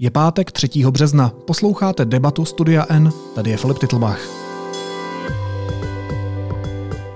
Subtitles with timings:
[0.00, 0.68] Je pátek 3.
[0.90, 4.20] března, posloucháte debatu Studia N, tady je Filip Titlbach.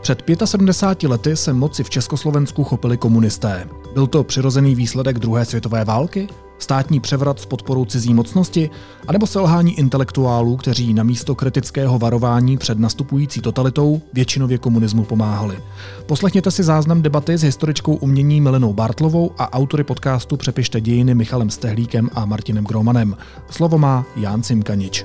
[0.01, 3.69] Před 75 lety se moci v Československu chopili komunisté.
[3.95, 6.29] Byl to přirozený výsledek druhé světové války?
[6.63, 8.71] Státní převrat s podporou cizí mocnosti?
[9.07, 15.59] A nebo selhání intelektuálů, kteří na místo kritického varování před nastupující totalitou většinově komunismu pomáhali?
[16.07, 21.51] Poslechněte si záznam debaty s historičkou umění Melenou Bartlovou a autory podcastu Přepište dějiny Michalem
[21.51, 23.17] Stehlíkem a Martinem Gromanem.
[23.51, 25.05] Slovo má Ján Cimkanič.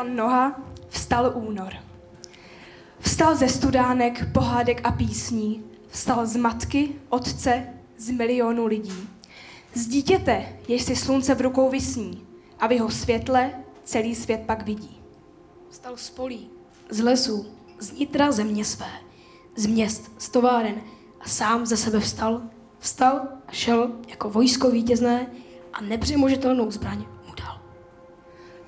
[0.00, 1.72] Jan Noha vstal únor.
[2.98, 5.64] Vstal ze studánek, pohádek a písní.
[5.88, 7.66] Vstal z matky, otce,
[7.98, 9.08] z milionu lidí.
[9.74, 12.26] Z dítěte, jež si slunce v rukou vysní
[12.60, 13.50] a v jeho světle
[13.84, 15.00] celý svět pak vidí.
[15.70, 16.50] Vstal z polí,
[16.90, 17.46] z lesů,
[17.78, 18.92] z nitra země své,
[19.56, 20.80] z měst, z továren
[21.20, 22.42] a sám ze sebe vstal.
[22.78, 25.26] Vstal a šel jako vojsko vítězné
[25.72, 27.60] a nepřemožitelnou zbraň mu dal.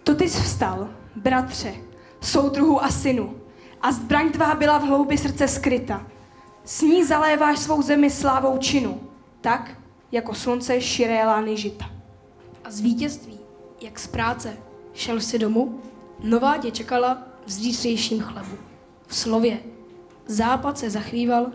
[0.05, 1.75] To ty jsi vstal, bratře,
[2.21, 3.35] soudruhu a synu,
[3.81, 6.07] a zbraň tvá byla v hloubi srdce skryta.
[6.65, 9.01] S ní zaléváš svou zemi slávou činu,
[9.41, 9.79] tak,
[10.13, 11.91] jako slunce širé lány žita.
[12.65, 13.39] A z vítězství,
[13.81, 14.57] jak z práce,
[14.93, 15.81] šel si domů,
[16.21, 18.57] nová tě čekala v zítřejším chlebu.
[19.07, 19.59] V slově,
[20.27, 21.47] západ se zachvíval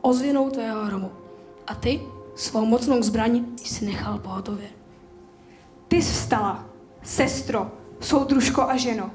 [0.00, 1.10] ozvěnou tvého hromu.
[1.66, 2.00] A ty
[2.34, 4.68] svou mocnou zbraň jsi nechal pohotově.
[5.88, 6.66] Ty jsi vstala,
[7.02, 9.10] sestro, soudružko a ženo.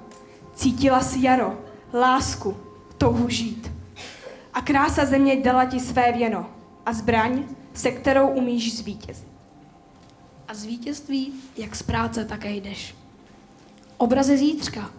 [0.54, 1.58] Cítila si jaro,
[1.94, 2.58] lásku,
[2.98, 3.72] touhu žít.
[4.54, 6.50] A krása země dala ti své věno
[6.86, 9.28] a zbraň, se kterou umíš zvítězit.
[10.48, 12.96] A z vítězství, jak z práce, také jdeš.
[13.98, 14.92] Obraze zítřka,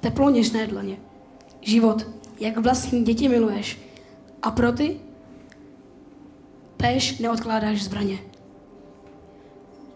[0.00, 0.96] teplo něžné dlaně.
[1.60, 2.06] Život,
[2.40, 3.80] jak vlastní děti miluješ.
[4.42, 5.00] A pro ty
[6.76, 8.18] též neodkládáš zbraně.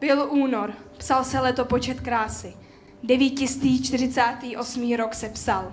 [0.00, 2.54] Byl únor, psal se letopočet krásy.
[3.02, 4.96] 948.
[4.96, 5.72] rok se psal.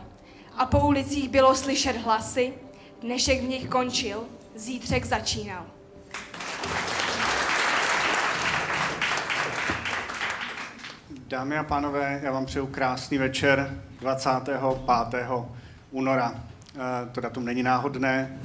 [0.58, 2.54] A po ulicích bylo slyšet hlasy,
[3.02, 4.24] dnešek v nich končil,
[4.56, 5.66] zítřek začínal.
[11.28, 15.48] Dámy a pánové, já vám přeju krásný večer 25.
[15.92, 16.34] února.
[16.76, 16.80] Eh,
[17.12, 18.38] To datum není náhodné.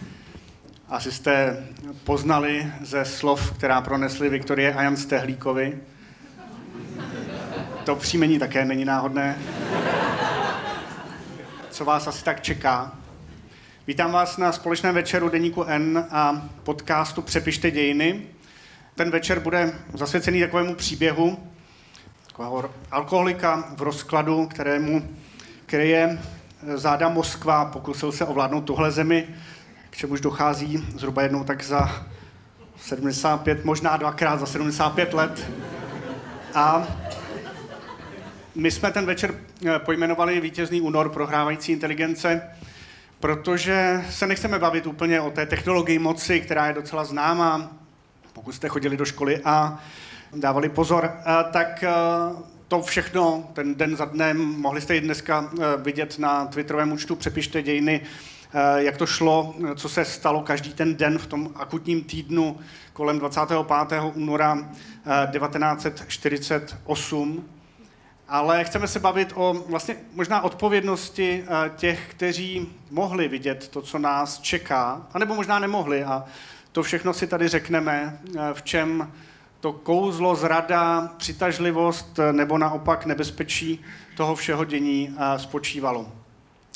[0.89, 1.67] Asi jste
[2.05, 5.81] poznali ze slov, která pronesli Viktorie a Jan Stehlíkovi.
[7.89, 9.39] To příjmení také není náhodné.
[11.71, 12.93] Co vás asi tak čeká?
[13.87, 18.23] Vítám vás na společném večeru Deníku N a podcastu Přepište dějiny.
[18.95, 21.39] Ten večer bude zasvěcený takovému příběhu,
[22.27, 25.09] takového alkoholika v rozkladu, kterému
[25.67, 26.19] kryje
[26.75, 29.29] záda Moskva, pokusil se ovládnout tuhle zemi,
[29.91, 32.07] k čemuž dochází zhruba jednou tak za
[32.77, 35.51] 75, možná dvakrát za 75 let.
[36.55, 36.87] A
[38.59, 39.35] my jsme ten večer
[39.67, 42.43] eh, pojmenovali Vítězný únor prohrávající inteligence,
[43.21, 47.77] protože se nechceme bavit úplně o té technologii moci, která je docela známá.
[48.33, 49.81] Pokud jste chodili do školy a
[50.37, 51.91] dávali pozor, eh, tak eh,
[52.69, 57.63] to všechno, ten den za dnem, mohli jste i dneska vidět na twitterovém účtu Přepište
[57.63, 58.01] dějiny,
[58.77, 62.59] jak to šlo, co se stalo každý ten den v tom akutním týdnu
[62.93, 64.01] kolem 25.
[64.15, 64.69] února
[65.33, 67.45] 1948
[68.29, 73.99] ale chceme se bavit o vlastně možná odpovědnosti eh, těch, kteří mohli vidět to, co
[73.99, 76.25] nás čeká, anebo možná nemohli a
[76.73, 79.13] to všechno si tady řekneme, eh, v čem
[79.61, 83.85] to kouzlo, zrada, přitažlivost eh, nebo naopak nebezpečí
[84.17, 86.09] toho všeho dění spočívalo.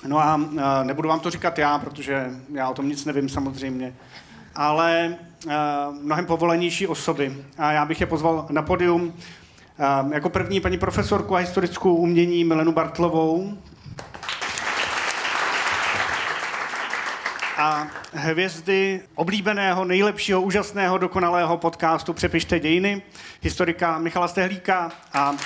[0.06, 0.40] No a
[0.82, 3.94] nebudu vám to říkat já, protože já o tom nic nevím samozřejmě,
[4.54, 5.16] ale
[6.02, 7.44] mnohem povolenější osoby.
[7.58, 9.14] A já bych je pozval na podium.
[9.78, 13.58] Um, jako první paní profesorku a historickou umění Milenu Bartlovou.
[17.58, 23.02] A hvězdy oblíbeného, nejlepšího, úžasného, dokonalého podcastu Přepište dějiny,
[23.40, 25.36] historika Michala Stehlíka a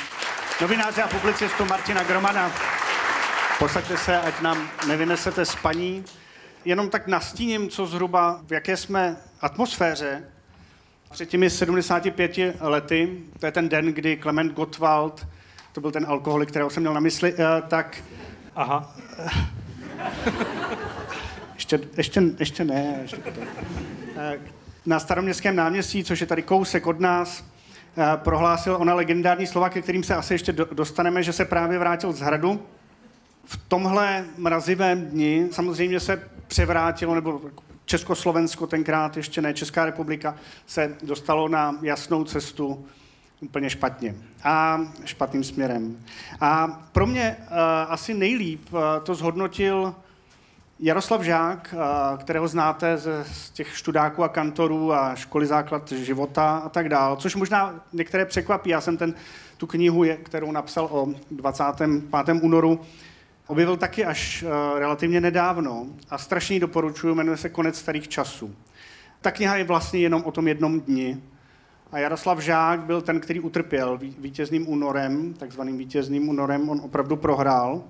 [0.61, 2.53] novináře a publicistu Martina Gromana.
[3.59, 6.05] Posaďte se, ať nám nevynesete spaní.
[6.65, 10.23] Jenom tak nastíním, co zhruba, v jaké jsme atmosféře
[11.17, 15.27] před těmi 75 lety, to je ten den, kdy Klement Gottwald,
[15.73, 18.03] to byl ten alkoholik, kterého jsem měl na mysli, eh, tak...
[18.57, 18.97] Aha.
[21.55, 22.99] ještě, ještě, ještě ne.
[23.03, 23.41] Ještě to.
[24.17, 24.39] Eh,
[24.87, 27.45] na staroměstském náměstí, což je tady kousek od nás,
[28.17, 32.21] prohlásil ona legendární slova, ke kterým se asi ještě dostaneme, že se právě vrátil z
[32.21, 32.63] hradu.
[33.45, 37.41] V tomhle mrazivém dni samozřejmě se převrátilo, nebo
[37.87, 40.37] Československo tenkrát, ještě ne Česká republika,
[40.67, 42.87] se dostalo na jasnou cestu
[43.41, 45.97] úplně špatně a špatným směrem.
[46.41, 47.57] A pro mě uh,
[47.89, 49.95] asi nejlíp uh, to zhodnotil
[50.81, 56.57] Jaroslav Žák, uh, kterého znáte ze, z těch študáků a kantorů a školy základ života
[56.57, 58.71] a tak dále, což možná některé překvapí.
[58.71, 59.15] Já jsem ten,
[59.57, 62.43] tu knihu, je, kterou napsal o 25.
[62.43, 62.81] únoru,
[63.47, 68.55] objevil taky až uh, relativně nedávno a strašně ji doporučuji, jmenuje se Konec starých časů.
[69.21, 71.23] Ta kniha je vlastně jenom o tom jednom dni,
[71.93, 77.83] a Jaroslav Žák byl ten, který utrpěl vítězným únorem, takzvaným vítězným únorem, on opravdu prohrál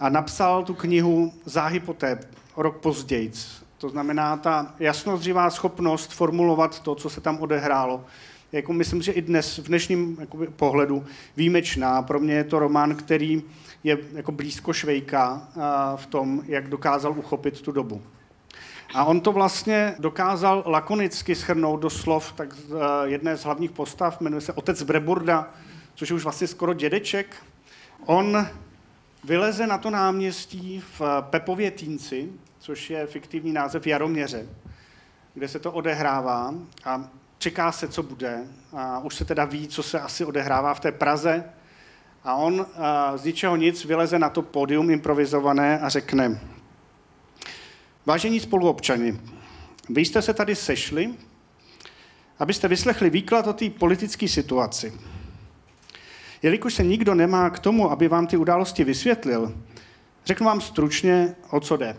[0.00, 2.20] a napsal tu knihu Záhy poté,
[2.56, 3.32] rok později.
[3.78, 8.04] To znamená ta jasnozřivá schopnost formulovat to, co se tam odehrálo.
[8.52, 11.04] Jako myslím, že i dnes, v dnešním jakoby, pohledu,
[11.36, 12.02] výjimečná.
[12.02, 13.42] Pro mě je to román, který
[13.84, 15.48] je jako blízko Švejka
[15.96, 18.02] v tom, jak dokázal uchopit tu dobu.
[18.94, 24.20] A on to vlastně dokázal lakonicky schrnout do slov tak uh, jedné z hlavních postav,
[24.20, 25.50] jmenuje se Otec Breburda,
[25.94, 27.36] což je už vlastně skoro dědeček.
[28.06, 28.46] On
[29.24, 32.28] vyleze na to náměstí v Pepově Týnci,
[32.58, 34.46] což je fiktivní název Jaroměře,
[35.34, 36.54] kde se to odehrává
[36.84, 38.44] a čeká se, co bude.
[38.72, 41.44] A už se teda ví, co se asi odehrává v té Praze.
[42.24, 42.66] A on uh,
[43.16, 46.40] z ničeho nic vyleze na to pódium improvizované a řekne,
[48.06, 49.20] Vážení spoluobčani,
[49.88, 51.14] vy jste se tady sešli,
[52.38, 54.92] abyste vyslechli výklad o té politické situaci.
[56.42, 59.54] Jelikož se nikdo nemá k tomu, aby vám ty události vysvětlil,
[60.26, 61.96] řeknu vám stručně, o co jde.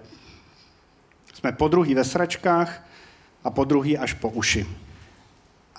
[1.34, 2.88] Jsme po druhý ve sračkách
[3.44, 4.68] a po druhý až po uši.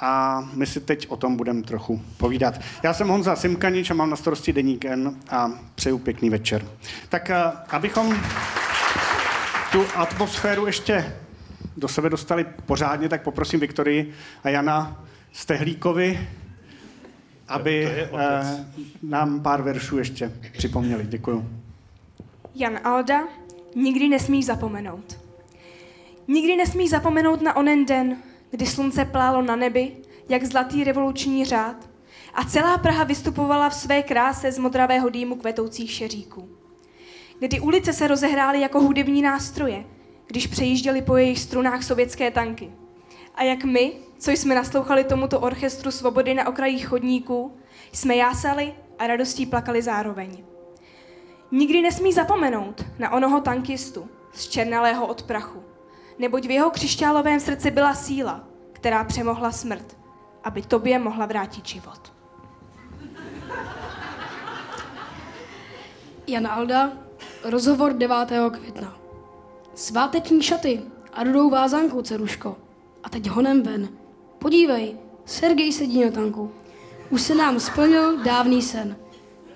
[0.05, 2.61] A my si teď o tom budeme trochu povídat.
[2.83, 6.67] Já jsem Honza Simkanič a mám na starosti Deník N a přeju pěkný večer.
[7.09, 8.17] Tak eh, abychom
[9.73, 11.17] tu atmosféru ještě
[11.77, 14.13] do sebe dostali pořádně, tak poprosím Viktorii
[14.45, 16.29] a Jana Stehlíkovi,
[17.49, 18.09] aby eh,
[19.03, 21.07] nám pár veršů ještě připomněli.
[21.07, 21.49] Děkuju.
[22.55, 23.21] Jan Alda,
[23.75, 25.19] nikdy nesmíš zapomenout.
[26.29, 28.17] Nikdy nesmíš zapomenout na onen den,
[28.53, 29.97] kdy slunce plálo na nebi,
[30.29, 31.91] jak zlatý revoluční řád,
[32.35, 36.63] a celá Praha vystupovala v své kráse z modravého dýmu kvetoucích šeříků
[37.47, 39.85] kdy ulice se rozehrály jako hudební nástroje,
[40.27, 42.73] když přejížděly po jejich strunách sovětské tanky.
[43.35, 47.57] A jak my, co jsme naslouchali tomuto orchestru svobody na okrajích chodníků,
[47.93, 50.45] jsme jásali a radostí plakali zároveň.
[51.51, 55.63] Nikdy nesmí zapomenout na onoho tankistu z černalého od prachu,
[56.23, 59.97] neboť v jeho křišťálovém srdci byla síla, která přemohla smrt,
[60.45, 62.13] aby tobě mohla vrátit život.
[66.27, 66.93] Jan Alda
[67.45, 68.17] Rozhovor 9.
[68.51, 68.97] května.
[69.75, 70.83] Sváteční šaty
[71.13, 72.57] a rudou vázanku, ceruško.
[73.05, 73.89] A teď honem ven.
[74.39, 76.53] Podívej, Sergej sedí na tanku.
[77.11, 78.97] Už se nám splnil dávný sen.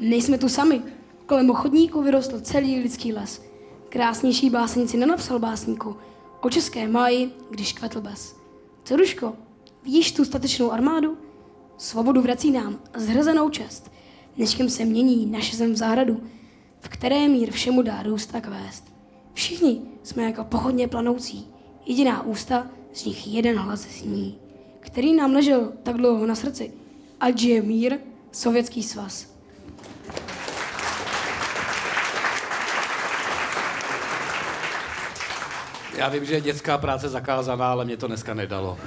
[0.01, 0.83] Nejsme tu sami.
[1.27, 3.43] Kolem chodníku vyrostl celý lidský les.
[3.89, 5.97] Krásnější básnici nenapsal básníku.
[6.47, 8.37] O české máji, když kvetl bez.
[8.85, 9.37] Ceruško,
[9.85, 11.19] vidíš tu statečnou armádu?
[11.79, 13.93] Svobodu vrací nám zhrzenou čest.
[14.37, 16.23] Dneškem se mění naše zem v záhradu
[16.81, 18.85] v které mír všemu dá růst a kvést.
[19.33, 21.47] Všichni jsme jako pochodně planoucí,
[21.87, 24.39] jediná ústa, z nich jeden hlas zní,
[24.81, 26.73] který nám ležel tak dlouho na srdci,
[27.21, 27.99] ať je mír,
[28.33, 29.36] Sovětský svaz.
[35.97, 38.79] Já vím, že je dětská práce zakázaná, ale mě to dneska nedalo.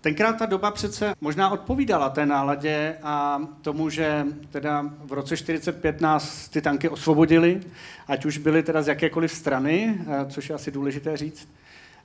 [0.00, 6.00] Tenkrát ta doba přece možná odpovídala té náladě a tomu, že teda v roce 45
[6.00, 7.60] nás ty tanky osvobodili,
[8.08, 11.48] ať už byly teda z jakékoliv strany, eh, což je asi důležité říct,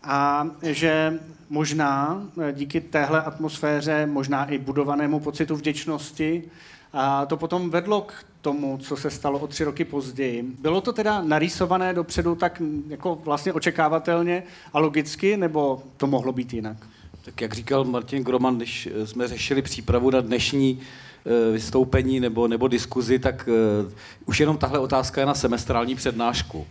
[0.04, 6.44] a že možná eh, díky téhle atmosféře, možná i budovanému pocitu vděčnosti,
[6.94, 10.44] a to potom vedlo k tomu, co se stalo o tři roky později.
[10.60, 14.44] Bylo to teda narýsované dopředu tak jako vlastně očekávatelně
[14.74, 16.78] a logicky, nebo to mohlo být jinak?
[17.26, 22.68] Tak jak říkal Martin Groman, když jsme řešili přípravu na dnešní eh, vystoupení nebo, nebo
[22.68, 23.50] diskuzi, tak
[23.86, 23.92] uh,
[24.26, 26.68] už jenom tahle otázka je na semestrální přednášku.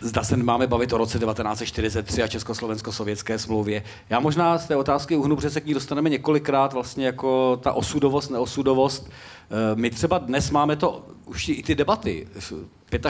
[0.00, 3.82] Zda se máme bavit o roce 1943 a Československo-sovětské smlouvě.
[4.10, 7.72] Já možná z té otázky uhnu, protože se k ní dostaneme několikrát, vlastně jako ta
[7.72, 9.10] osudovost, neosudovost.
[9.74, 12.28] My třeba dnes máme to, už i ty debaty,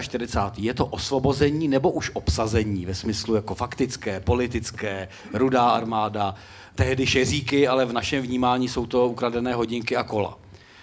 [0.00, 0.64] 45.
[0.64, 6.35] Je to osvobození nebo už obsazení ve smyslu jako faktické, politické, rudá armáda,
[6.75, 10.38] tehdy šeříky, ale v našem vnímání jsou to ukradené hodinky a kola.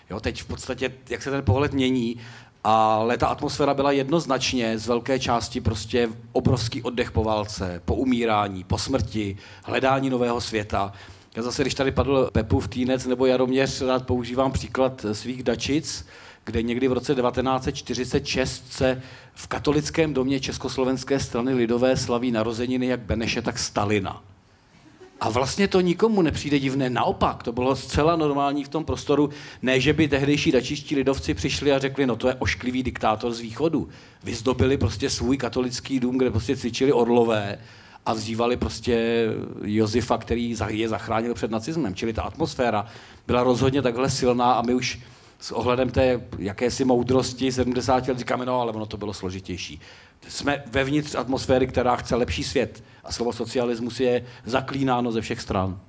[0.09, 2.17] Jo, teď v podstatě, jak se ten pohled mění,
[2.63, 8.63] ale ta atmosféra byla jednoznačně z velké části prostě obrovský oddech po válce, po umírání,
[8.63, 10.93] po smrti, hledání nového světa.
[11.35, 16.05] Já zase, když tady padl Pepův týnec nebo Jaroměř, rád používám příklad svých dačic,
[16.45, 19.01] kde někdy v roce 1946 se
[19.33, 24.23] v katolickém domě Československé strany lidové slaví narozeniny jak Beneše, tak Stalina.
[25.21, 29.29] A vlastně to nikomu nepřijde divné, naopak, to bylo zcela normální v tom prostoru,
[29.61, 33.39] ne, že by tehdejší dačiští lidovci přišli a řekli, no to je ošklivý diktátor z
[33.39, 33.89] východu.
[34.23, 37.57] Vyzdobili prostě svůj katolický dům, kde prostě cvičili orlové
[38.05, 39.25] a vzývali prostě
[39.63, 41.95] Josefa, který je zachránil před nacismem.
[41.95, 42.85] Čili ta atmosféra
[43.27, 44.99] byla rozhodně takhle silná a my už
[45.39, 49.79] s ohledem té jakési moudrosti 70 let říkáme, no ale ono to bylo složitější.
[50.27, 55.79] Jsme vevnitř atmosféry, která chce lepší svět a slovo socialismus je zaklínáno ze všech stran.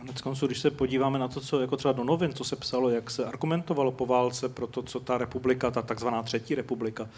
[0.00, 2.90] Konec konců, když se podíváme na to, co jako třeba do novin, co se psalo,
[2.90, 7.08] jak se argumentovalo po válce pro to, co ta republika, ta takzvaná třetí republika,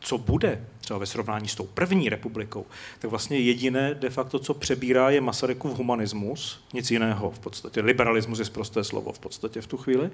[0.00, 2.66] co bude třeba ve srovnání s tou první republikou,
[2.98, 7.80] tak vlastně jediné de facto, co přebírá, je Masarykův humanismus, nic jiného v podstatě.
[7.80, 10.10] Liberalismus je prosté slovo v podstatě v tu chvíli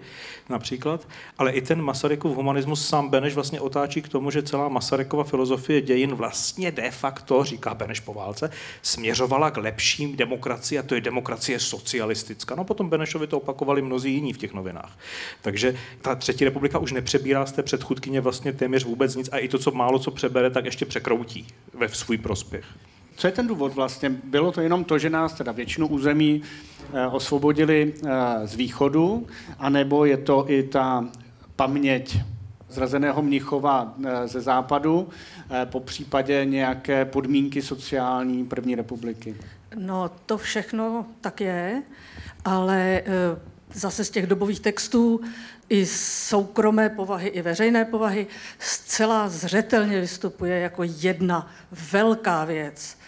[0.49, 1.09] například,
[1.39, 5.81] ale i ten Masarykův humanismus sám Beneš vlastně otáčí k tomu, že celá Masarykova filozofie
[5.81, 8.51] dějin vlastně de facto, říká Beneš po válce,
[8.83, 12.55] směřovala k lepším demokracii a to je demokracie socialistická socialistická.
[12.55, 14.99] No potom Benešovi to opakovali mnozí jiní v těch novinách.
[15.43, 19.49] Takže ta třetí republika už nepřebírá z té předchůdkyně vlastně téměř vůbec nic a i
[19.49, 22.65] to, co málo co přebere, tak ještě překroutí ve svůj prospěch.
[23.17, 24.11] Co je ten důvod vlastně?
[24.11, 26.43] Bylo to jenom to, že nás teda většinu území
[26.93, 29.27] eh, osvobodili eh, z východu,
[29.59, 31.05] anebo je to i ta
[31.57, 32.19] paměť
[32.71, 35.09] zrazeného Mnichova eh, ze západu,
[35.65, 39.35] po případě nějaké podmínky sociální první republiky?
[39.75, 41.83] No, to všechno tak je,
[42.45, 43.03] ale e,
[43.75, 45.21] zase z těch dobových textů
[45.69, 48.27] i soukromé povahy, i veřejné povahy
[48.59, 51.53] zcela zřetelně vystupuje jako jedna
[51.93, 52.99] velká věc,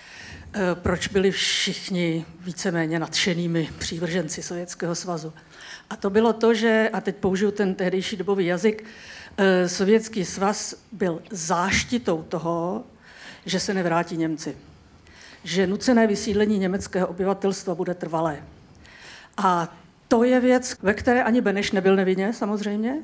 [0.55, 5.33] e, proč byli všichni víceméně nadšenými přívrženci Sovětského svazu.
[5.91, 8.85] A to bylo to, že, a teď použiju ten tehdejší dobový jazyk,
[9.37, 12.85] e, Sovětský svaz byl záštitou toho,
[13.47, 14.57] že se nevrátí Němci
[15.45, 18.43] že nucené vysídlení německého obyvatelstva bude trvalé.
[19.37, 19.69] A
[20.09, 22.99] to je věc, ve které ani Beneš nebyl nevinně, samozřejmě.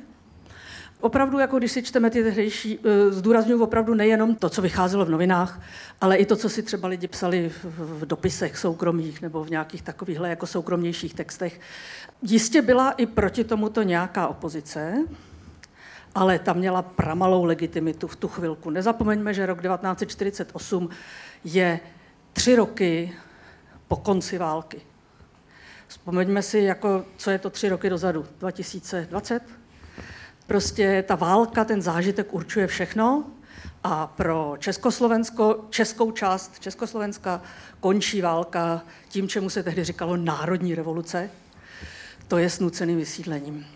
[1.01, 5.11] Opravdu, jako když si čteme ty tehdejší, eh, zdůraznuju opravdu nejenom to, co vycházelo v
[5.11, 5.61] novinách,
[6.01, 10.29] ale i to, co si třeba lidi psali v dopisech soukromých nebo v nějakých takovýchhle
[10.29, 11.61] jako soukromnějších textech.
[12.23, 15.05] Jistě byla i proti tomuto nějaká opozice,
[16.15, 18.71] ale ta měla pramalou legitimitu v tu chvilku.
[18.71, 20.89] Nezapomeňme, že rok 1948
[21.45, 21.81] je
[22.37, 23.13] tři roky
[23.89, 24.81] po konci války.
[25.89, 29.43] Vzpomeňme si, jako, co je to tři roky dozadu, 2020.
[30.47, 33.25] Prostě ta válka, ten zážitek určuje všechno
[33.85, 37.43] a pro Československo, českou část Československa
[37.81, 41.31] končí válka tím, čemu se tehdy říkalo národní revoluce,
[42.29, 43.67] to je s nuceným vysídlením.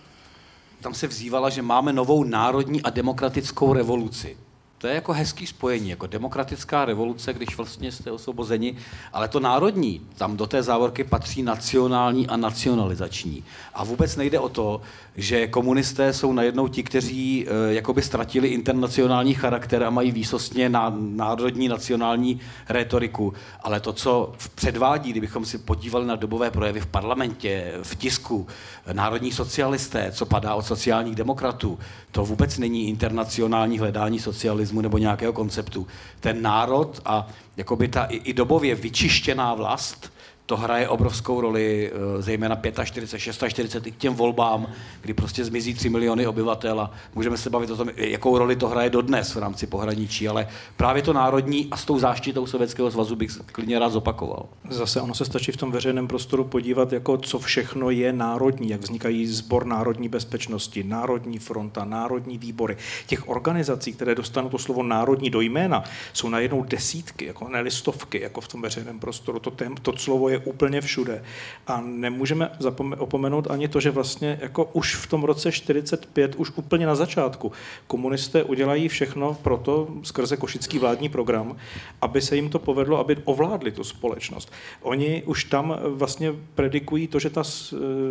[0.81, 4.37] Tam se vzývala, že máme novou národní a demokratickou revoluci.
[4.81, 8.77] To je jako hezký spojení, jako demokratická revoluce, když vlastně jste osvobozeni,
[9.13, 13.45] ale to národní, tam do té závorky patří nacionální a nacionalizační.
[13.75, 14.81] A vůbec nejde o to,
[15.17, 20.97] že komunisté jsou najednou ti, kteří e, jakoby ztratili internacionální charakter a mají výsostně na
[20.99, 23.33] národní nacionální retoriku.
[23.61, 28.47] Ale to, co předvádí, kdybychom si podívali na dobové projevy v parlamentě, v tisku,
[28.93, 31.79] národní socialisté, co padá od sociálních demokratů,
[32.13, 35.87] to vůbec není internacionální hledání socialismu nebo nějakého konceptu.
[36.21, 40.13] Ten národ a jakoby ta i, i dobově vyčištěná vlast,
[40.51, 44.67] to hraje obrovskou roli, eh, zejména 45, 46 i k těm volbám,
[45.03, 48.69] kdy prostě zmizí 3 miliony obyvatel a můžeme se bavit o tom, jakou roli to
[48.69, 53.17] hraje dodnes v rámci pohraničí, ale právě to národní a s tou záštitou Sovětského svazu
[53.17, 54.47] bych klidně rád zopakoval.
[54.71, 58.81] Zase ono se stačí v tom veřejném prostoru podívat, jako co všechno je národní, jak
[58.81, 62.77] vznikají sbor národní bezpečnosti, národní fronta, národní výbory.
[63.07, 68.21] Těch organizací, které dostanou to slovo národní do jména, jsou najednou desítky, jako ne listovky,
[68.21, 69.39] jako v tom veřejném prostoru.
[69.39, 71.23] To, tém, to slovo je úplně všude.
[71.67, 72.51] A nemůžeme
[72.99, 77.53] opomenout ani to, že vlastně jako už v tom roce 45, už úplně na začátku,
[77.87, 81.57] komunisté udělají všechno pro to, skrze košický vládní program,
[82.01, 84.53] aby se jim to povedlo, aby ovládli tu společnost.
[84.83, 87.43] Oni už tam vlastně predikují to, že ta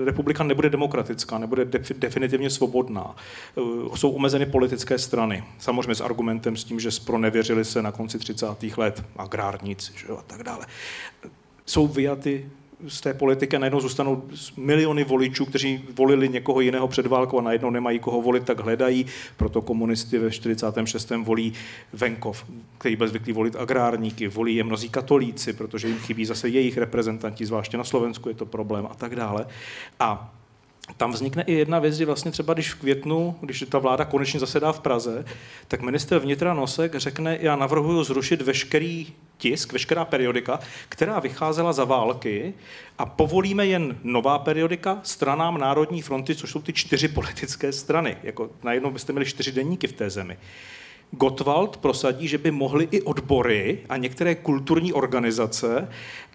[0.05, 1.65] republika nebude demokratická, nebude
[1.98, 3.15] definitivně svobodná.
[3.95, 5.43] Jsou omezeny politické strany.
[5.57, 8.45] Samozřejmě s argumentem s tím, že spronevěřili se na konci 30.
[8.77, 10.65] let agrárníci že jo, a tak dále.
[11.69, 12.45] Jsou vyjaty
[12.88, 14.23] z té politiky a najednou zůstanou
[14.57, 19.05] miliony voličů, kteří volili někoho jiného před válkou a najednou nemají koho volit, tak hledají.
[19.38, 21.11] Proto komunisty ve 46.
[21.23, 21.53] volí
[21.93, 22.45] venkov,
[22.77, 27.45] který byl zvyklý volit agrárníky, volí je mnozí katolíci, protože jim chybí zase jejich reprezentanti,
[27.45, 29.45] zvláště na Slovensku je to problém a tak dále.
[29.99, 30.33] A
[30.98, 34.39] tam vznikne i jedna věc, že vlastně třeba když v květnu, když ta vláda konečně
[34.39, 35.25] zasedá v Praze,
[35.67, 41.86] tak minister vnitra Nosek řekne, já navrhuji zrušit veškerý tisk, veškerá periodika, která vycházela za
[41.86, 42.53] války
[42.98, 48.17] a povolíme jen nová periodika stranám Národní fronty, což jsou ty čtyři politické strany.
[48.24, 50.38] Jako najednou byste měli čtyři denníky v té zemi.
[51.11, 55.87] Gottwald prosadí, že by mohly i odbory a některé kulturní organizace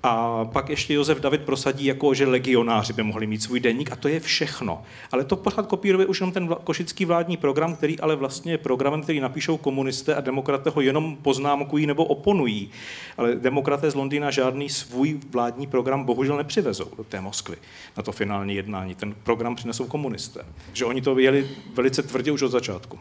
[0.03, 3.97] a pak ještě Josef David prosadí, jako že legionáři by mohli mít svůj denník a
[3.97, 4.83] to je všechno.
[5.13, 9.03] Ale to pořád kopíruje už jenom ten košický vládní program, který ale vlastně je programem,
[9.03, 12.71] který napíšou komunisté a demokraté ho jenom poznámkují nebo oponují.
[13.17, 17.57] Ale demokraté z Londýna žádný svůj vládní program bohužel nepřivezou do té Moskvy
[17.97, 18.95] na to finální jednání.
[18.95, 20.41] Ten program přinesou komunisté.
[20.73, 22.99] Že oni to jeli velice tvrdě už od začátku.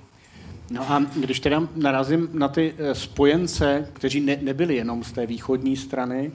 [0.73, 5.25] No a když teda narazím na ty eh, spojence, kteří ne, nebyli jenom z té
[5.25, 6.31] východní strany,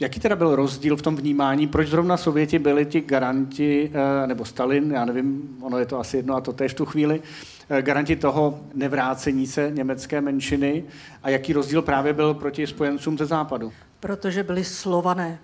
[0.00, 4.44] jaký teda byl rozdíl v tom vnímání, proč zrovna Sověti byli ti garanti, eh, nebo
[4.44, 7.22] Stalin, já nevím, ono je to asi jedno a to tež v tu chvíli,
[7.70, 10.84] eh, garanti toho nevrácení se německé menšiny
[11.22, 13.72] a jaký rozdíl právě byl proti spojencům ze západu?
[14.00, 15.38] Protože byli slované.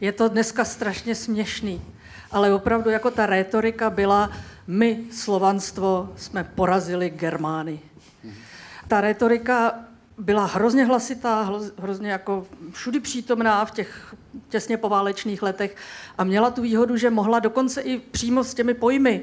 [0.00, 1.80] Je to dneska strašně směšný,
[2.32, 4.30] ale opravdu jako ta rétorika byla,
[4.66, 7.80] my, slovanstvo, jsme porazili Germány.
[8.88, 9.74] Ta retorika
[10.18, 14.14] byla hrozně hlasitá, hrozně jako všudy přítomná v těch
[14.48, 15.76] těsně poválečných letech
[16.18, 19.22] a měla tu výhodu, že mohla dokonce i přímo s těmi pojmy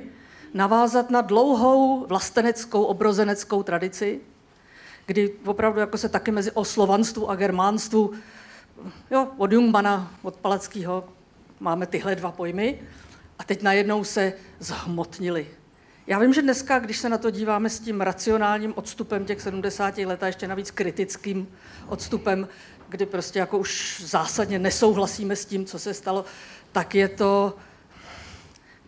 [0.53, 4.19] navázat na dlouhou vlasteneckou, obrozeneckou tradici,
[5.05, 8.11] kdy opravdu jako se taky mezi oslovanstvu a germánstvu,
[9.11, 11.03] jo, od Jungmana, od Palackého,
[11.59, 12.79] máme tyhle dva pojmy
[13.39, 15.47] a teď najednou se zhmotnili.
[16.07, 19.97] Já vím, že dneska, když se na to díváme s tím racionálním odstupem těch 70
[19.97, 21.47] let a ještě navíc kritickým
[21.87, 22.47] odstupem,
[22.89, 26.25] kdy prostě jako už zásadně nesouhlasíme s tím, co se stalo,
[26.71, 27.55] tak je to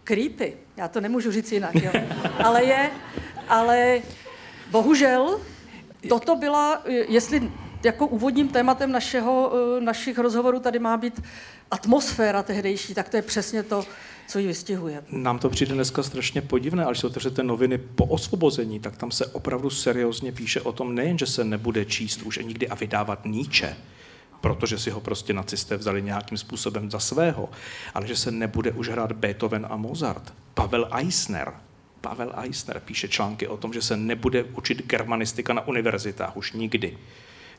[0.04, 0.58] creepy.
[0.78, 1.92] Já to nemůžu říct jinak, jo.
[2.44, 2.90] Ale je,
[3.48, 4.02] ale
[4.72, 5.40] bohužel
[6.10, 7.52] toto byla, jestli
[7.84, 11.22] jako úvodním tématem našeho, eh, našich rozhovorů tady má být
[11.72, 13.86] atmosféra tehdejší, tak to je přesně to,
[14.28, 15.04] co ji vystihuje.
[15.12, 19.26] Nám to přijde dneska strašně podivné, ale když otevřete noviny po osvobození, tak tam se
[19.26, 23.78] opravdu seriózně píše o tom nejen, že se nebude číst už nikdy a vydávat Níče,
[24.42, 27.50] protože si ho prostě nacisté vzali nějakým způsobem za svého,
[27.94, 30.34] ale že se nebude už hrát Beethoven a Mozart.
[30.54, 31.54] Pavel Eisner,
[32.02, 36.98] Pavel Eisner píše články o tom, že se nebude učit germanistika na univerzitách už nikdy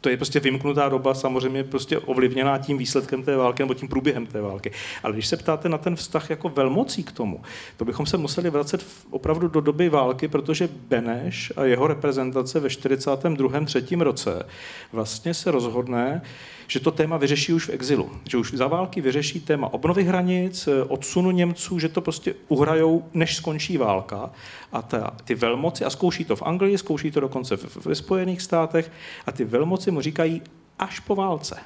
[0.00, 4.26] to je prostě vymknutá doba, samozřejmě prostě ovlivněná tím výsledkem té války nebo tím průběhem
[4.26, 4.72] té války.
[5.02, 7.42] Ale když se ptáte na ten vztah jako velmocí k tomu,
[7.76, 12.70] to bychom se museli vracet opravdu do doby války, protože Beneš a jeho reprezentace ve
[12.70, 13.60] 42.
[13.64, 13.84] 3.
[13.98, 14.46] roce
[14.92, 16.22] vlastně se rozhodne,
[16.70, 18.10] že to téma vyřeší už v exilu.
[18.28, 23.36] Že už za války vyřeší téma obnovy hranic, odsunu Němců, že to prostě uhrajou, než
[23.36, 24.30] skončí válka.
[24.72, 28.92] A ta, ty velmoci, a zkouší to v Anglii, zkouší to dokonce ve Spojených státech,
[29.26, 30.42] a ty velmoci mu říkají
[30.78, 31.56] až po válce.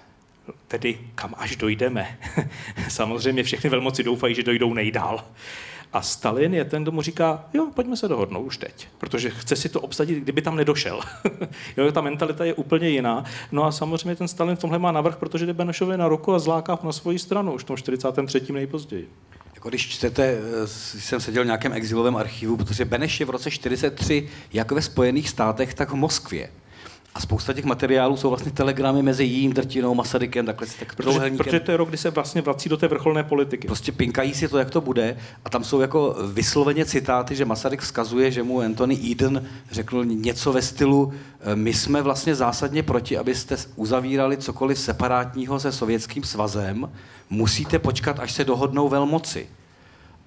[0.69, 2.19] Tedy kam až dojdeme.
[2.89, 5.25] Samozřejmě všechny velmoci doufají, že dojdou nejdál.
[5.95, 9.57] A Stalin je ten, kdo mu říká, jo, pojďme se dohodnout už teď, protože chce
[9.57, 11.01] si to obsadit, kdyby tam nedošel.
[11.77, 13.25] jo, ta mentalita je úplně jiná.
[13.53, 16.39] No a samozřejmě ten Stalin v tomhle má navrh, protože jde Benešovi na ruku a
[16.39, 18.53] zláká na svoji stranu, už v tom 43.
[18.53, 19.09] nejpozději.
[19.55, 23.51] Jako když čtete, eh, jsem seděl v nějakém exilovém archivu, protože Beneš je v roce
[23.51, 26.51] 43 jak ve Spojených státech, tak v Moskvě.
[27.15, 31.31] A spousta těch materiálů jsou vlastně telegramy mezi jím, Drtinou, Masarykem, takhle si tak protože,
[31.37, 33.67] protože to je rok, kdy se vlastně vrací do té vrcholné politiky.
[33.67, 37.81] Prostě pinkají si to, jak to bude a tam jsou jako vysloveně citáty, že Masaryk
[37.81, 43.19] vzkazuje, že mu Anthony Eden řekl něco ve stylu eh, my jsme vlastně zásadně proti,
[43.19, 46.91] abyste uzavírali cokoliv separátního se sovětským svazem,
[47.31, 49.49] musíte počkat, až se dohodnou velmoci.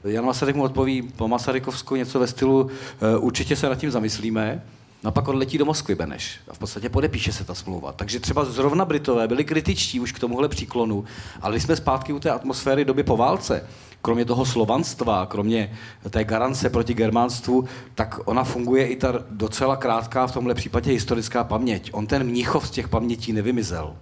[0.04, 4.62] Jan Masaryk mu odpoví po Masarykovsku něco ve stylu, eh, určitě se nad tím zamyslíme,
[5.04, 7.92] No a pak odletí do Moskvy Beneš a v podstatě podepíše se ta smlouva.
[7.92, 11.06] Takže třeba zrovna Britové byli kritičtí už k tomuhle příklonu,
[11.42, 13.68] ale když jsme zpátky u té atmosféry doby po válce,
[14.02, 15.78] kromě toho slovanstva, kromě
[16.10, 21.44] té garance proti germánstvu, tak ona funguje i ta docela krátká, v tomhle případě historická
[21.44, 21.90] paměť.
[21.94, 23.96] On ten Mnichov z těch pamětí nevymizel.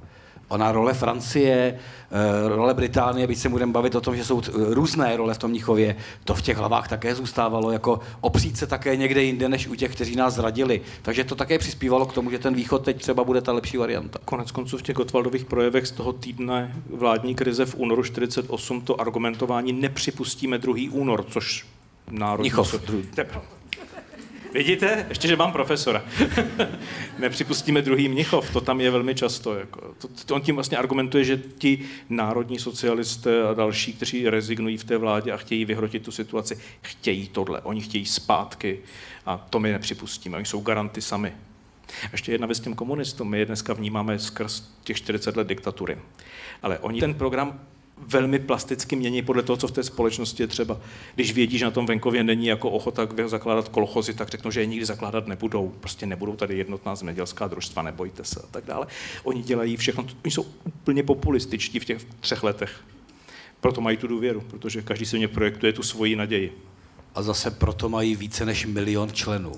[0.48, 1.80] Ona role Francie,
[2.12, 5.52] eh, role Británie, byť se budeme bavit o tom, že jsou různé role v tom
[5.52, 9.76] Mnichově, to v těch hlavách také zůstávalo, jako opřít se také někde jinde, než u
[9.76, 10.82] těch, kteří nás zradili.
[11.02, 14.20] Takže to také přispívalo k tomu, že ten východ teď třeba bude ta lepší varianta.
[14.26, 19.02] Konec konců v těch Gotwaldových projevech z toho týdne vládní krize v únoru 48 to
[19.02, 21.66] argumentování nepřipustíme druhý únor, což
[22.12, 22.42] národní...
[22.42, 22.76] Mnichov.
[24.56, 25.06] Vidíte?
[25.10, 26.04] Ještě, že mám profesora.
[27.20, 29.56] Nepřipustíme druhý Mnichov, to tam je velmi často.
[29.56, 29.96] Jako.
[29.98, 34.84] To, to, on tím vlastně argumentuje, že ti národní socialisté a další, kteří rezignují v
[34.84, 37.62] té vládě a chtějí vyhrotit tu situaci, chtějí tohle.
[37.62, 38.80] Oni chtějí zpátky
[39.26, 40.38] a to my nepřipustíme.
[40.38, 41.34] Oni jsou garanty sami.
[42.12, 43.30] Ještě jedna věc těm komunistům.
[43.30, 45.98] My je dneska vnímáme skrz těch 40 let diktatury.
[46.62, 47.60] Ale oni ten program
[47.98, 50.80] velmi plasticky mění podle toho, co v té společnosti je třeba.
[51.16, 54.66] Když vědí, že na tom venkově není jako ochota zakládat kolchozy, tak řeknou, že je
[54.66, 55.74] nikdy zakládat nebudou.
[55.80, 58.88] Prostě nebudou tady jednotná zemědělská družstva, nebojte se a tak dále.
[59.24, 62.82] Oni dělají všechno, oni jsou úplně populističtí v těch třech letech.
[63.60, 66.58] Proto mají tu důvěru, protože každý si mě projektuje tu svoji naději.
[67.16, 69.54] A zase proto mají více než milion členů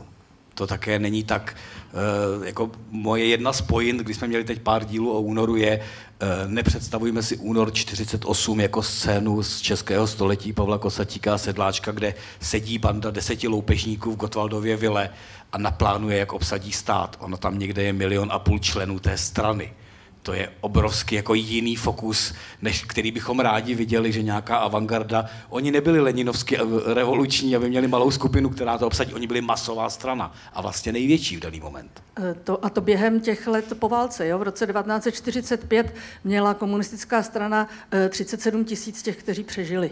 [0.58, 1.56] to také není tak,
[1.94, 5.80] eh, jako moje jedna z point, když jsme měli teď pár dílů o únoru, je,
[5.80, 12.16] eh, nepředstavujme si únor 48 jako scénu z českého století Pavla Kosatíka a Sedláčka, kde
[12.40, 15.10] sedí banda deseti loupežníků v Gotwaldově vile
[15.52, 17.16] a naplánuje, jak obsadí stát.
[17.20, 19.74] Ono tam někde je milion a půl členů té strany
[20.22, 25.72] to je obrovský jako jiný fokus, než který bychom rádi viděli, že nějaká avantgarda, oni
[25.72, 26.58] nebyli leninovsky
[26.94, 31.38] revoluční, aby měli malou skupinu, která to obsadí, oni byli masová strana a vlastně největší
[31.38, 32.04] v daný moment.
[32.32, 34.28] E, to, a to během těch let po válce.
[34.28, 34.40] Jo?
[34.40, 37.68] V roce 1945 měla komunistická strana
[38.10, 39.92] 37 e, tisíc těch, kteří přežili.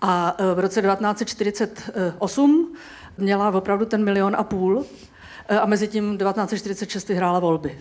[0.00, 2.76] A v roce 1948
[3.18, 4.86] měla opravdu ten milion a půl
[5.62, 7.78] a mezi tím 1946 vyhrála volby.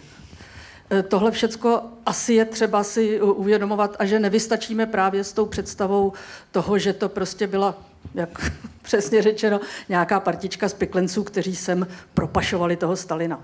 [0.91, 6.13] Eh, tohle všecko asi je třeba si uvědomovat a že nevystačíme právě s tou představou
[6.52, 7.76] toho, že to prostě byla,
[8.13, 13.39] jak přesně řečeno, nějaká partička z piklenců, kteří sem propašovali toho Stalina.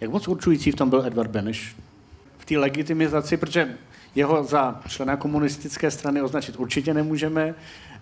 [0.00, 1.76] Jak moc určující v tom byl Edward Beneš?
[2.38, 3.74] V té legitimizaci, protože
[4.14, 7.54] jeho za člena komunistické strany označit určitě nemůžeme.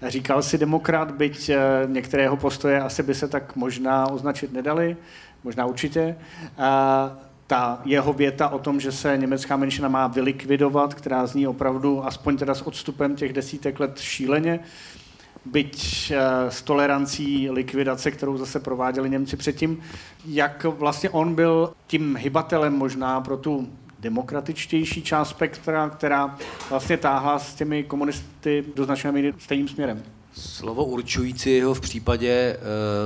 [0.07, 4.97] Říkal si demokrat, byť eh, některé jeho postoje asi by se tak možná označit nedali,
[5.45, 6.17] možná určitě
[7.47, 12.37] ta jeho věta o tom, že se německá menšina má vylikvidovat, která zní opravdu, aspoň
[12.37, 14.61] teda s odstupem těch desítek let šíleně,
[15.45, 19.83] byť eh, s tolerancí likvidace, kterou zase prováděli Němci předtím,
[20.27, 23.69] jak vlastně on byl tím hybatelem možná pro tu
[24.01, 26.39] demokratičtější část spektra, která
[26.71, 30.03] vlastně táhla s těmi komunisty do značné míry stejným směrem.
[30.33, 32.59] Slovo určující jeho v případě e,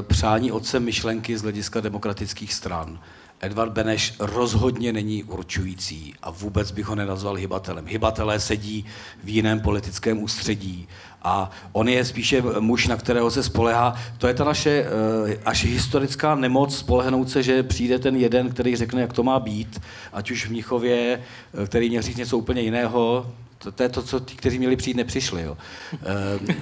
[0.03, 2.99] přání otce myšlenky z hlediska demokratických stran.
[3.41, 7.87] Edvard Beneš rozhodně není určující a vůbec bych ho nenazval hybatelem.
[7.87, 8.85] Hybatelé sedí
[9.25, 10.89] v jiném politickém ústředí
[11.23, 13.95] a on je spíše muž, na kterého se spolehá.
[14.19, 18.77] To je ta naše eh, až historická nemoc spolehnout se, že přijde ten jeden, který
[18.77, 19.81] řekne, jak to má být,
[20.13, 21.21] ať už v Mnichově,
[21.63, 23.27] eh, který měl říct něco úplně jiného,
[23.63, 25.43] to, to je to, co ti, kteří měli přijít, nepřišli.
[25.43, 25.57] Jo.
[25.93, 26.57] E,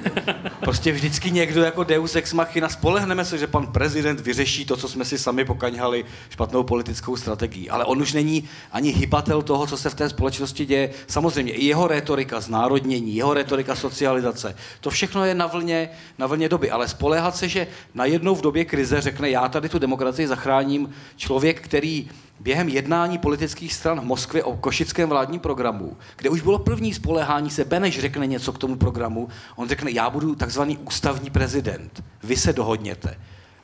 [0.60, 4.88] prostě vždycky někdo jako Deus ex machina, spolehneme se, že pan prezident vyřeší to, co
[4.88, 7.70] jsme si sami pokaňhali špatnou politickou strategií.
[7.70, 10.90] Ale on už není ani hybatel toho, co se v té společnosti děje.
[11.06, 16.48] Samozřejmě i jeho retorika znárodnění, jeho retorika socializace, to všechno je na vlně, na vlně
[16.48, 16.70] doby.
[16.70, 21.60] Ale spolehat se, že najednou v době krize řekne, já tady tu demokracii zachráním, člověk,
[21.60, 22.08] který
[22.40, 27.50] během jednání politických stran v Moskvě o košickém vládním programu, kde už bylo první spolehání
[27.50, 32.36] se, Beneš řekne něco k tomu programu, on řekne, já budu takzvaný ústavní prezident, vy
[32.36, 33.18] se dohodněte.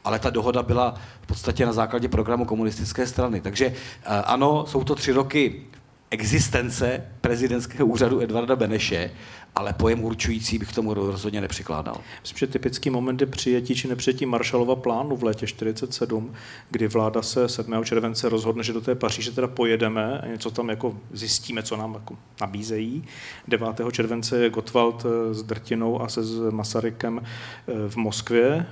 [0.05, 3.41] Ale ta dohoda byla v podstatě na základě programu komunistické strany.
[3.41, 5.63] Takže eh, ano, jsou to tři roky
[6.11, 9.11] existence prezidentského úřadu Edvarda Beneše,
[9.55, 12.01] ale pojem určující bych tomu rozhodně nepřikládal.
[12.21, 16.35] Myslím, že typický moment je přijetí či nepřijetí Marshallova plánu v létě 47,
[16.71, 17.85] kdy vláda se 7.
[17.85, 21.95] července rozhodne, že do té Paříže teda pojedeme a něco tam jako zjistíme, co nám
[21.95, 23.05] jako nabízejí.
[23.49, 23.69] 9.
[23.93, 28.67] července je Gottwald eh, s Drtinou a se s Masarykem eh, v Moskvě.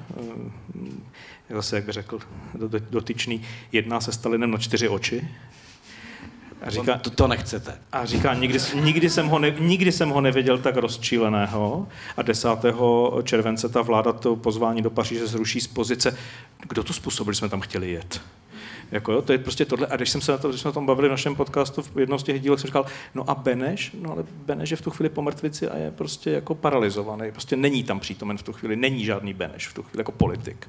[1.50, 2.18] Eh, zase, jak by řekl
[2.90, 3.42] dotyčný,
[3.72, 5.28] jedná se Stalinem na čtyři oči
[6.62, 7.78] A říká, to, to nechcete.
[7.92, 12.48] A říká, nikdy, nikdy, jsem ho ne, nikdy jsem ho neviděl tak rozčíleného a 10.
[13.22, 16.18] července ta vláda to pozvání do Paříže zruší z pozice,
[16.68, 18.20] kdo to způsobil, že jsme tam chtěli jet.
[18.92, 19.86] Jako jo, to je prostě tohle.
[19.86, 21.98] A když jsem se na to, když jsme o tom bavili v našem podcastu v
[21.98, 24.90] jednom z těch dílů, jsem říkal, no a Beneš, no ale Beneš je v tu
[24.90, 27.30] chvíli po mrtvici a je prostě jako paralizovaný.
[27.30, 30.68] Prostě není tam přítomen v tu chvíli, není žádný Beneš v tu chvíli jako politik.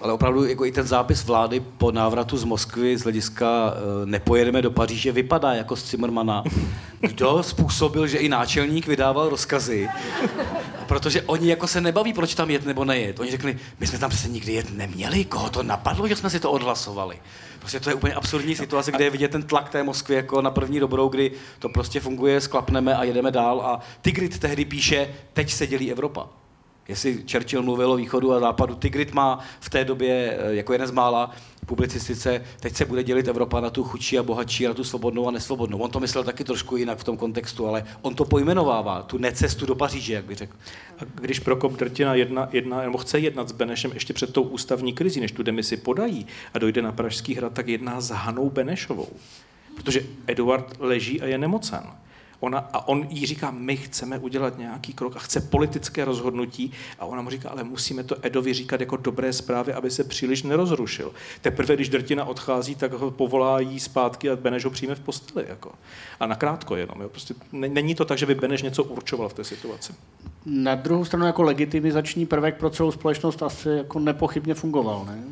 [0.00, 4.62] Ale opravdu jako i ten zápis vlády po návratu z Moskvy z hlediska uh, nepojedeme
[4.62, 6.44] do Paříže vypadá jako z Zimmermana.
[7.00, 9.88] Kdo způsobil, že i náčelník vydával rozkazy?
[10.86, 13.20] Protože oni jako se nebaví, proč tam jet nebo nejet.
[13.20, 16.40] Oni řekli, my jsme tam přece nikdy jet neměli, koho to napadlo, že jsme si
[16.40, 17.18] to odhlasovali.
[17.58, 20.50] Prostě to je úplně absurdní situace, kde je vidět ten tlak té Moskvy jako na
[20.50, 23.60] první dobrou, kdy to prostě funguje, sklapneme a jedeme dál.
[23.60, 26.28] A Tigrit tehdy píše, teď se dělí Evropa
[26.88, 30.88] jestli Churchill mluvil o východu a západu, Tigrit má v té době eh, jako jeden
[30.88, 31.30] z mála
[31.66, 35.30] publicistice, teď se bude dělit Evropa na tu chudší a bohatší na tu svobodnou a
[35.30, 35.78] nesvobodnou.
[35.78, 39.66] On to myslel taky trošku jinak v tom kontextu, ale on to pojmenovává, tu necestu
[39.66, 40.56] do Paříže, jak by řekl.
[40.98, 44.92] A když Prokop Drtina jedna, jedna, nebo chce jednat s Benešem ještě před tou ústavní
[44.92, 49.08] krizí, než tu demisi podají a dojde na Pražský hrad, tak jedná s Hanou Benešovou.
[49.74, 51.82] Protože Eduard leží a je nemocen.
[52.40, 57.04] Ona, a on jí říká, my chceme udělat nějaký krok a chce politické rozhodnutí a
[57.04, 61.12] ona mu říká, ale musíme to Edovi říkat jako dobré zprávy, aby se příliš nerozrušil.
[61.40, 65.44] Teprve, když Drtina odchází, tak ho povolá jí zpátky a Beneš ho přijme v posteli.
[65.48, 65.72] Jako.
[66.20, 67.00] A nakrátko jenom.
[67.00, 67.08] Jo.
[67.08, 69.92] Prostě není to tak, že by Beneš něco určoval v té situaci.
[70.46, 75.22] Na druhou stranu jako legitimizační prvek pro celou společnost asi jako nepochybně fungoval, ne?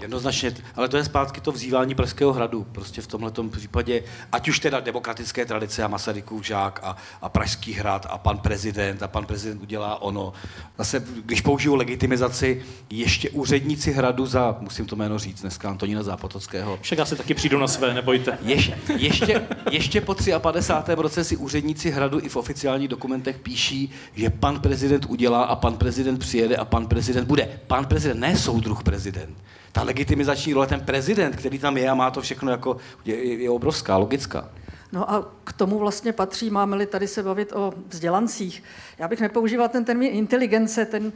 [0.00, 2.66] Jednoznačně, ale to je zpátky to vzývání Pražského hradu.
[2.72, 7.72] Prostě v tomhle případě, ať už teda demokratické tradice a Masarykův žák a, a Pražský
[7.72, 10.32] hrad a pan prezident a pan prezident udělá ono.
[10.78, 16.78] Zase, když použiju legitimizaci, ještě úředníci hradu za, musím to jméno říct dneska, Antonína Zápotockého.
[16.82, 18.38] Však asi taky přijdu na své, nebojte.
[18.42, 20.92] Ješ, ještě, ještě po 53.
[20.94, 25.76] roce si úředníci hradu i v oficiálních dokumentech píší, že pan prezident udělá a pan
[25.76, 27.60] prezident přijede a pan prezident bude.
[27.66, 29.36] Pan prezident, ne soudruh prezident
[29.78, 33.50] ta legitimizační role, ten prezident, který tam je a má to všechno jako, je, je
[33.50, 34.48] obrovská, logická.
[34.92, 38.62] No a k tomu vlastně patří, máme-li tady se bavit o vzdělancích.
[38.98, 41.12] Já bych nepoužíval ten termín inteligence, ten,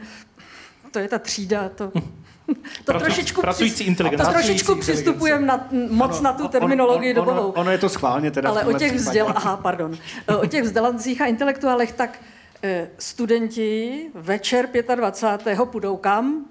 [0.91, 1.93] to je ta třída, to,
[2.85, 4.25] to trošičku, pracující inteligence.
[4.25, 7.49] To trošičku přistupujeme na, moc ano, na tu terminologii on, on, dobovou.
[7.49, 8.49] Ono, ono je to schválně teda.
[8.49, 9.99] Ale o těch, vzděl, aha, pardon.
[10.41, 12.19] o těch vzdělancích a intelektuálech, tak
[12.63, 15.59] eh, studenti večer 25.
[15.65, 16.45] půjdou kam?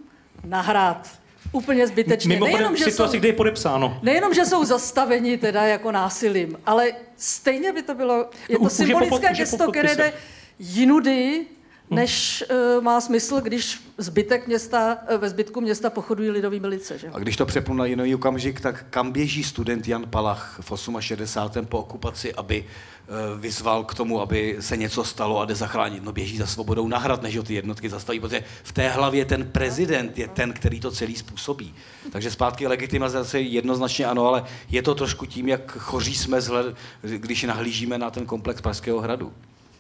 [0.44, 1.21] Nahrát
[1.52, 2.30] úplně zbytečně.
[2.30, 4.00] Mimochodem nejenom, že situaci, jsou, kde je podepsáno.
[4.02, 9.28] Nejenom, že jsou zastaveni teda jako násilím, ale stejně by to bylo, je to symbolické
[9.28, 10.14] po, gesto, které jde
[10.60, 11.46] jinudy.
[11.92, 12.44] Než
[12.78, 16.98] uh, má smysl, když zbytek města, uh, ve zbytku města pochodují lidový milice.
[16.98, 17.10] Že?
[17.14, 21.66] A když to přepnu na jiný okamžik, tak kam běží student Jan Palach v 68.
[21.66, 22.66] po okupaci, aby
[23.12, 26.04] Eh, vyzval k tomu, aby se něco stalo a jde zachránit.
[26.04, 29.26] No běží za svobodou na hrad, než ho ty jednotky zastaví, protože v té hlavě
[29.26, 31.74] ten prezident je ten, který to celý způsobí.
[32.12, 37.44] Takže zpátky legitimizace jednoznačně ano, ale je to trošku tím, jak choří jsme, zhled, když
[37.44, 39.34] nahlížíme na ten komplex Pražského hradu.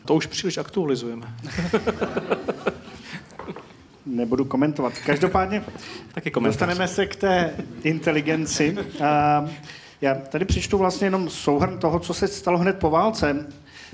[0.05, 1.35] To už příliš aktualizujeme.
[4.05, 4.93] Nebudu komentovat.
[5.05, 5.63] Každopádně
[6.13, 8.77] Taky dostaneme se k té inteligenci.
[10.01, 13.47] Já tady přečtu vlastně jenom souhrn toho, co se stalo hned po válce.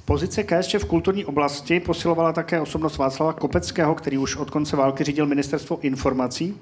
[0.06, 5.04] Pozice KSČ v kulturní oblasti posilovala také osobnost Václava Kopeckého, který už od konce války
[5.04, 6.58] řídil ministerstvo informací,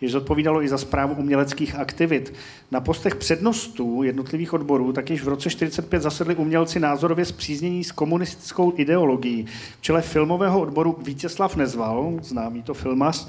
[0.00, 2.34] jež zodpovídalo i za zprávu uměleckých aktivit.
[2.70, 7.92] Na postech přednostů jednotlivých odborů tak již v roce 1945 zasedli umělci názorově zpříznění s
[7.92, 9.46] komunistickou ideologií.
[9.78, 13.28] V čele filmového odboru Vítězslav Nezval, známý to filmař,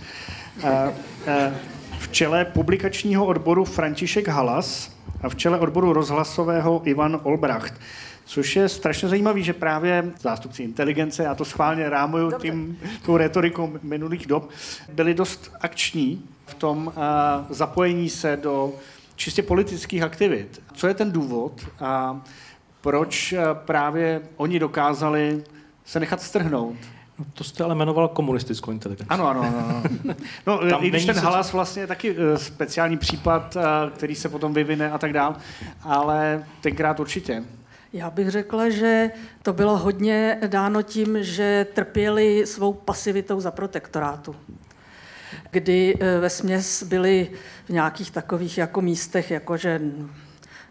[2.00, 7.74] v čele publikačního odboru František Halas, a v čele odboru rozhlasového Ivan Olbracht.
[8.26, 13.74] Což je strašně zajímavé, že právě zástupci inteligence, já to schválně rámuju tím, tou retorikou
[13.84, 14.50] minulých dob,
[14.94, 16.94] byli dost akční v tom uh,
[17.50, 18.74] zapojení se do
[19.16, 20.62] čistě politických aktivit.
[20.74, 22.22] Co je ten důvod a
[22.82, 25.44] proč uh, právě oni dokázali
[25.86, 26.76] se nechat strhnout?
[27.20, 29.10] No, to jste ale jmenoval komunistickou inteligenci.
[29.10, 29.84] Ano, ano, ano.
[30.48, 34.54] No, i když ten halas vlastně je taky eh, speciální případ, eh, který se potom
[34.54, 35.36] vyvine a tak dál,
[35.82, 37.44] ale tenkrát určitě.
[37.94, 39.12] Já bych řekla, že
[39.44, 44.36] to bylo hodně dáno tím, že trpěli svou pasivitou za protektorátu
[45.52, 47.30] kdy eh, ve směs byli
[47.66, 49.82] v nějakých takových jako místech, jako že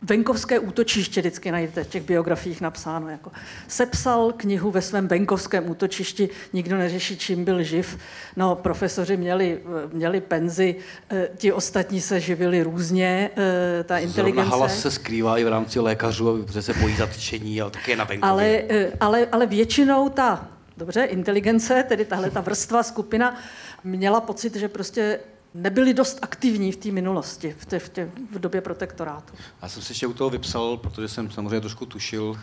[0.03, 3.09] venkovské útočiště vždycky najdete v těch biografiích napsáno.
[3.09, 3.31] Jako
[3.69, 7.99] sepsal knihu ve svém venkovském útočišti, nikdo neřeší, čím byl živ.
[8.37, 9.61] No, profesoři měli,
[9.93, 10.77] měli penzi,
[11.11, 14.35] eh, ti ostatní se živili různě, eh, ta inteligence.
[14.35, 18.05] Zrovna halas se skrývá i v rámci lékařů, protože se bojí zatčení, ale také na
[18.05, 18.31] venkově.
[18.31, 23.37] Ale, eh, ale, ale většinou ta, dobře, inteligence, tedy tahle ta vrstva, skupina,
[23.85, 25.21] měla pocit, že prostě
[25.55, 29.35] nebyli dost aktivní v té minulosti, v, té, v, té, v době protektorátu.
[29.63, 32.39] Já jsem si ještě u toho vypsal, protože jsem samozřejmě trošku tušil,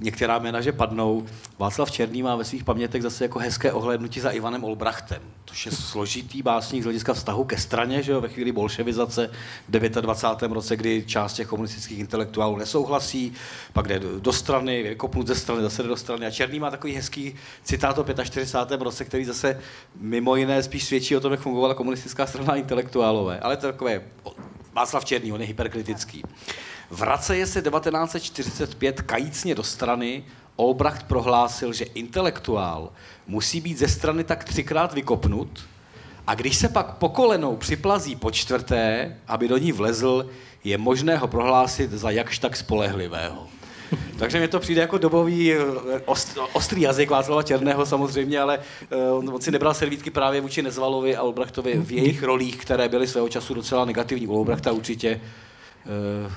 [0.00, 1.26] některá jména, že padnou.
[1.58, 5.72] Václav Černý má ve svých pamětech zase jako hezké ohlédnutí za Ivanem Olbrachtem, což je
[5.72, 9.30] složitý básník z hlediska vztahu ke straně, že jo, ve chvíli bolševizace
[9.68, 10.54] v 29.
[10.54, 13.32] roce, kdy část těch komunistických intelektuálů nesouhlasí,
[13.72, 16.26] pak jde do strany, je kopnut ze strany, zase jde do strany.
[16.26, 18.80] A Černý má takový hezký citát o 45.
[18.80, 19.60] roce, který zase
[20.00, 23.40] mimo jiné spíš svědčí o tom, jak fungovala komunistická strana intelektuálové.
[23.40, 24.02] Ale to takové
[24.72, 26.22] Václav Černý, on je hyperkritický.
[26.92, 30.24] Vraceje se 1945 kajícně do strany,
[30.56, 32.92] Olbracht prohlásil, že intelektuál
[33.26, 35.64] musí být ze strany tak třikrát vykopnut
[36.26, 40.30] a když se pak po kolenou připlazí po čtvrté, aby do ní vlezl,
[40.64, 43.46] je možné ho prohlásit za jakž tak spolehlivého.
[44.18, 45.58] Takže mi to přijde jako dobový eh,
[46.04, 51.16] ost, ostrý jazyk Václava Černého samozřejmě, ale uh, on si nebral servítky právě vůči Nezvalovi
[51.16, 54.26] a Olbrachtovi v jejich rolích, které byly svého času docela negativní.
[54.26, 55.20] U Olbrachta určitě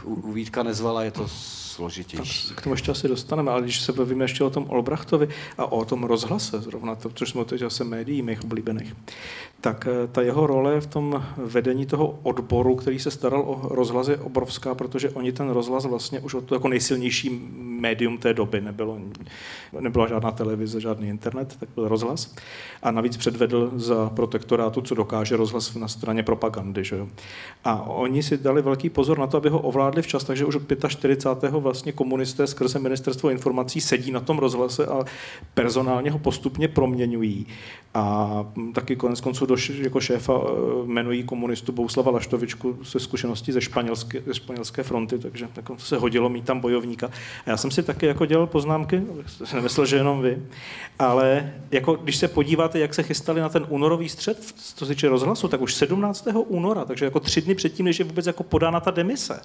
[0.05, 1.27] u, u Vítka Nezvala je to
[1.75, 2.53] složitější.
[2.55, 5.85] K tomu ještě asi dostaneme, ale když se bavíme ještě o tom Olbrachtovi a o
[5.85, 8.95] tom rozhlase, zrovna to, což jsme teď zase médií mých oblíbených,
[9.61, 14.07] tak eh, ta jeho role v tom vedení toho odboru, který se staral o rozhlas,
[14.07, 18.99] je obrovská, protože oni ten rozhlas vlastně už to jako nejsilnější médium té doby nebylo,
[19.79, 22.35] nebyla žádná televize, žádný internet, tak byl rozhlas.
[22.83, 26.83] A navíc předvedl za protektorátu, co dokáže rozhlas na straně propagandy.
[26.83, 27.07] Že?
[27.63, 30.63] A oni si dali velký pozor na to, aby ho ovládli včas, takže už od
[30.87, 31.53] 45.
[31.65, 35.03] vlastně komunisté skrze ministerstvo informací sedí na tom rozhlase a
[35.53, 37.47] personálně ho postupně proměňují.
[37.93, 40.49] A taky konec konců do, jako šéfa eh,
[40.85, 45.97] jmenují komunistu Bouslava Laštovičku se zkušeností ze španělské, ze španělské fronty, takže tak to se
[45.97, 47.07] hodilo mít tam bojovníka.
[47.45, 49.01] A já jsem si taky jako dělal poznámky,
[49.45, 50.43] jsem nemyslel, že jenom vy,
[50.99, 55.09] ale jako když se podíváte, jak se chystali na ten únorový střed, co se týče
[55.09, 56.27] rozhlasu, tak už 17.
[56.47, 59.41] února, takže jako tři dny předtím, než je vůbec jako podána ta demise,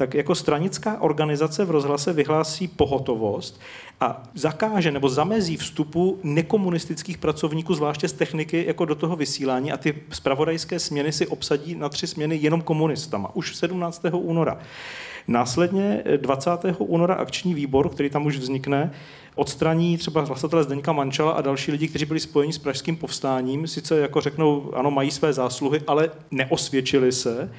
[0.00, 3.60] tak jako stranická organizace v rozhlase vyhlásí pohotovost
[4.00, 9.76] a zakáže nebo zamezí vstupu nekomunistických pracovníků, zvláště z techniky, jako do toho vysílání a
[9.76, 13.30] ty spravodajské směny si obsadí na tři směny jenom komunistama.
[13.36, 14.02] Už 17.
[14.12, 14.58] února.
[15.28, 16.50] Následně 20.
[16.78, 18.92] února akční výbor, který tam už vznikne,
[19.34, 24.00] odstraní třeba hlasatele Zdeňka Mančala a další lidi, kteří byli spojeni s pražským povstáním, sice
[24.00, 27.50] jako řeknou, ano, mají své zásluhy, ale neosvědčili se.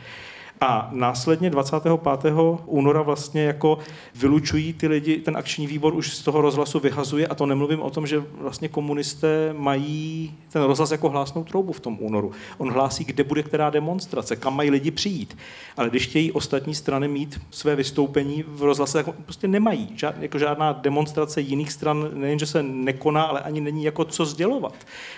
[0.64, 2.34] A následně 25.
[2.66, 3.78] února vlastně jako
[4.16, 7.90] vylučují ty lidi, ten akční výbor už z toho rozhlasu vyhazuje a to nemluvím o
[7.90, 12.32] tom, že vlastně komunisté mají ten rozhlas jako hlásnou troubu v tom únoru.
[12.58, 15.38] On hlásí, kde bude která demonstrace, kam mají lidi přijít.
[15.78, 19.90] Ale když chtějí ostatní strany mít své vystoupení v rozhlase, tak prostě nemají.
[19.96, 24.74] Žád, jako žádná demonstrace jiných stran nejenže se nekoná, ale ani není jako co sdělovat.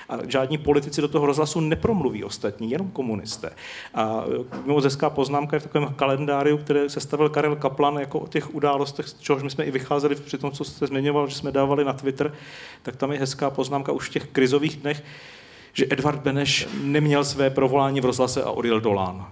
[0.09, 3.49] A žádní politici do toho rozhlasu nepromluví ostatní, jenom komunisté.
[3.93, 4.23] A
[4.65, 9.07] moc hezká poznámka je v takovém kalendáriu, které sestavil Karel Kaplan jako o těch událostech,
[9.07, 11.93] z čehož my jsme i vycházeli při tom, co jste zmiňoval, že jsme dávali na
[11.93, 12.33] Twitter,
[12.83, 15.03] tak tam je hezká poznámka už v těch krizových dnech,
[15.73, 19.25] že Edvard Beneš neměl své provolání v rozhlase a odjel do Lán.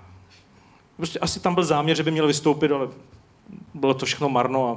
[0.98, 2.88] Prostě asi tam byl záměr, že by měl vystoupit, ale
[3.74, 4.74] bylo to všechno marno a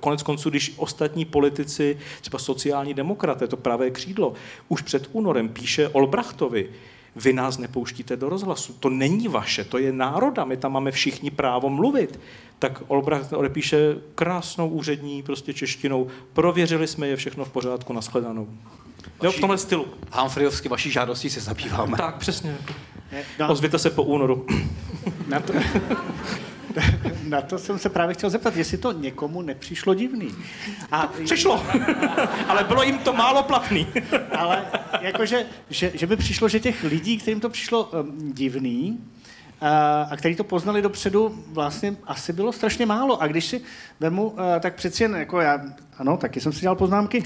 [0.00, 4.32] konec konců, když ostatní politici, třeba sociální demokraté, to pravé křídlo,
[4.68, 6.68] už před únorem píše Olbrachtovi,
[7.16, 8.72] vy nás nepouštíte do rozhlasu.
[8.80, 12.20] To není vaše, to je národa, my tam máme všichni právo mluvit.
[12.58, 18.48] Tak Olbracht odepíše krásnou úřední prostě češtinou, prověřili jsme je všechno v pořádku, nashledanou.
[19.22, 19.86] Jo, v tomhle stylu.
[20.12, 21.96] Humphreyovsky, vaší žádostí se zabýváme.
[21.96, 22.56] Tak, přesně.
[23.38, 23.48] No.
[23.48, 24.46] Ozvěte se po únoru.
[25.28, 25.52] Na to,
[27.28, 30.28] na to jsem se právě chtěl zeptat, jestli to někomu nepřišlo divný.
[30.92, 31.66] A, Přišlo,
[32.48, 33.86] ale bylo jim to málo platný.
[34.36, 34.66] ale
[35.00, 38.98] jakože, že, že by přišlo, že těch lidí, kterým to přišlo um, divný,
[40.10, 43.22] a který to poznali dopředu, vlastně asi bylo strašně málo.
[43.22, 43.60] A když si
[44.00, 45.60] vemu, tak přeci jen, jako já,
[45.98, 47.24] ano, taky jsem si dělal poznámky,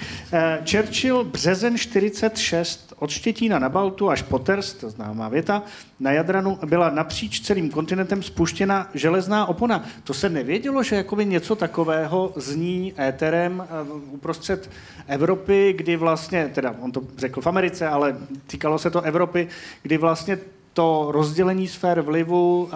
[0.70, 5.62] Churchill březen 46 od Štětína na Baltu až po Terst, to známá věta,
[6.00, 9.84] na Jadranu byla napříč celým kontinentem spuštěna železná opona.
[10.04, 13.66] To se nevědělo, že jakoby něco takového zní éterem
[14.10, 14.70] uprostřed
[15.06, 18.16] Evropy, kdy vlastně, teda on to řekl v Americe, ale
[18.46, 19.48] týkalo se to Evropy,
[19.82, 20.38] kdy vlastně
[20.72, 22.68] to rozdělení sfér vlivu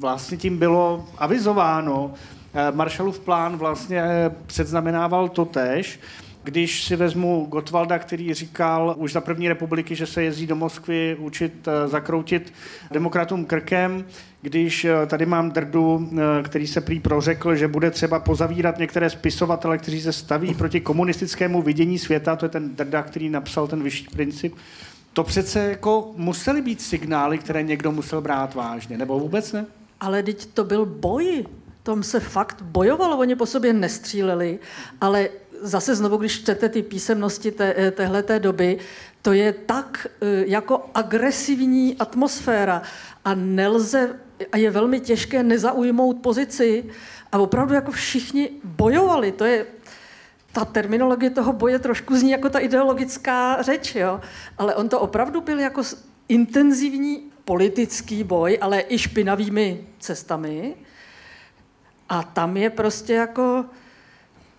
[0.00, 2.12] vlastně tím bylo avizováno.
[2.72, 4.02] Marshallův plán vlastně
[4.46, 6.00] předznamenával to tež.
[6.44, 11.16] Když si vezmu Gotwalda, který říkal už za první republiky, že se jezdí do Moskvy
[11.20, 12.52] učit eh, zakroutit
[12.90, 14.04] demokratům krkem,
[14.42, 19.10] když eh, tady mám Drdu, eh, který se prý prořekl, že bude třeba pozavírat některé
[19.10, 23.82] spisovatele, kteří se staví proti komunistickému vidění světa, to je ten Drda, který napsal ten
[23.82, 24.54] vyšší princip,
[25.14, 29.66] to přece jako musely být signály, které někdo musel brát vážně, nebo vůbec ne?
[30.00, 31.46] Ale teď to byl boj.
[31.82, 34.58] Tom se fakt bojovalo, oni po sobě nestříleli,
[35.00, 35.28] ale
[35.62, 38.78] zase znovu, když čtete ty písemnosti té, eh, doby,
[39.22, 42.82] to je tak eh, jako agresivní atmosféra
[43.24, 44.18] a nelze,
[44.52, 46.84] a je velmi těžké nezaujmout pozici
[47.32, 49.66] a opravdu jako všichni bojovali, to je,
[50.54, 54.20] ta terminologie toho boje trošku zní jako ta ideologická řeč, jo?
[54.58, 55.82] ale on to opravdu byl jako
[56.28, 60.74] intenzivní politický boj, ale i špinavými cestami.
[62.08, 63.64] A tam je prostě jako,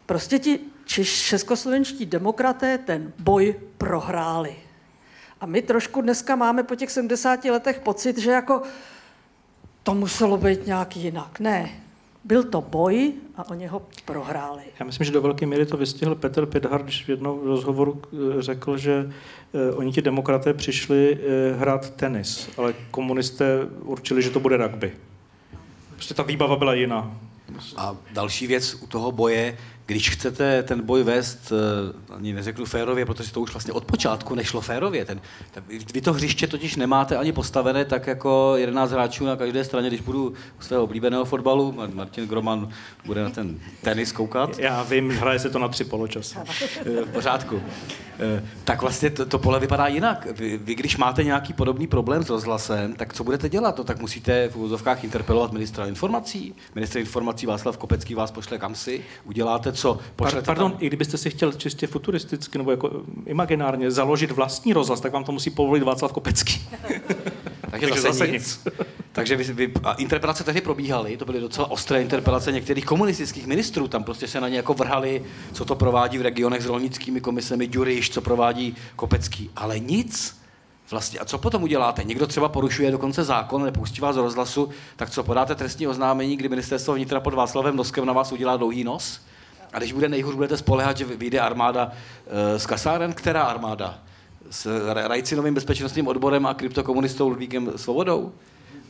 [0.06, 4.56] prostě ti českoslovenští demokraté ten boj prohráli.
[5.42, 8.62] A my trošku dneska máme po těch 70 letech pocit, že jako
[9.84, 11.40] to muselo být nějak jinak.
[11.40, 11.85] Ne,
[12.26, 14.64] byl to boj a oni ho prohráli.
[14.80, 18.42] Já myslím, že do velké míry to vystihl Petr Pidhar, když v jednom rozhovoru eh,
[18.42, 19.12] řekl, že
[19.54, 24.94] eh, oni ti demokraté přišli eh, hrát tenis, ale komunisté určili, že to bude rugby.
[25.94, 27.18] Prostě ta výbava byla jiná.
[27.78, 33.06] A další věc u toho boje, když chcete ten boj vést, eh, ani neřeknu férově,
[33.06, 35.06] protože to už vlastně od počátku nešlo férově.
[35.06, 35.22] Ten,
[35.52, 35.64] ten,
[35.94, 40.02] vy to hřiště totiž nemáte ani postavené tak jako 11 hráčů na každé straně, když
[40.02, 42.70] budu u svého oblíbeného fotbalu, Martin Groman
[43.06, 44.60] bude na ten tenis koukat.
[44.60, 46.36] Já vím, hraje se to na tři poločas.
[46.36, 47.62] Eh, v pořádku.
[48.20, 50.28] Eh, tak vlastně to, to pole vypadá jinak.
[50.32, 53.78] Vy, vy, když máte nějaký podobný problém s rozhlasem, tak co budete dělat?
[53.78, 56.56] No, tak musíte v úzovkách interpelovat ministra informací.
[56.76, 60.00] Ministr informací Václav Kopecký vás pošle kam si, uděláte co?
[60.16, 60.82] Pošlete Pardon, tam...
[60.82, 62.92] i kdybyste si chtěl čistě futuristicky nebo jako
[63.26, 66.70] imaginárně založit vlastní rozhlas, tak vám to musí povolit Václav Kopecký.
[67.72, 68.34] Takže, zase, zase nic.
[68.34, 68.68] nic.
[69.12, 73.88] Takže vy, vy, a interpelace tehdy probíhaly, to byly docela ostré interpelace některých komunistických ministrů,
[73.88, 75.24] tam prostě se na ně jako vrhali,
[75.54, 80.38] co to provádí v regionech s rolnickými komisemi, Ďuriš, co provádí Kopecký, ale nic.
[80.92, 82.04] Vlastně, a co potom uděláte?
[82.04, 86.50] Někdo třeba porušuje dokonce zákon, nepustí vás z rozhlasu, tak co, podáte trestní oznámení, kdy
[86.50, 89.22] ministerstvo vnitra pod Václavem Noskem na vás udělá dlouhý nos?
[89.76, 91.92] A když bude nejhůř, budete spolehat, že vyjde armáda
[92.28, 94.00] e, z kasáren, která armáda?
[94.50, 98.32] S Rajcinovým bezpečnostním odborem a kryptokomunistou Ludvíkem Svobodou?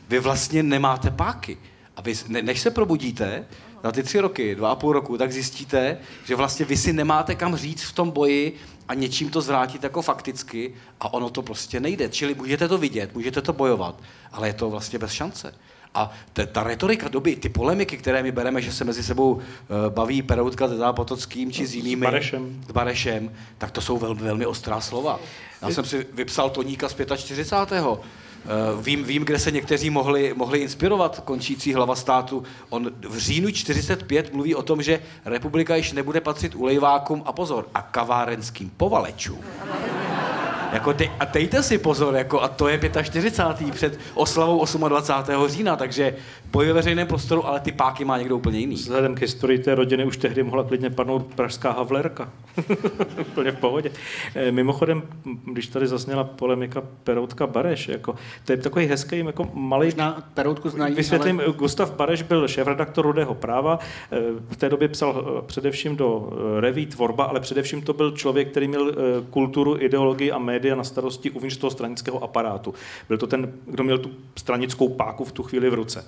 [0.08, 1.58] Vy vlastně nemáte páky.
[1.96, 3.46] A vy, než se probudíte
[3.84, 7.34] za ty tři roky, dva a půl roku, tak zjistíte, že vlastně vy si nemáte
[7.34, 8.56] kam říct v tom boji
[8.88, 12.08] a něčím to zvrátit jako fakticky a ono to prostě nejde.
[12.08, 15.54] Čili můžete to vidět, můžete to bojovat, ale je to vlastně bez šance.
[15.94, 19.40] A ta, ta retorika doby, ty polemiky, které my bereme, že se mezi sebou uh,
[19.88, 22.06] baví Peroutka s Zápotockým či s jinými...
[22.06, 22.62] S Barešem.
[22.68, 25.20] S Barešem, tak to jsou velmi, velmi ostrá slova.
[25.62, 27.82] Já jsem si vypsal Toníka z 45.
[27.82, 27.96] Uh,
[28.82, 32.42] vím, vím, kde se někteří mohli, mohli inspirovat končící hlava státu.
[32.68, 37.68] On v říjnu 45 mluví o tom, že republika již nebude patřit ulejvákům a pozor,
[37.74, 39.40] a kavárenským povalečům.
[40.76, 43.74] Jako dej, a dejte si pozor, jako, a to je 45.
[43.74, 45.48] před oslavou 28.
[45.48, 46.14] října, takže
[46.52, 48.74] boj ve veřejném prostoru, ale ty páky má někdo úplně jiný.
[48.74, 52.32] Vzhledem k historii té rodiny už tehdy mohla klidně padnout pražská havlerka.
[53.20, 53.90] úplně v pohodě.
[54.34, 55.02] E, mimochodem,
[55.44, 59.86] když tady zazněla polemika Peroutka Bareš, jako, to je takový hezký jako malý...
[59.86, 61.52] Možná Peroutku znají, Vysvětlím, ale...
[61.52, 63.78] Gustav Bareš byl šéf-redaktor Rudého práva,
[64.12, 64.16] e,
[64.50, 68.92] v té době psal především do reví Tvorba, ale především to byl člověk, který měl
[69.30, 72.74] kulturu, ideologii a média na starosti uvnitř toho stranického aparátu.
[73.08, 76.04] Byl to ten, kdo měl tu stranickou páku v tu chvíli v ruce.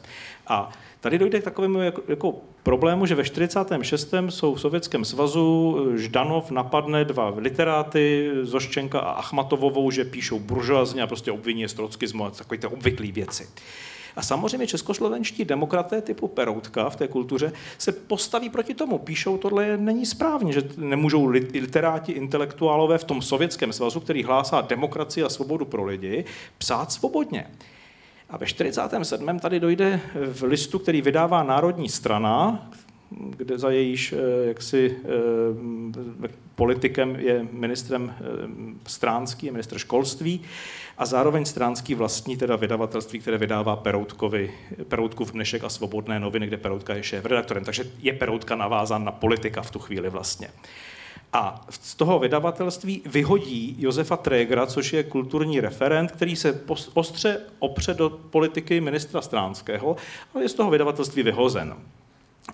[0.48, 0.70] A
[1.00, 4.14] tady dojde k takovému jako, jako problému, že ve 46.
[4.28, 11.06] jsou v Sovětském svazu Ždanov napadne dva literáty, Zoščenka a Achmatovovou, že píšou buržoazně a
[11.06, 13.48] prostě obviní je z trockismu a takové ty obvyklé věci.
[14.16, 18.98] A samozřejmě českoslovenští demokraté typu Peroutka v té kultuře se postaví proti tomu.
[18.98, 25.24] Píšou, tohle není správně, že nemůžou literáti, intelektuálové v tom sovětském svazu, který hlásá demokracii
[25.24, 26.24] a svobodu pro lidi,
[26.58, 27.46] psát svobodně.
[28.30, 29.38] A ve 47.
[29.38, 30.00] tady dojde
[30.32, 32.68] v listu, který vydává Národní strana,
[33.10, 34.96] kde za jejíž eh, jaksi
[36.24, 38.24] eh, politikem je ministrem eh,
[38.86, 40.40] Stránský, ministr školství,
[40.98, 44.54] a zároveň Stránský vlastní teda vydavatelství, které vydává Peroutkovi,
[44.88, 47.64] Peroutkův dnešek a svobodné noviny, kde Peroutka je šéf redaktorem.
[47.64, 50.50] Takže je Peroutka navázán na politika v tu chvíli vlastně.
[51.32, 56.60] A z toho vydavatelství vyhodí Josefa Trégera, což je kulturní referent, který se
[56.94, 59.96] ostře opře do politiky ministra Stránského,
[60.34, 61.76] ale je z toho vydavatelství vyhozen.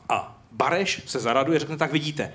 [0.09, 2.33] A Bareš se zaraduje, řekne, tak vidíte,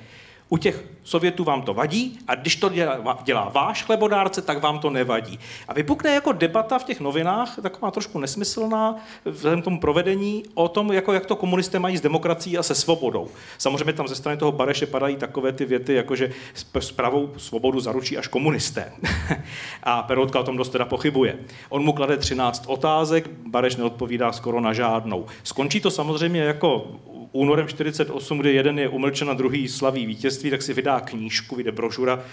[0.49, 4.79] u těch Sovětů vám to vadí a když to dělá, dělá váš chlebodárce, tak vám
[4.79, 5.39] to nevadí.
[5.67, 8.95] A vypukne jako debata v těch novinách, taková trošku nesmyslná,
[9.25, 12.75] vzhledem k tomu provedení, o tom, jako jak to komunisté mají s demokracií a se
[12.75, 13.27] svobodou.
[13.57, 16.31] Samozřejmě tam ze strany toho Bareše padají takové ty věty, jako že
[16.79, 18.91] s pravou svobodu zaručí až komunisté.
[19.83, 21.37] a Peroutka o tom dost teda pochybuje.
[21.69, 25.25] On mu klade 13 otázek, Bareš neodpovídá skoro na žádnou.
[25.43, 26.87] Skončí to samozřejmě jako
[27.31, 31.71] únorem 48, kdy jeden je umlčen a druhý slaví vítězství, tak si vydá knížku, vyjde
[31.71, 32.23] brožura,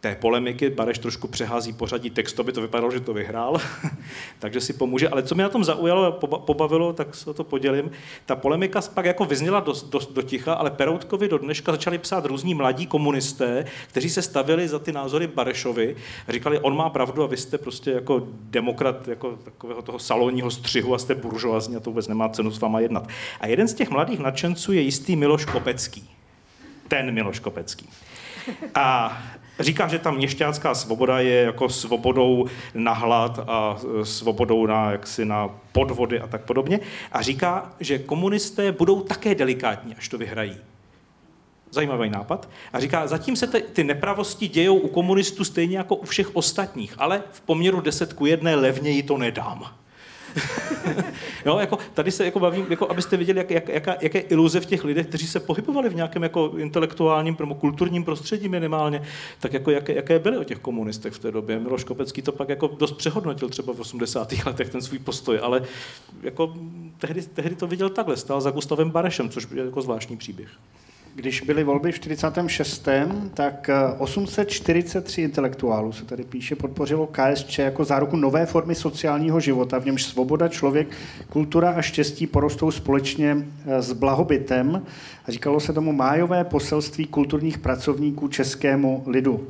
[0.00, 0.70] té polemiky.
[0.70, 3.60] Bareš trošku přehází pořadí textu, aby to vypadalo, že to vyhrál,
[4.38, 5.08] takže si pomůže.
[5.08, 7.90] Ale co mě na tom zaujalo a pobavilo, tak se o to podělím.
[8.26, 12.24] Ta polemika pak jako vyzněla do, do, do ticha, ale Peroutkovi do dneška začali psát
[12.24, 15.96] různí mladí komunisté, kteří se stavili za ty názory Barešovi.
[16.28, 20.94] Říkali, on má pravdu a vy jste prostě jako demokrat jako takového toho salonního střihu
[20.94, 23.08] a jste buržoazní a to vůbec nemá cenu s váma jednat.
[23.40, 26.10] A jeden z těch mladých nadšenců je jistý Miloš Kopecký.
[26.88, 27.88] Ten Miloš Kopecký.
[28.74, 29.18] A
[29.60, 35.50] říká, že ta měšťácká svoboda je jako svobodou na hlad a svobodou na, jaksi na
[35.72, 36.80] podvody a tak podobně.
[37.12, 40.56] A říká, že komunisté budou také delikátní, až to vyhrají.
[41.70, 42.48] Zajímavý nápad.
[42.72, 46.94] A říká, zatím se ty, ty nepravosti dějou u komunistů stejně jako u všech ostatních,
[46.98, 49.74] ale v poměru 10 ku 1 levněji to nedám.
[51.46, 54.66] jo, jako, tady se jako bavím, jako abyste viděli, jak, jak, jaká, jaké iluze v
[54.66, 59.02] těch lidech, kteří se pohybovali v nějakém jako intelektuálním, kulturním prostředí minimálně,
[59.40, 61.58] tak jako jaké, jaké byly o těch komunistech v té době.
[61.58, 64.32] Miloš Kopecký to pak jako dost přehodnotil třeba v 80.
[64.46, 65.62] letech ten svůj postoj, ale
[66.22, 66.54] jako
[66.98, 70.48] tehdy, tehdy to viděl takhle, stál za Gustavem Barešem, což je jako zvláštní příběh.
[71.18, 72.88] Když byly volby v 46.
[73.34, 79.78] tak 843 eh, intelektuálů se tady píše, podpořilo KSČ jako záruku nové formy sociálního života,
[79.78, 80.88] v němž svoboda, člověk,
[81.28, 84.82] kultura a štěstí porostou společně eh, s blahobytem.
[85.28, 89.48] Říkalo se tomu májové poselství kulturních pracovníků českému lidu.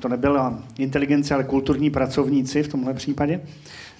[0.00, 3.40] To nebyla inteligence, ale kulturní pracovníci v tomhle případě.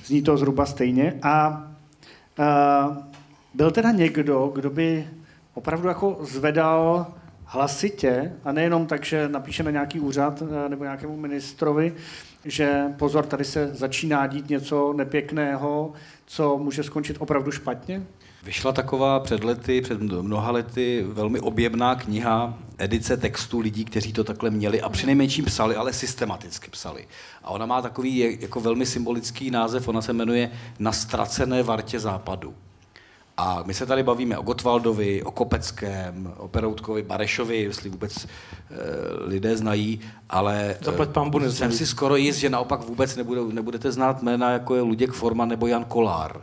[0.05, 1.14] Zní to zhruba stejně.
[1.23, 1.66] A,
[2.39, 3.05] a eh,
[3.55, 5.05] byl teda někdo, kdo by
[5.59, 7.07] opravdu jako zvedal
[7.45, 11.95] hlasitě, a nejenom tak, že napíše na nějaký úřad eh, nebo nějakému ministrovi,
[12.45, 15.93] že pozor, tady se začíná dít něco nepěkného,
[16.27, 18.03] co může skončit opravdu špatně?
[18.43, 24.25] Vyšla taková před lety, před mnoha lety, velmi objemná kniha edice textů lidí, kteří to
[24.25, 27.09] takhle měli a přinejmenším psali, ale systematicky psali.
[27.43, 32.55] A ona má takový jako velmi symbolický název, ona se jmenuje Na ztracené vartě západu.
[33.41, 38.28] A my se tady bavíme o Gotwaldovi, o Kopeckém, o Peroutkovi, Barešovi, jestli vůbec e,
[39.24, 41.09] lidé znají, ale Zaplať
[41.43, 45.12] e, jsem si skoro jist, že naopak vůbec nebude, nebudete znát jména jako je Luděk
[45.12, 46.43] Forman nebo Jan Kolár.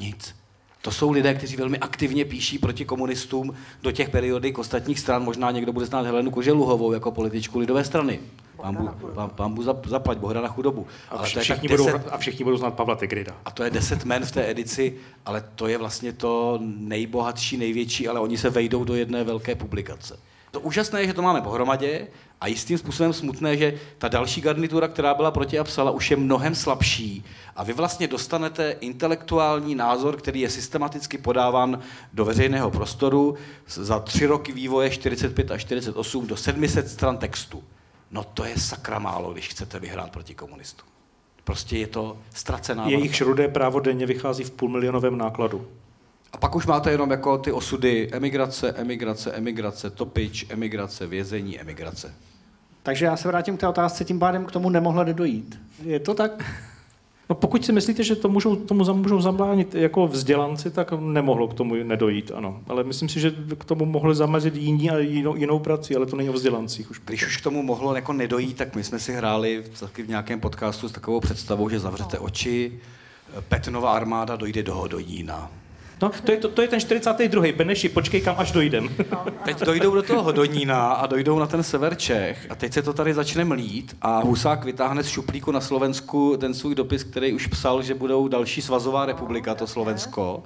[0.00, 0.34] Nic.
[0.82, 5.24] To jsou lidé, kteří velmi aktivně píší proti komunistům do těch periodik ostatních stran.
[5.24, 8.20] Možná někdo bude znát Helenu Koželuhovou jako političku lidové strany.
[8.62, 10.86] Pambu, pam, pambu zaplať, bohra na chudobu.
[11.10, 13.34] A, ale to je všichni deset, budou, a všichni budou znát Pavla Tigrida.
[13.44, 14.96] A to je deset men v té edici,
[15.26, 20.18] ale to je vlastně to nejbohatší, největší, ale oni se vejdou do jedné velké publikace.
[20.54, 22.06] To úžasné je, že to máme pohromadě
[22.40, 26.16] a jistým způsobem smutné, že ta další garnitura, která byla proti a psala, už je
[26.16, 27.24] mnohem slabší
[27.56, 31.78] a vy vlastně dostanete intelektuální názor, který je systematicky podáván
[32.12, 33.34] do veřejného prostoru
[33.66, 37.62] za tři roky vývoje 45 a 48 do 700 stran textu.
[38.14, 40.88] No to je sakra málo, když chcete vyhrát proti komunistům.
[41.44, 45.68] Prostě je to ztracená Jejich šrudé právo denně vychází v půlmilionovém nákladu.
[46.32, 52.14] A pak už máte jenom jako ty osudy emigrace, emigrace, emigrace, topič, emigrace, vězení, emigrace.
[52.82, 55.60] Takže já se vrátím k té otázce, tím pádem k tomu nemohla dojít.
[55.82, 56.44] Je to tak?
[57.30, 61.54] No pokud si myslíte, že to můžou, tomu můžou zabránit jako vzdělanci, tak nemohlo k
[61.54, 62.60] tomu nedojít, ano.
[62.68, 66.16] Ale myslím si, že k tomu mohli zamezit jiní a jinou, jinou prací, ale to
[66.16, 67.00] není o vzdělancích už.
[67.04, 70.40] Když už k tomu mohlo jako nedojít, tak my jsme si hráli taky v nějakém
[70.40, 72.72] podcastu s takovou představou, že zavřete oči,
[73.48, 75.50] Petnova armáda dojde do Hodonína.
[76.04, 77.52] No, to je, to, to je ten 42.
[77.56, 78.88] Beneši, počkej, kam až dojdem.
[79.44, 82.92] Teď dojdou do toho Hodonína a dojdou na ten sever Čech a teď se to
[82.92, 87.46] tady začne mlít a Husák vytáhne z šuplíku na Slovensku ten svůj dopis, který už
[87.46, 90.42] psal, že budou další svazová republika, to Slovensko.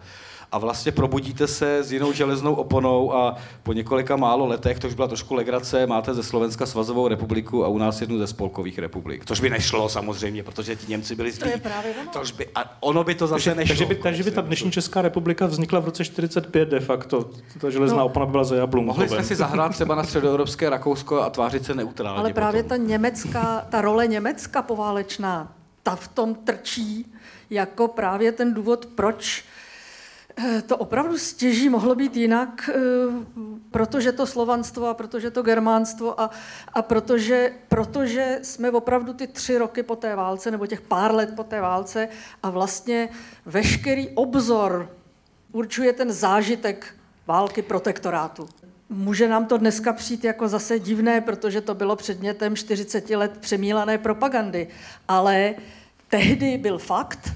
[0.52, 4.94] A vlastně probudíte se s jinou železnou oponou a po několika málo letech, to už
[4.94, 9.24] byla trošku legrace, máte ze Slovenska svazovou republiku a u nás jednu ze spolkových republik.
[9.26, 11.42] Což by nešlo samozřejmě, protože ti Němci byli zlí.
[11.42, 12.10] To je právě ono.
[12.12, 13.68] Tož by, a ono by to zase Takže, nešlo.
[13.76, 17.30] takže, by, takže by ta dnešní Česká republika vznikla v roce 45 de facto.
[17.60, 18.06] Ta železná No.
[18.06, 18.96] opona by byla za Jablunkovem.
[19.08, 22.18] Mohli jsme si zahrát třeba na středoevropské Rakousko a tvářit se neutrálně.
[22.20, 22.78] Ale právě potom.
[22.78, 27.12] ta německá, ta role Německa poválečná, ta v tom trčí
[27.50, 29.44] jako právě ten důvod, proč
[30.66, 32.78] to opravdu stěží mohlo být jinak, eh,
[33.70, 36.30] protože to slovanstvo a protože to germánstvo a,
[36.72, 41.36] a protože, protože jsme opravdu ty tři roky po té válce, nebo těch pár let
[41.36, 42.08] po té válce
[42.42, 43.08] a vlastně
[43.46, 44.90] veškerý obzor
[45.52, 46.94] určuje ten zážitek
[47.26, 48.48] války protektorátu.
[48.90, 53.98] Může nám to dneska přijít jako zase divné, protože to bylo předmětem 40 let přemílané
[53.98, 54.68] propagandy,
[55.08, 55.54] ale
[56.08, 57.32] tehdy byl fakt,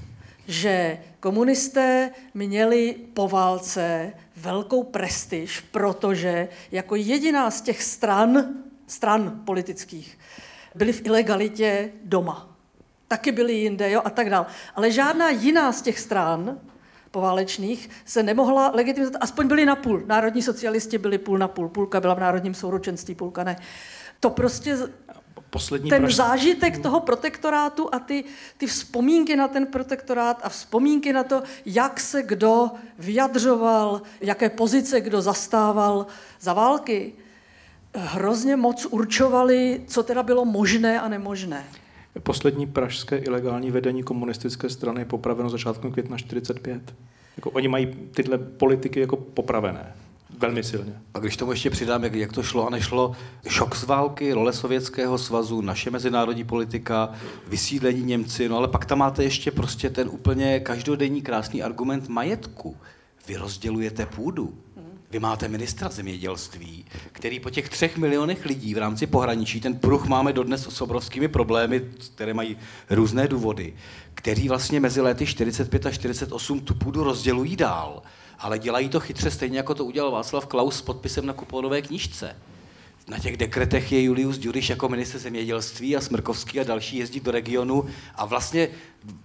[0.47, 8.47] že komunisté měli po válce velkou prestiž, protože jako jediná z těch stran,
[8.87, 10.19] stran politických,
[10.75, 12.57] byli v ilegalitě doma.
[13.07, 14.45] Taky byli jinde, jo, a tak dál.
[14.75, 16.59] Ale žádná jiná z těch stran
[17.11, 20.03] poválečných se nemohla legitimizovat, aspoň byli na půl.
[20.05, 23.55] Národní socialisti byli půl na půl, půlka byla v národním souručenství, půlka ne.
[24.19, 24.77] To prostě
[25.53, 28.23] Poslední ten praž- zážitek toho protektorátu a ty,
[28.57, 35.01] ty vzpomínky na ten protektorát a vzpomínky na to, jak se kdo vyjadřoval, jaké pozice
[35.01, 36.05] kdo zastával
[36.41, 37.13] za války,
[37.95, 41.63] hrozně moc určovali, co teda bylo možné a nemožné.
[42.23, 46.93] Poslední pražské ilegální vedení komunistické strany je popraveno začátkem května 45.
[47.37, 47.85] Jako, oni mají
[48.15, 49.93] tyhle politiky jako popravené.
[50.43, 50.93] Velmi silně.
[51.13, 53.15] A když tomu ještě přidám, jak, jak to šlo a nešlo,
[53.47, 57.11] šok z války, role Sovětského svazu, naše mezinárodní politika,
[57.47, 62.77] vysídlení Němci, no ale pak tam máte ještě prostě ten úplně každodenní krásný argument majetku.
[63.27, 64.53] Vy rozdělujete půdu.
[65.11, 70.05] Vy máte ministra zemědělství, který po těch třech milionech lidí v rámci pohraničí, ten pruh
[70.07, 71.81] máme dodnes s obrovskými problémy,
[72.15, 72.57] které mají
[72.89, 73.73] různé důvody,
[74.13, 78.01] který vlastně mezi lety 45 a 48 tu půdu rozdělují dál,
[78.43, 82.35] ale dělají to chytře stejně, jako to udělal Václav Klaus s podpisem na kuponové knížce.
[83.07, 87.31] Na těch dekretech je Julius Ďuriš jako minister zemědělství a Smrkovský a další jezdí do
[87.31, 87.85] regionu
[88.15, 88.67] a vlastně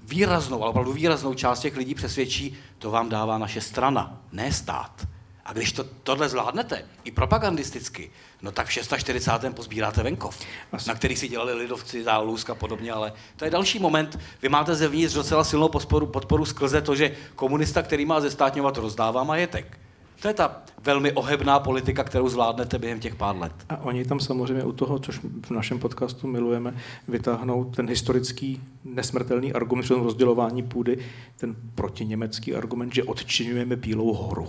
[0.03, 5.07] výraznou, ale opravdu výraznou část těch lidí přesvědčí, to vám dává naše strana, ne stát.
[5.49, 8.11] A když to, tohle zvládnete, i propagandisticky,
[8.43, 9.33] no tak v 640.
[9.55, 10.41] pozbíráte venkov,
[10.87, 14.19] na který si dělali lidovci, Zálusk a podobně, ale to je další moment.
[14.43, 19.25] Vy máte zevnitř docela silnou podporu, podporu skrze to, že komunista, který má zestátňovat, rozdává
[19.25, 19.79] majetek.
[20.23, 23.53] To je ta velmi ohebná politika, kterou zvládnete během těch pár let.
[23.69, 26.75] A oni tam samozřejmě u toho, což v našem podcastu milujeme,
[27.09, 30.99] vytáhnou ten historický nesmrtelný argument tom rozdělování půdy,
[31.37, 34.49] ten protiněmecký argument, že odčiňujeme Bílou horu.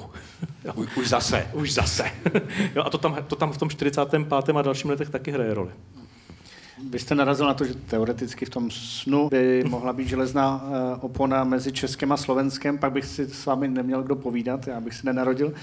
[0.75, 1.47] Už, už zase.
[1.53, 2.11] Už zase.
[2.75, 4.33] jo, a to tam, to tam v tom 45.
[4.33, 5.71] a dalším letech taky hraje roli.
[6.89, 10.97] Vy jste narazil na to, že teoreticky v tom snu by mohla být železná eh,
[11.01, 14.93] opona mezi Českem a Slovenskem, pak bych si s vámi neměl kdo povídat, já bych
[14.93, 15.53] se nenarodil.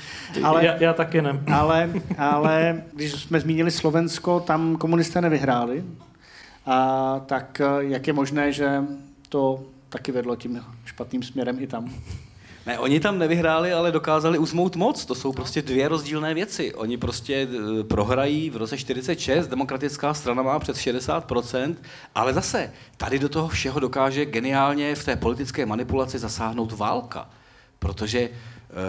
[0.42, 0.66] Ale...
[0.66, 1.40] Já, já taky ne.
[1.54, 5.84] ale, ale když jsme zmínili Slovensko, tam komunisté nevyhráli,
[6.66, 8.82] a tak eh, jak je možné, že
[9.28, 11.90] to taky vedlo tím špatným směrem i tam?
[12.66, 15.04] Ne, oni tam nevyhráli, ale dokázali uzmout moc.
[15.04, 16.74] To jsou prostě dvě rozdílné věci.
[16.74, 17.48] Oni prostě
[17.80, 21.76] eh, prohrají v roce 46, demokratická strana má přes 60%,
[22.14, 27.30] ale zase tady do toho všeho dokáže geniálně v té politické manipulaci zasáhnout válka.
[27.78, 28.30] Protože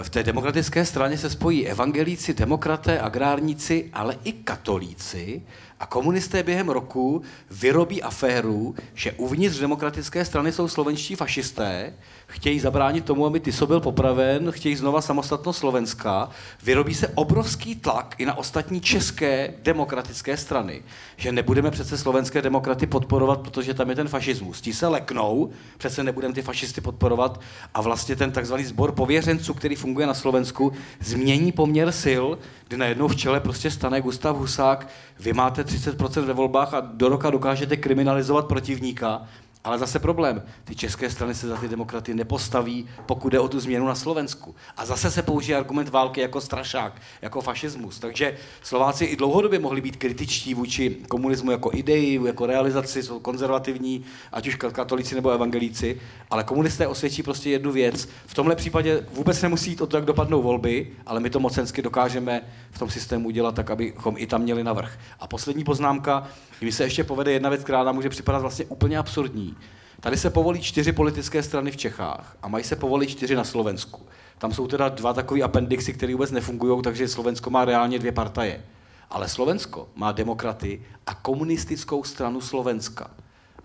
[0.01, 5.41] v té demokratické straně se spojí evangelíci, demokraté, agrárníci, ale i katolíci.
[5.79, 7.21] A komunisté během roku
[7.51, 11.93] vyrobí aféru, že uvnitř demokratické strany jsou slovenští fašisté,
[12.27, 16.29] chtějí zabránit tomu, aby Tiso byl popraven, chtějí znova samostatnost Slovenska,
[16.63, 20.81] vyrobí se obrovský tlak i na ostatní české demokratické strany,
[21.17, 24.61] že nebudeme přece slovenské demokraty podporovat, protože tam je ten fašismus.
[24.61, 27.41] Ti se leknou, přece nebudeme ty fašisty podporovat.
[27.73, 32.25] A vlastně ten takzvaný sbor pověřenců, který funguje na Slovensku, změní poměr sil,
[32.67, 34.87] kdy najednou v čele prostě stane Gustav Husák,
[35.19, 39.27] vy máte 30% ve volbách a do roka dokážete kriminalizovat protivníka,
[39.67, 40.43] ale zase problém.
[40.63, 44.55] Ty české strany se za ty demokraty nepostaví, pokud jde o tu změnu na Slovensku.
[44.77, 47.99] A zase se použije argument války jako strašák, jako fašismus.
[47.99, 54.05] Takže Slováci i dlouhodobě mohli být kritičtí vůči komunismu jako ideji, jako realizaci, jsou konzervativní,
[54.31, 58.09] ať už katolíci nebo evangelíci, ale komunisté osvědčí prostě jednu věc.
[58.25, 61.81] V tomhle případě vůbec nemusí jít o to, jak dopadnou volby, ale my to mocensky
[61.81, 62.41] dokážeme
[62.71, 64.99] v tom systému udělat tak, abychom i tam měli navrh.
[65.19, 66.27] A poslední poznámka,
[66.59, 69.56] když se ještě povede jedna věc, která nám může připadat vlastně úplně absurdní.
[69.99, 74.05] Tady se povolí čtyři politické strany v Čechách a mají se povolit čtyři na Slovensku.
[74.37, 78.65] Tam jsou teda dva takové appendixy, které vůbec nefungují, takže Slovensko má reálně dvě partaje.
[79.09, 83.11] Ale Slovensko má demokraty a komunistickou stranu Slovenska.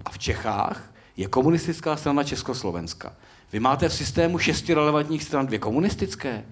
[0.04, 3.12] A v Čechách je komunistická strana Československa.
[3.52, 6.44] Vy máte v systému šesti relevantních stran dvě komunistické?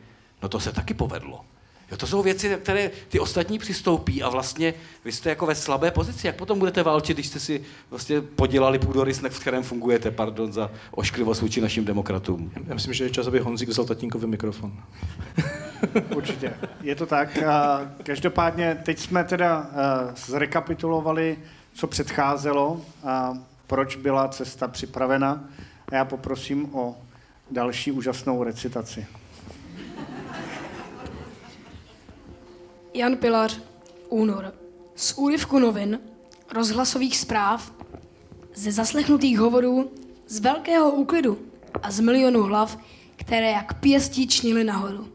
[0.43, 1.45] No to se taky povedlo.
[1.91, 4.75] Jo, to jsou věci, které ty ostatní přistoupí a vlastně
[5.05, 6.27] vy jste jako ve slabé pozici.
[6.27, 10.71] Jak potom budete válčit, když jste si vlastně podělali půdorys, v kterém fungujete, pardon, za
[10.91, 12.53] ošklivost vůči našim demokratům?
[12.67, 14.73] Já myslím, že je čas, aby Honzík vzal tatínkovi mikrofon.
[16.17, 17.39] Určitě, je to tak.
[18.03, 19.71] Každopádně teď jsme teda
[20.27, 21.39] zrekapitulovali,
[21.75, 25.45] co předcházelo a proč byla cesta připravena.
[25.89, 26.97] A já poprosím o
[27.51, 29.07] další úžasnou recitaci.
[32.95, 33.61] Jan Pilař,
[34.09, 34.55] únor.
[34.95, 36.01] Z úryvku novin,
[36.55, 37.73] rozhlasových zpráv,
[38.55, 39.91] ze zaslechnutých hovorů,
[40.27, 41.39] z velkého úklidu
[41.83, 42.79] a z milionu hlav,
[43.17, 45.09] které jak pěstí čnily nahoru.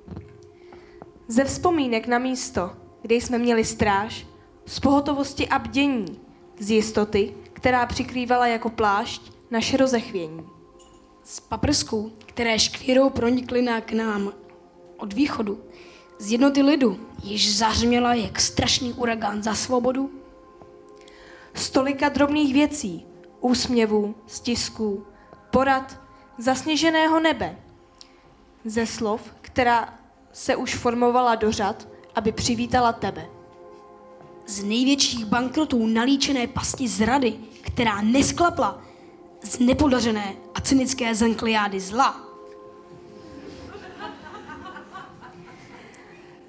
[1.27, 2.71] Ze vzpomínek na místo,
[3.01, 4.25] kde jsme měli stráž,
[4.65, 6.19] z pohotovosti a bdění,
[6.59, 10.43] z jistoty, která přikrývala jako plášť naše rozechvění.
[11.23, 14.33] Z paprsků, které škvírou pronikly na k nám
[14.97, 15.59] od východu,
[16.19, 20.11] z jednoty lidu již zahřměla jak strašný uragán za svobodu.
[21.53, 23.05] Z tolika drobných věcí,
[23.39, 25.05] úsměvů, stisků,
[25.51, 25.99] porad,
[26.37, 27.59] zasněženého nebe.
[28.65, 29.93] Ze slov, která
[30.33, 33.29] se už formovala do řad, aby přivítala tebe.
[34.47, 38.81] Z největších bankrotů nalíčené pasti zrady, která nesklapla,
[39.43, 42.24] z nepodařené a cynické zenkliády zla.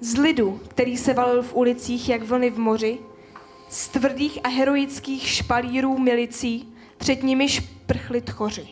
[0.01, 2.99] Z lidu, který se valil v ulicích jak vlny v moři,
[3.69, 8.67] z tvrdých a heroických špalírů milicí, před nimi šprchli tchoři.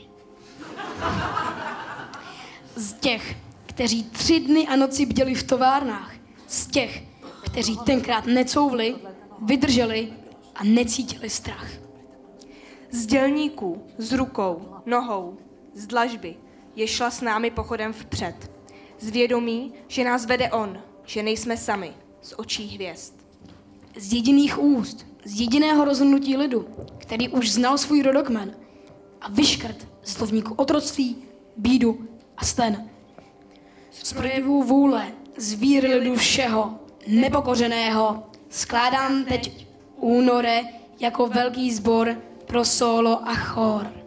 [2.75, 6.13] Z těch, kteří tři dny a noci bděli v továrnách,
[6.47, 7.03] z těch,
[7.43, 8.95] kteří tenkrát necouvli,
[9.41, 10.13] vydrželi
[10.55, 11.67] a necítili strach.
[12.91, 15.37] Z dělníků, z rukou, nohou,
[15.73, 16.35] z dlažby,
[16.75, 18.51] je šla s námi pochodem vpřed.
[18.99, 23.13] Z vědomí, že nás vede on, že nejsme sami, z očí hvězd.
[23.97, 28.55] Z jediných úst, z jediného rozhodnutí lidu, který už znal svůj rodokmen
[29.21, 31.15] a vyškrt z slovníku otroctví,
[31.57, 32.89] bídu a sten.
[33.91, 40.61] Z projevů vůle, z víry lidu všeho, nepokořeného, skládám teď únore
[40.99, 44.04] jako velký sbor pro solo a chor.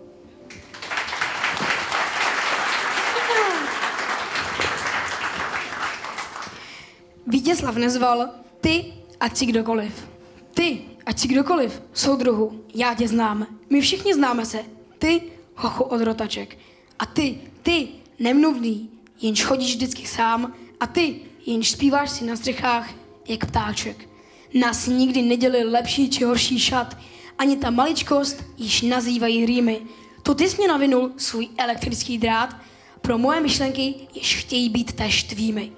[7.31, 8.29] Vítězslav nezval,
[8.61, 10.09] ty, ať si kdokoliv.
[10.55, 13.47] Ty, ať si kdokoliv, soudruhu, já tě znám.
[13.71, 14.65] My všichni známe se.
[14.99, 15.23] Ty,
[15.57, 16.59] hochu od rotaček.
[16.99, 20.55] A ty, ty, nemluvný, jenž chodíš vždycky sám.
[20.81, 22.91] A ty, jenž zpíváš si na střechách,
[23.29, 24.09] jak ptáček.
[24.55, 26.97] Nás nikdy neděli lepší či horší šat.
[27.39, 29.81] Ani ta maličkost již nazývají rýmy.
[30.23, 32.57] To ty jsi mě navinul svůj elektrický drát
[33.01, 35.73] pro moje myšlenky, jež chtějí být též tvými.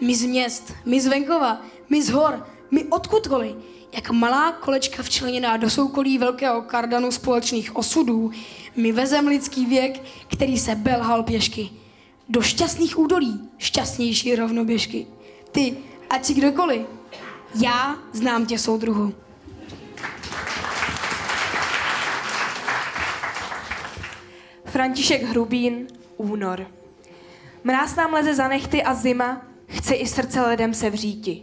[0.00, 3.56] My z měst, my z venkova, my z hor, my odkudkoliv,
[3.92, 8.30] jak malá kolečka včleněná do soukolí velkého kardanu společných osudů,
[8.76, 11.70] my vezem lidský věk, který se belhal pěšky.
[12.28, 15.06] Do šťastných údolí, šťastnější rovnoběžky.
[15.52, 15.76] Ty,
[16.10, 16.86] ať si kdokoliv,
[17.62, 19.14] já znám tě soudruhu.
[24.64, 25.86] František Hrubín,
[26.16, 26.66] únor.
[27.64, 31.42] Mráz nám leze za nechty a zima chce i srdce ledem se vříti.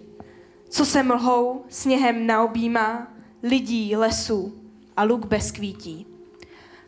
[0.69, 3.07] Co se mlhou, sněhem naobjímá,
[3.43, 4.53] lidí, lesů
[4.97, 6.07] a luk bez kvítí.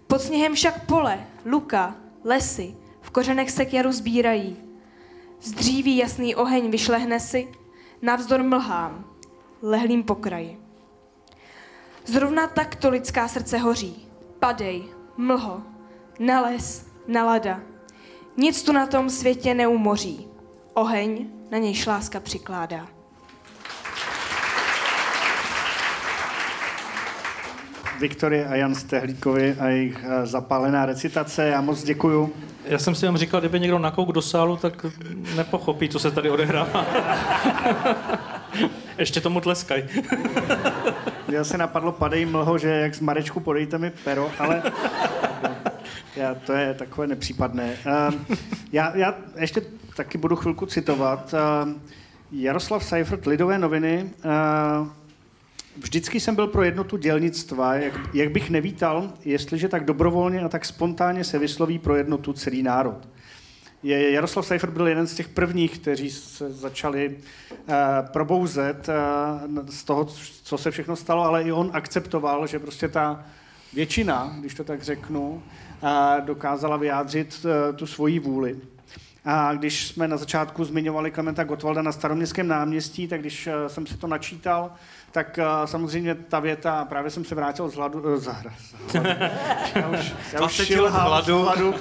[0.08, 4.58] Pod sněhem však pole, luka, lesy, v kořenech se k jaru sbírají.
[5.42, 7.48] Z dříví jasný oheň vyšlehne si,
[8.02, 9.06] navzdor mlhám,
[9.62, 10.58] lehlým pokraji.
[12.06, 14.08] Zrovna tak to lidská srdce hoří.
[14.40, 14.84] Padej,
[15.18, 15.64] mlho,
[16.20, 17.62] na les, na lada.
[18.38, 20.33] Nic tu na tom světě neumoří.
[20.74, 22.88] Oheň na nějž láska přikládá.
[28.00, 31.48] Viktorie a Jan Stehlíkovi a jejich eh, zapálená recitace.
[31.48, 32.34] Já moc děkuju.
[32.66, 34.86] Já jsem si jenom říkal, kdyby někdo nakouk do sálu, tak
[35.36, 36.86] nepochopí, co se tady odehrává.
[38.98, 39.84] Ještě tomu tleskaj.
[41.28, 44.64] Já se napadlo, padej mlho, že jak z Marečku podejte mi pero, ale
[46.16, 47.78] já, to je takové nepřípadné.
[47.86, 48.36] Uh,
[48.72, 49.62] já, já ještě
[49.96, 51.34] taky budu chvilku citovat.
[51.34, 51.74] Uh,
[52.32, 54.88] Jaroslav Seifert, Lidové noviny, uh,
[55.78, 60.66] Vždycky jsem byl pro jednotu dělnictva, jak, jak bych nevítal, jestliže tak dobrovolně a tak
[60.66, 63.08] spontánně se vysloví pro jednotu celý národ.
[63.84, 67.76] Je, Jaroslav Seifert byl jeden z těch prvních, kteří se začali uh,
[68.12, 68.90] probouzet
[69.56, 70.06] uh, z toho,
[70.44, 73.26] co se všechno stalo, ale i on akceptoval, že prostě ta
[73.74, 75.44] většina, když to tak řeknu,
[76.20, 78.56] dokázala vyjádřit uh, tu svoji vůli.
[79.26, 83.88] A když jsme na začátku zmiňovali Klementa Gottwalda na staroměstském náměstí, tak když uh, jsem
[83.88, 84.72] si to načítal,
[85.12, 88.50] tak uh, samozřejmě ta věta, právě jsem se vrátil z hladu, z, z hladu.
[89.76, 91.74] já už, já už šilhám hladu, hladu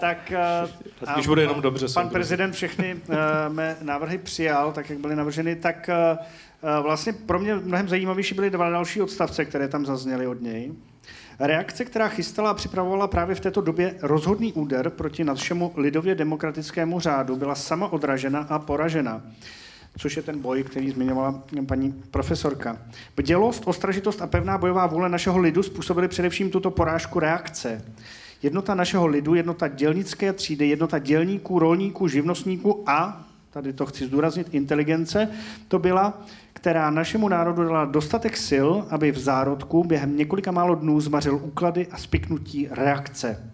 [0.00, 0.32] tak
[1.14, 1.86] když bude jenom dobře.
[1.94, 2.96] Pan prezident všechny
[3.48, 5.90] mé návrhy přijal, tak jak byly navrženy, tak
[6.82, 10.72] vlastně pro mě mnohem zajímavější byly dva další odstavce, které tam zazněly od něj.
[11.38, 17.00] Reakce, která chystala a připravovala právě v této době rozhodný úder proti našemu lidově demokratickému
[17.00, 19.22] řádu, byla sama odražena a poražena
[19.98, 22.78] což je ten boj, který zmiňovala paní profesorka.
[23.16, 27.84] Bdělost, ostražitost a pevná bojová vůle našeho lidu způsobily především tuto porážku reakce.
[28.42, 34.54] Jednota našeho lidu, jednota dělnické třídy, jednota dělníků, rolníků, živnostníků a, tady to chci zdůraznit,
[34.54, 35.28] inteligence,
[35.68, 36.22] to byla,
[36.56, 41.86] která našemu národu dala dostatek sil, aby v zárodku během několika málo dnů zmařil úklady
[41.86, 43.50] a spiknutí reakce.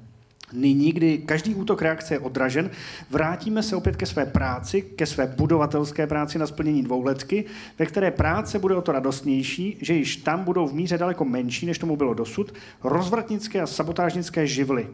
[0.52, 2.70] Nyní, kdy každý útok reakce je odražen,
[3.10, 7.44] vrátíme se opět ke své práci, ke své budovatelské práci na splnění dvouletky,
[7.78, 11.66] ve které práce bude o to radostnější, že již tam budou v míře daleko menší,
[11.66, 14.88] než tomu bylo dosud, rozvratnické a sabotážnické živly.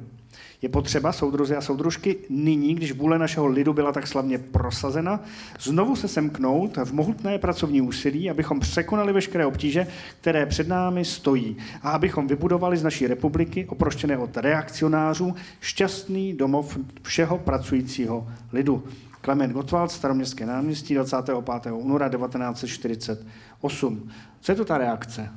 [0.63, 5.21] Je potřeba, soudruzi a soudružky, nyní, když vůle našeho lidu byla tak slavně prosazena,
[5.61, 9.87] znovu se semknout v mohutné pracovní úsilí, abychom překonali veškeré obtíže,
[10.21, 16.79] které před námi stojí a abychom vybudovali z naší republiky, oproštěné od reakcionářů, šťastný domov
[17.03, 18.85] všeho pracujícího lidu.
[19.21, 21.73] Klement Gottwald, Staroměstské náměstí, 25.
[21.73, 24.11] února 1948.
[24.41, 25.31] Co je to ta reakce?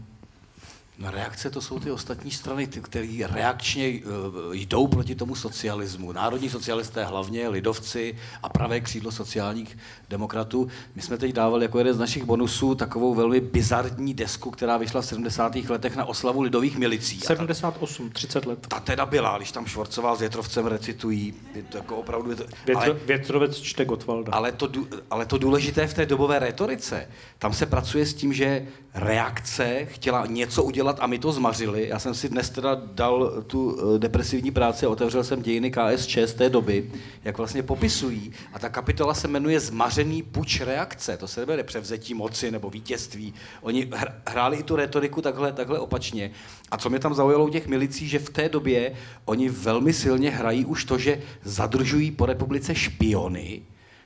[1.01, 6.11] No reakce to jsou ty ostatní strany, ty, které reakčně uh, jdou proti tomu socialismu.
[6.11, 9.77] Národní socialisté hlavně, lidovci a pravé křídlo sociálních
[10.09, 10.67] demokratů.
[10.95, 15.01] My jsme teď dávali jako jeden z našich bonusů takovou velmi bizarní desku, která vyšla
[15.01, 15.55] v 70.
[15.55, 17.19] letech na oslavu lidových milicí.
[17.19, 18.67] 78, 30 let.
[18.67, 21.33] Ta teda byla, když tam Švorcová s Větrovcem recitují.
[21.55, 22.29] Je to jako opravdu...
[22.29, 24.33] Je to, Větro, ale, větrovec čte Gottwalda.
[24.33, 24.69] Ale to,
[25.09, 27.07] ale to důležité v té dobové retorice,
[27.39, 31.87] tam se pracuje s tím, že reakce chtěla něco udělat a my to zmařili.
[31.87, 36.17] Já jsem si dnes teda dal tu eh, depresivní práci a otevřel jsem dějiny KSČ
[36.25, 36.91] z té doby,
[37.23, 38.31] jak vlastně popisují.
[38.53, 41.17] A ta kapitola se jmenuje Zmařený puč reakce.
[41.17, 43.33] To se nebude převzetí moci nebo vítězství.
[43.61, 43.89] Oni
[44.27, 46.31] hráli i tu retoriku takhle, takhle opačně.
[46.71, 48.93] A co mě tam zaujalo u těch milicí, že v té době
[49.25, 53.61] oni velmi silně hrají už to, že zadržují po republice špiony,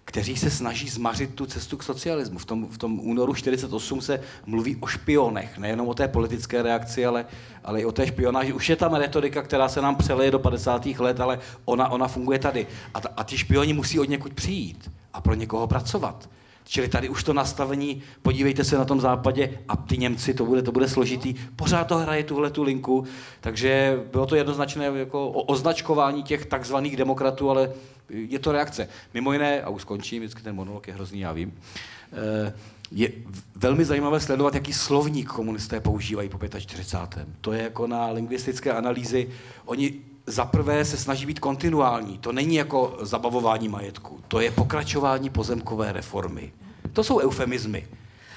[0.06, 2.39] kteří se snaží zmařit tu cestu k socialismu.
[2.39, 7.06] V tom, v tom únoru 48 se mluví o špionech, nejenom o té politické reakci,
[7.06, 7.26] ale,
[7.64, 8.53] ale i o té špionáži.
[8.53, 10.86] Už je tam retorika, která se nám přeleje do 50.
[10.86, 12.68] let, ale ona, ona funguje tady.
[12.93, 16.30] A, ta, a ty špioni musí od někud přijít a pro někoho pracovat.
[16.68, 20.61] Čili tady už to nastavení, podívejte se na tom západě a ty Němci, to bude,
[20.61, 23.05] to bude složitý, pořád to hraje tuhle tu linku,
[23.41, 27.72] takže bylo to jednoznačné jako označkování těch takzvaných demokratů, ale
[28.09, 28.88] je to reakce.
[29.13, 31.53] Mimo jiné, a už skončím, vždycky ten monolog je hrozný, já vím,
[32.13, 32.53] eh,
[32.91, 33.11] je
[33.55, 37.28] velmi zajímavé sledovat, jaký slovník komunisté používají po 45.
[37.41, 39.30] To je jako na lingvistické analýzy.
[39.66, 39.93] Oni
[40.28, 42.17] za prvé se snaží být kontinuální.
[42.17, 44.19] To není jako zabavování majetku.
[44.28, 46.53] To je pokračování pozemkové reformy.
[46.93, 47.88] To jsou eufemizmy.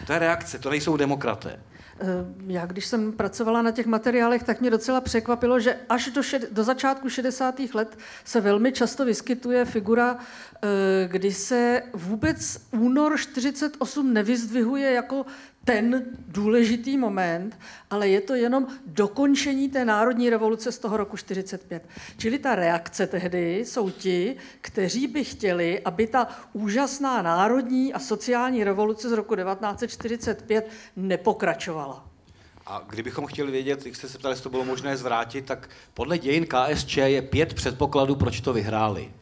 [0.07, 1.61] To je reakce, to nejsou demokraté.
[2.01, 2.07] Eh,
[2.47, 6.53] já když jsem pracovala na těch materiálech, tak mě docela překvapilo, že až do, šed,
[6.53, 7.75] do začátku 60.
[7.75, 15.27] let se velmi často vyskytuje figura, eh, kdy se vůbec únor 48 nevyzdvihuje jako
[15.69, 17.59] ten důležitý moment,
[17.91, 21.89] ale je to jenom dokončení té národní revoluce z toho roku 45.
[22.17, 28.65] Čili ta reakce tehdy jsou ti, kteří by chtěli, aby ta úžasná národní a sociální
[28.65, 32.07] revoluce z roku 1945 nepokračovala.
[32.67, 36.19] A kdybychom chtěli vědět, jak jste se ptali, jestli to bylo možné zvrátit, tak podle
[36.19, 39.13] dějin KSČ je pět předpokladů, proč to vyhráli.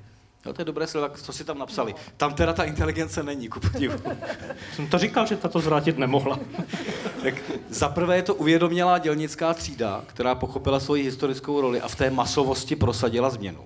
[0.47, 1.95] Jo, to je dobré slovo, co si tam napsali.
[2.17, 3.99] Tam teda ta inteligence není, ku podivu.
[4.75, 6.39] Jsem to říkal, že tato zvrátit nemohla.
[7.23, 7.35] tak
[7.69, 12.11] za prvé je to uvědomělá dělnická třída, která pochopila svoji historickou roli a v té
[12.11, 13.65] masovosti prosadila změnu.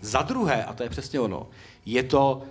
[0.00, 1.46] Za druhé, a to je přesně ono,
[1.86, 2.42] je to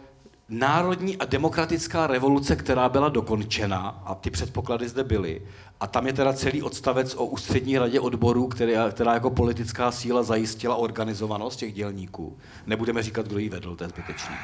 [0.50, 5.42] národní a demokratická revoluce, která byla dokončena, a ty předpoklady zde byly,
[5.80, 10.24] a tam je teda celý odstavec o ústřední radě odborů, která, která jako politická síla
[10.24, 12.38] zajistila organizovanost těch dělníků.
[12.66, 14.36] Nebudeme říkat, kdo ji vedl, to je zbytečný.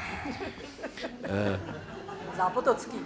[2.36, 2.96] Zápotocký.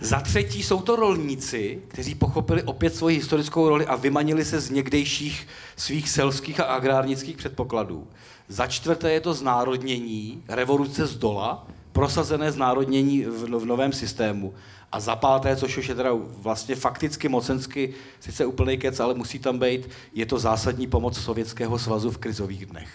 [0.00, 4.70] Za třetí jsou to rolníci, kteří pochopili opět svoji historickou roli a vymanili se z
[4.70, 8.08] někdejších svých selských a agrárnických předpokladů.
[8.48, 14.54] Za čtvrté je to znárodnění, revoluce z dola, prosazené znárodnění v, v novém systému.
[14.92, 19.38] A za páté, což už je teda vlastně fakticky mocensky, sice úplný kec, ale musí
[19.38, 22.88] tam být, je to zásadní pomoc Sovětského svazu v krizových dnech.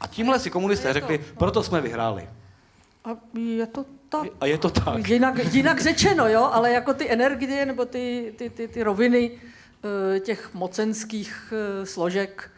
[0.00, 2.28] A tímhle si komunisté řekli, proto jsme vyhráli.
[3.04, 4.28] A je to tak.
[4.40, 5.08] A je to tak.
[5.08, 9.30] Jinak, jinak řečeno, jo, ale jako ty energie nebo ty, ty, ty, ty roviny
[10.14, 12.50] eh, těch mocenských eh, složek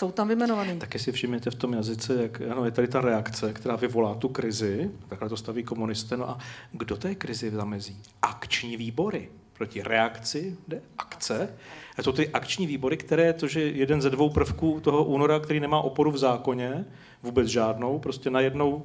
[0.00, 0.78] jsou tam vyjmenovaný.
[0.78, 4.28] Taky si všimněte v tom jazyce, jak ano, je tady ta reakce, která vyvolá tu
[4.28, 6.16] krizi, takhle to staví komunisté.
[6.16, 6.38] No a
[6.72, 8.02] kdo té krizi zamezí?
[8.22, 9.28] Akční výbory.
[9.52, 11.54] Proti reakci jde akce.
[11.98, 15.60] A jsou ty akční výbory, které, to, že jeden ze dvou prvků toho února, který
[15.60, 16.84] nemá oporu v zákoně,
[17.22, 18.84] vůbec žádnou, prostě najednou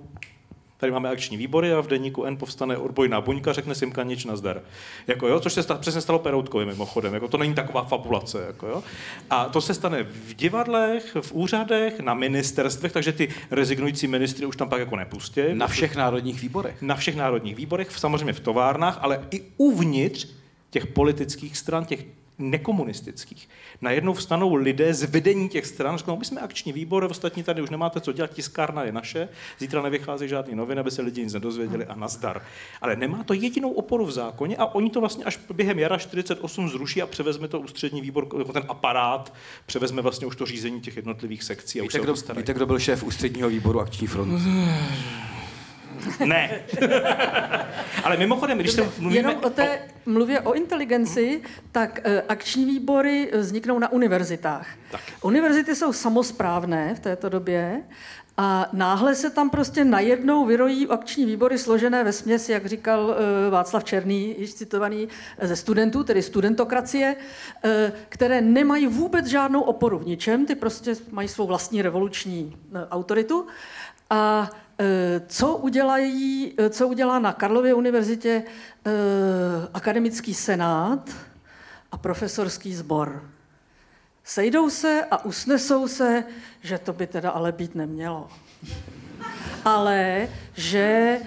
[0.78, 4.62] Tady máme akční výbory a v deníku N povstane odbojná buňka, řekne Simka nič nazdar.
[5.08, 7.14] Jako jo, což se sta, přesně stalo Peroutkovi mimochodem.
[7.14, 8.44] Jako to není taková fabulace.
[8.48, 8.84] Jako jo.
[9.30, 14.56] A to se stane v divadlech, v úřadech, na ministerstvech, takže ty rezignující ministry už
[14.56, 15.42] tam pak jako nepustí.
[15.54, 16.82] Na všech národních výborech.
[16.82, 20.28] Na všech národních výborech, samozřejmě v továrnách, ale i uvnitř
[20.70, 22.06] těch politických stran, těch
[22.38, 23.50] nekomunistických.
[23.82, 27.70] Najednou vstanou lidé z vedení těch stran, řeknou, my jsme akční výbor, ostatní tady už
[27.70, 29.30] nemáte co dělat, tiskárna je naše,
[29.60, 32.42] zítra nevychází žádný noviny, aby se lidi nic nedozvěděli a nazdar.
[32.82, 36.70] Ale nemá to jedinou oporu v zákoně a oni to vlastně až během jara 48
[36.70, 39.34] zruší a převezme to ústřední výbor, jako ten aparát,
[39.66, 41.80] převezme vlastně už to řízení těch jednotlivých sekcí.
[41.80, 44.44] A víte, už kdo, se víte, kdo byl šéf ústředního výboru akční fronty?
[46.26, 46.62] Ne.
[48.04, 49.16] Ale mimochodem, když se mluvíme...
[49.16, 51.42] Jenom o té mluvě o inteligenci,
[51.72, 54.68] tak uh, akční výbory vzniknou na univerzitách.
[54.92, 55.02] Tak.
[55.22, 57.82] Univerzity jsou samozprávné v této době
[58.38, 63.16] a náhle se tam prostě najednou vyrojí akční výbory složené ve směs, jak říkal uh,
[63.50, 65.08] Václav Černý, již citovaný
[65.42, 67.16] ze studentů, tedy studentokracie,
[68.10, 72.58] které nemají vůbec žádnou oporu v ničem, ty prostě mají svou vlastní revoluční
[72.92, 73.48] autoritu.
[74.10, 74.65] A Eh,
[75.28, 78.44] co, udělají, eh, co udělá na Karlově univerzitě
[78.86, 78.92] eh,
[79.74, 81.10] akademický senát
[81.92, 83.24] a profesorský sbor?
[84.24, 86.24] Sejdou se a usnesou se,
[86.62, 88.30] že to by teda ale být nemělo.
[89.66, 91.20] Ale že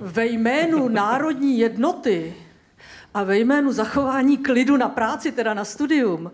[0.00, 2.34] ve jménu národní jednoty
[3.14, 6.32] a ve jménu zachování klidu na práci, teda na studium,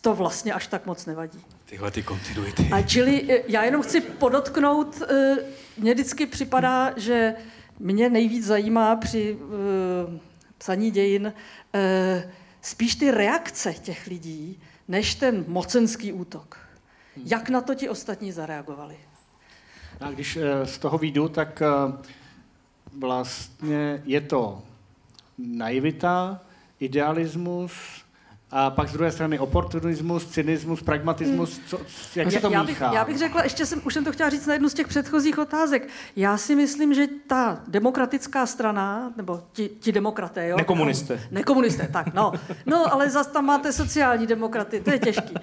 [0.00, 1.44] to vlastně až tak moc nevadí.
[1.70, 2.68] Tyhle ty kontinuity.
[2.72, 5.36] A čili eh, já jenom chci podotknout, eh,
[5.78, 7.34] mně vždycky připadá, že
[7.78, 10.18] mě nejvíc zajímá při eh,
[10.58, 11.32] psaní dějin
[12.60, 16.58] spíš ty reakce těch lidí, než ten mocenský útok.
[17.24, 18.96] Jak na to ti ostatní zareagovali?
[20.00, 21.62] A když z toho výjdu, tak
[22.98, 24.62] vlastně je to
[25.38, 26.40] naivita,
[26.80, 27.99] idealismus,
[28.52, 31.66] a pak z druhé strany oportunismus, cynismus, pragmatismus, hmm.
[31.66, 31.80] co,
[32.16, 34.46] jak se to já bych, já bych řekla, ještě jsem, už jsem to chtěla říct
[34.46, 35.88] na jednu z těch předchozích otázek.
[36.16, 40.56] Já si myslím, že ta demokratická strana, nebo ti, ti demokraté, jo?
[40.56, 41.14] Nekomunisté.
[41.14, 42.32] No, nekomunisté, tak, no.
[42.66, 45.34] No, ale zase tam máte sociální demokraty, to je těžký.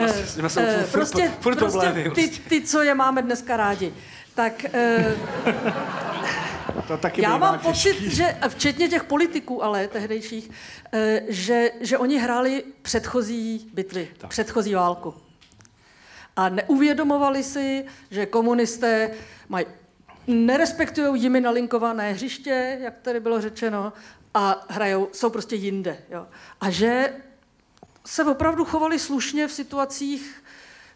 [0.00, 0.24] Eh,
[0.58, 3.92] eh, prostě prostě ty, ty, co je máme dneska rádi.
[4.34, 4.64] Tak...
[4.72, 5.14] Eh,
[6.88, 8.10] to taky Já mám pocit, těžký.
[8.10, 10.50] že včetně těch politiků, ale tehdejších,
[10.92, 14.30] eh, že, že oni hráli předchozí bitvy, tak.
[14.30, 15.14] předchozí válku.
[16.36, 19.10] A neuvědomovali si, že komunisté
[19.48, 19.66] mají
[20.26, 23.92] nerespektují jimi nalinkované hřiště, jak tady bylo řečeno,
[24.34, 25.98] a hrajou, jsou prostě jinde.
[26.10, 26.26] Jo.
[26.60, 27.12] A že
[28.06, 30.44] se opravdu chovali slušně v situacích,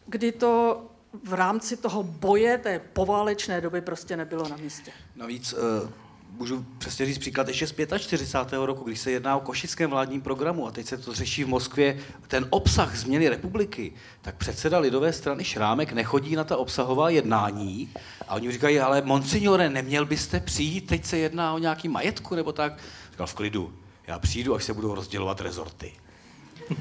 [0.06, 0.82] kdy to
[1.24, 4.92] v rámci toho boje, té poválečné doby prostě nebylo na místě.
[5.16, 5.90] Navíc uh,
[6.38, 8.58] můžu přesně říct příklad ještě z 45.
[8.58, 12.00] roku, když se jedná o košickém vládním programu a teď se to řeší v Moskvě,
[12.28, 13.92] ten obsah změny republiky,
[14.22, 17.92] tak předseda lidové strany Šrámek nechodí na ta obsahová jednání
[18.28, 22.52] a oni říkají, ale monsignore, neměl byste přijít, teď se jedná o nějaký majetku nebo
[22.52, 22.78] tak?
[23.10, 23.72] Říkal v klidu,
[24.06, 25.92] já přijdu, až se budou rozdělovat rezorty.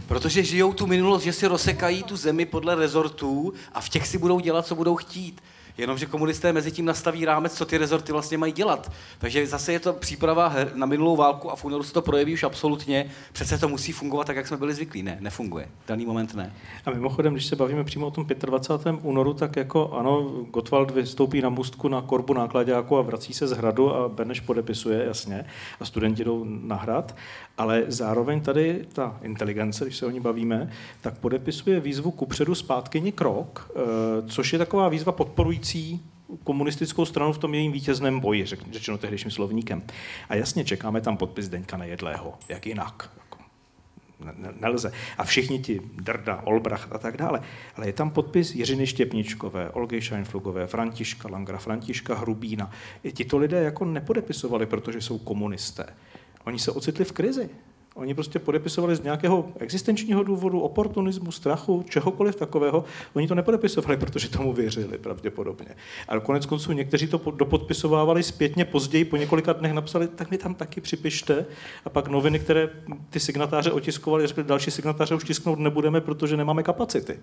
[0.07, 4.17] Protože žijou tu minulost, že si rozsekají tu zemi podle rezortů a v těch si
[4.17, 5.41] budou dělat, co budou chtít.
[5.79, 8.91] Jenomže komunisté mezi tím nastaví rámec, co ty rezorty vlastně mají dělat.
[9.19, 12.43] Takže zase je to příprava na minulou válku a v únoru se to projeví už
[12.43, 13.11] absolutně.
[13.31, 15.03] Přece to musí fungovat tak, jak jsme byli zvyklí.
[15.03, 15.67] Ne, nefunguje.
[15.85, 16.53] V daný moment ne.
[16.85, 18.95] A mimochodem, když se bavíme přímo o tom 25.
[19.01, 20.21] únoru, tak jako ano,
[20.51, 25.05] Gottwald vystoupí na mustku na korbu nákladáku a vrací se z hradu a Beneš podepisuje,
[25.05, 25.45] jasně,
[25.79, 27.15] a studenti jdou na hrad,
[27.59, 33.11] ale zároveň tady ta inteligence, když se o ní bavíme, tak podepisuje výzvu kupředu zpátkyni
[33.11, 33.81] krok, eh,
[34.27, 36.01] což je taková výzva podporující
[36.43, 39.83] komunistickou stranu v tom jejím vítězném boji, řečeno tehdejším slovníkem.
[40.29, 43.11] A jasně čekáme tam podpis Deňka Nejedlého, jak jinak
[44.61, 44.91] nelze.
[45.17, 47.41] A všichni ti Drda, Olbracht a tak dále.
[47.75, 52.71] Ale je tam podpis Jiřiny Štěpničkové, Olgy Scheinflugové, Františka Langra, Františka Hrubína.
[53.03, 55.85] I tito lidé jako nepodepisovali, protože jsou komunisté.
[56.49, 57.49] Oni se ocitli v krizi.
[57.95, 62.83] Oni prostě podepisovali z nějakého existenčního důvodu, oportunismu, strachu, čehokoliv takového.
[63.13, 65.75] Oni to nepodepisovali, protože tomu věřili pravděpodobně.
[66.07, 70.55] Ale konec konců někteří to dopodpisovávali zpětně, později po několika dnech napsali, tak mi tam
[70.55, 71.45] taky připište.
[71.85, 72.69] A pak noviny, které
[73.09, 77.19] ty signatáře otiskovali, řekli, další signatáře už tisknout nebudeme, protože nemáme kapacity.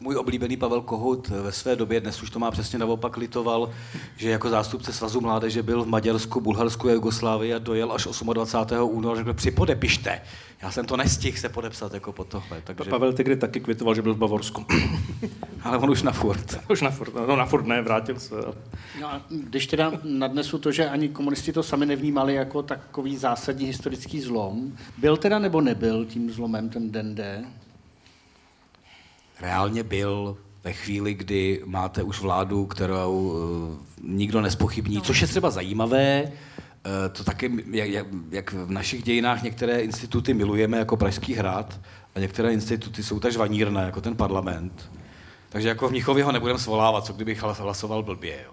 [0.00, 3.70] Můj oblíbený Pavel Kohut ve své době, dnes už to má přesně naopak, litoval,
[4.16, 8.96] že jako zástupce Svazu mládeže byl v Maďarsku, Bulharsku a Jugoslávii a dojel až 28.
[8.96, 10.20] února a řekl, připodepište.
[10.62, 12.62] Já jsem to nestihl se podepsat jako po tohle.
[12.64, 12.90] Takže...
[12.90, 14.64] Pavel Tigry taky kvitoval, že byl v Bavorsku.
[15.62, 16.60] Ale on už na furt.
[16.70, 18.34] už na furt, no na furt ne, vrátil se.
[19.00, 23.66] No a když teda nadnesu to, že ani komunisti to sami nevnímali jako takový zásadní
[23.66, 27.44] historický zlom, byl teda nebo nebyl tím zlomem ten den D?
[29.40, 35.50] Reálně byl ve chvíli, kdy máte už vládu, kterou uh, nikdo nespochybní, což je třeba
[35.50, 36.32] zajímavé, uh,
[37.12, 41.80] to taky, jak, jak v našich dějinách některé instituty milujeme jako Pražský hrad
[42.14, 44.90] a některé instituty jsou tak žvanírné, jako ten parlament.
[45.48, 48.38] Takže jako v Mnichově ho nebudeme svolávat, co kdybych hlasoval blbě.
[48.44, 48.52] Jo.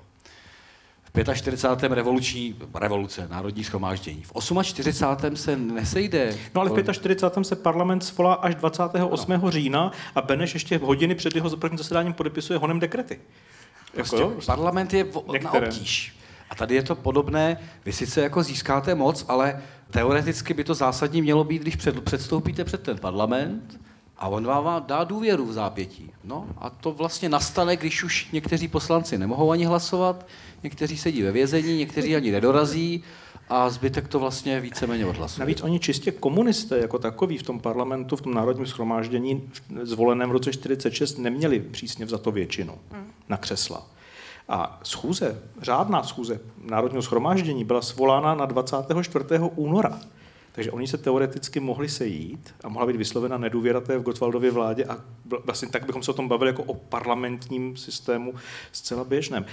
[1.34, 1.92] 45.
[1.92, 4.24] revoluční revoluce, národní schromáždění.
[4.24, 5.36] V 48.
[5.36, 6.38] se nesejde.
[6.56, 7.44] No ale v 45.
[7.44, 9.40] se parlament svolá až 28.
[9.42, 9.52] No.
[9.52, 13.20] října a Beneš ještě hodiny před jeho prvním zasedáním podepisuje honem dekrety.
[13.94, 15.06] Prostě jako, parlament je
[15.44, 16.16] na obtíž.
[16.50, 19.62] A tady je to podobné, vy sice jako získáte moc, ale
[19.92, 23.80] teoreticky by to zásadní mělo být, když před, předstoupíte před ten parlament
[24.24, 26.12] a on vám dá důvěru v zápětí.
[26.24, 30.26] No a to vlastně nastane, když už někteří poslanci nemohou ani hlasovat,
[30.64, 33.04] někteří sedí ve vězení, někteří ani nedorazí
[33.50, 35.40] a zbytek to vlastně víceméně odhlasuje.
[35.40, 39.50] Navíc oni čistě komunisté jako takový v tom parlamentu, v tom národním schromáždění
[39.82, 43.12] zvoleném v roce 46 neměli přísně za to většinu hmm.
[43.30, 43.88] na křesla.
[44.50, 49.26] A schůze, řádná schůze Národního schromáždění byla svolána na 24.
[49.56, 50.00] února.
[50.56, 54.86] Takže oni se teoreticky mohli sejít a mohla být vyslovena nedůvěra té v Gotwaldově vládě
[54.86, 54.98] a
[55.46, 58.34] vlastně tak bychom se o tom bavili jako o parlamentním systému
[58.72, 59.46] zcela běžném.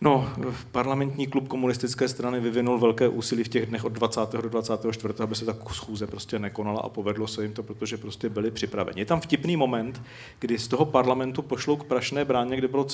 [0.00, 0.32] No,
[0.72, 4.20] parlamentní klub komunistické strany vyvinul velké úsilí v těch dnech od 20.
[4.32, 5.14] do 24.
[5.22, 9.00] aby se ta schůze prostě nekonala a povedlo se jim to, protože prostě byli připraveni.
[9.00, 10.02] Je tam vtipný moment,
[10.38, 12.86] kdy z toho parlamentu pošlou k Prašné bráně, kde bylo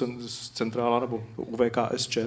[0.54, 2.18] centrála nebo UVKSČ,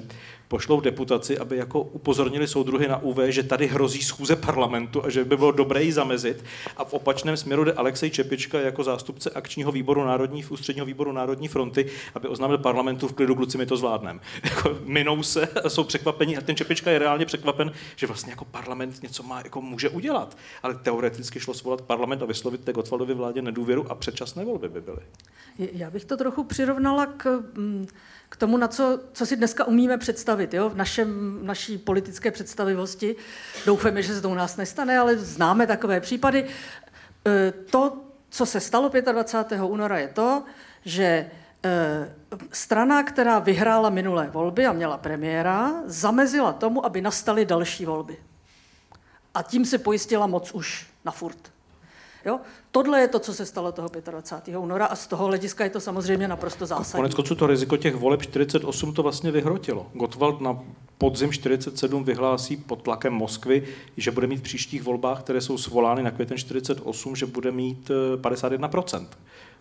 [0.48, 5.24] pošlou deputaci, aby jako upozornili soudruhy na UV, že tady hrozí schůze parlamentu a že
[5.24, 6.44] by bylo dobré jí zamezit.
[6.76, 11.48] A v opačném směru jde Alexej Čepička jako zástupce akčního výboru národní, ústředního výboru Národní
[11.48, 14.20] fronty, aby oznámil parlamentu v klidu, kluci, my to zvládneme.
[14.44, 19.02] Jako minou se jsou překvapení a ten Čepička je reálně překvapen, že vlastně jako parlament
[19.02, 20.36] něco má, jako může udělat.
[20.62, 24.80] Ale teoreticky šlo svolat parlament a vyslovit té Gotwaldově vládě nedůvěru a předčasné volby by
[24.80, 25.00] byly.
[25.58, 27.86] Já bych to trochu přirovnala k mm,
[28.28, 30.68] k tomu, na co, co si dneska umíme představit jo?
[30.68, 33.16] v našem, naší politické představivosti.
[33.66, 36.44] Doufáme, že se to u nás nestane, ale známe takové případy.
[37.26, 37.96] E, to,
[38.30, 39.62] co se stalo 25.
[39.62, 40.42] února, je to,
[40.84, 41.30] že e,
[42.52, 48.16] strana, která vyhrála minulé volby a měla premiéra, zamezila tomu, aby nastaly další volby.
[49.34, 51.57] A tím se pojistila moc už na furt.
[52.24, 52.40] Jo?
[52.70, 54.56] Tohle je to, co se stalo toho 25.
[54.56, 56.98] února a z toho hlediska je to samozřejmě naprosto zásadní.
[56.98, 59.86] Konec konců to riziko těch voleb 48 to vlastně vyhrotilo.
[59.94, 60.58] Gottwald na
[60.98, 63.62] podzim 47 vyhlásí pod tlakem Moskvy,
[63.96, 67.90] že bude mít v příštích volbách, které jsou svolány na květen 48, že bude mít
[68.16, 69.16] 51% eh,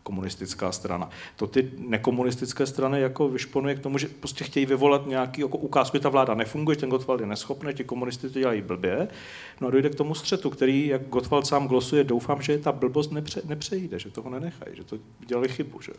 [0.07, 1.09] komunistická strana.
[1.35, 5.97] To ty nekomunistické strany jako vyšponuje k tomu, že prostě chtějí vyvolat nějaký jako ukázku,
[5.97, 9.07] že ta vláda nefunguje, ten Gottwald je neschopný, ti komunisty to dělají blbě.
[9.61, 13.11] No a dojde k tomu střetu, který, jak Gottwald sám glosuje, doufám, že ta blbost
[13.11, 14.97] nepře, nepřejde, že toho nenechají, že to
[15.27, 15.81] dělali chybu.
[15.81, 15.91] Že?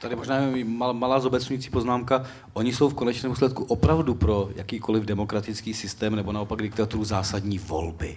[0.00, 2.26] Tady možná mal, malá zobecňující poznámka.
[2.52, 8.16] Oni jsou v konečném důsledku opravdu pro jakýkoliv demokratický systém nebo naopak diktaturu zásadní volby.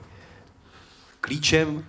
[1.21, 1.85] Klíčem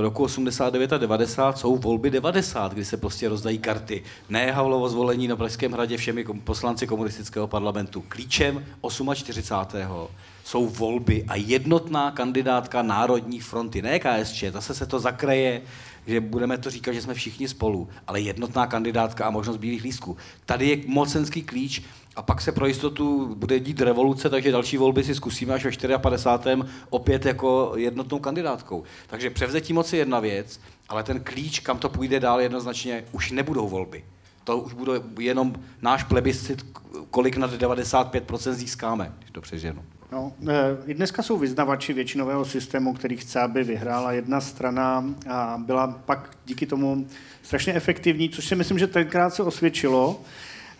[0.00, 4.02] roku 89 a 90 jsou volby 90, kdy se prostě rozdají karty.
[4.28, 8.04] Ne Havlovo zvolení na Pražském hradě všemi poslanci komunistického parlamentu.
[8.08, 8.66] Klíčem
[9.14, 10.08] 48.
[10.44, 15.62] jsou volby a jednotná kandidátka Národní fronty, ne KSČ, zase se to zakraje,
[16.06, 20.16] že budeme to říkat, že jsme všichni spolu, ale jednotná kandidátka a možnost bílých lístků.
[20.46, 21.82] Tady je mocenský klíč
[22.18, 25.98] a pak se pro jistotu bude dít revoluce, takže další volby si zkusíme až ve
[25.98, 26.62] 54.
[26.90, 28.82] opět jako jednotnou kandidátkou.
[29.06, 33.30] Takže převzetí moci je jedna věc, ale ten klíč, kam to půjde dál jednoznačně, už
[33.30, 34.04] nebudou volby.
[34.44, 36.66] To už bude jenom náš plebiscit
[37.10, 39.84] kolik nad 95% získáme, když to přeženu.
[40.12, 45.58] No, eh, I dneska jsou vyznavači většinového systému, který chce, aby vyhrála jedna strana a
[45.66, 47.06] byla pak díky tomu
[47.42, 50.20] strašně efektivní, což si myslím, že tenkrát se osvědčilo.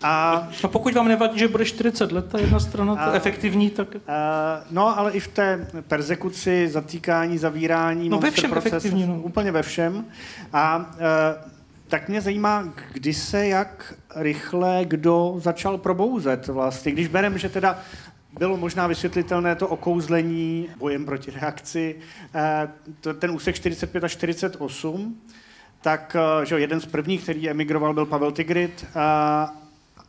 [0.02, 3.88] A, no pokud vám nevadí, že bude 40 let ta jedna strana a, efektivní, tak...
[4.08, 9.20] A, no, ale i v té persekuci, zatýkání, zavírání, no ve všem proces, efektivní, no.
[9.20, 10.04] úplně ve všem.
[10.52, 10.86] A a
[11.88, 17.78] tak mě zajímá, kdy se jak rychle kdo začal probouzet vlastně, když berem, že teda
[18.38, 21.96] bylo možná vysvětlitelné to okouzlení bojem proti reakci,
[23.18, 25.20] ten úsek 45 a 48,
[25.80, 28.86] tak že jeden z prvních, který emigroval, byl Pavel Tigrit,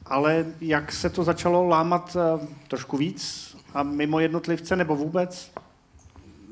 [0.09, 5.51] ale jak se to začalo lámat eh, trošku víc a mimo jednotlivce nebo vůbec?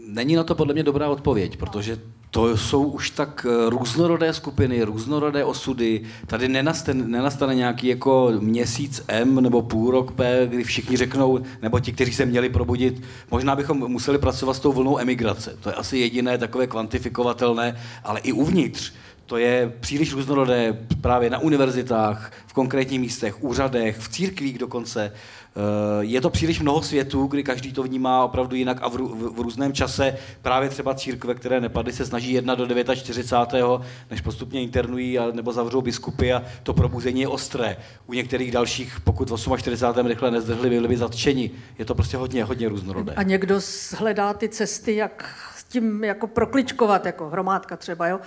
[0.08, 2.00] Není na to podle mě dobrá odpověď, protože
[2.32, 6.02] to jsou už tak eh, různorodé skupiny, různorodé osudy.
[6.28, 11.80] Tady nenastane, nenastane nějaký jako měsíc M nebo půl rok P, kdy všichni řeknou, nebo
[11.80, 13.02] ti, kteří se měli probudit,
[13.32, 15.58] možná bychom museli pracovat s tou vlnou emigrace.
[15.60, 18.94] To je asi jediné takové kvantifikovatelné, ale i uvnitř
[19.28, 25.12] to je příliš různorodé právě na univerzitách, v konkrétních místech, úřadech, v církvích dokonce.
[25.12, 25.60] Eh,
[26.00, 29.40] je to příliš mnoho světů, kdy každý to vnímá opravdu jinak a v, v, v
[29.40, 33.66] různém čase právě třeba církve, které nepadly, se snaží jedna do 49.
[34.12, 37.78] než postupně internují a, nebo zavřou biskupy a to probuzení je ostré.
[38.06, 40.06] U některých dalších, pokud v 48.
[40.08, 41.52] rychle nezdrhli, byli by zatčeni.
[41.80, 43.14] Je to prostě hodně, hodně různorodé.
[43.14, 43.60] A někdo
[43.98, 48.08] hledá ty cesty, jak tím jako prokličkovat, jako hromádka třeba.
[48.08, 48.20] Jo?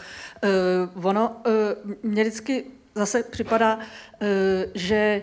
[0.94, 2.64] Uh, ono, uh, mně vždycky
[2.94, 3.82] zase připadá, uh,
[4.74, 5.22] že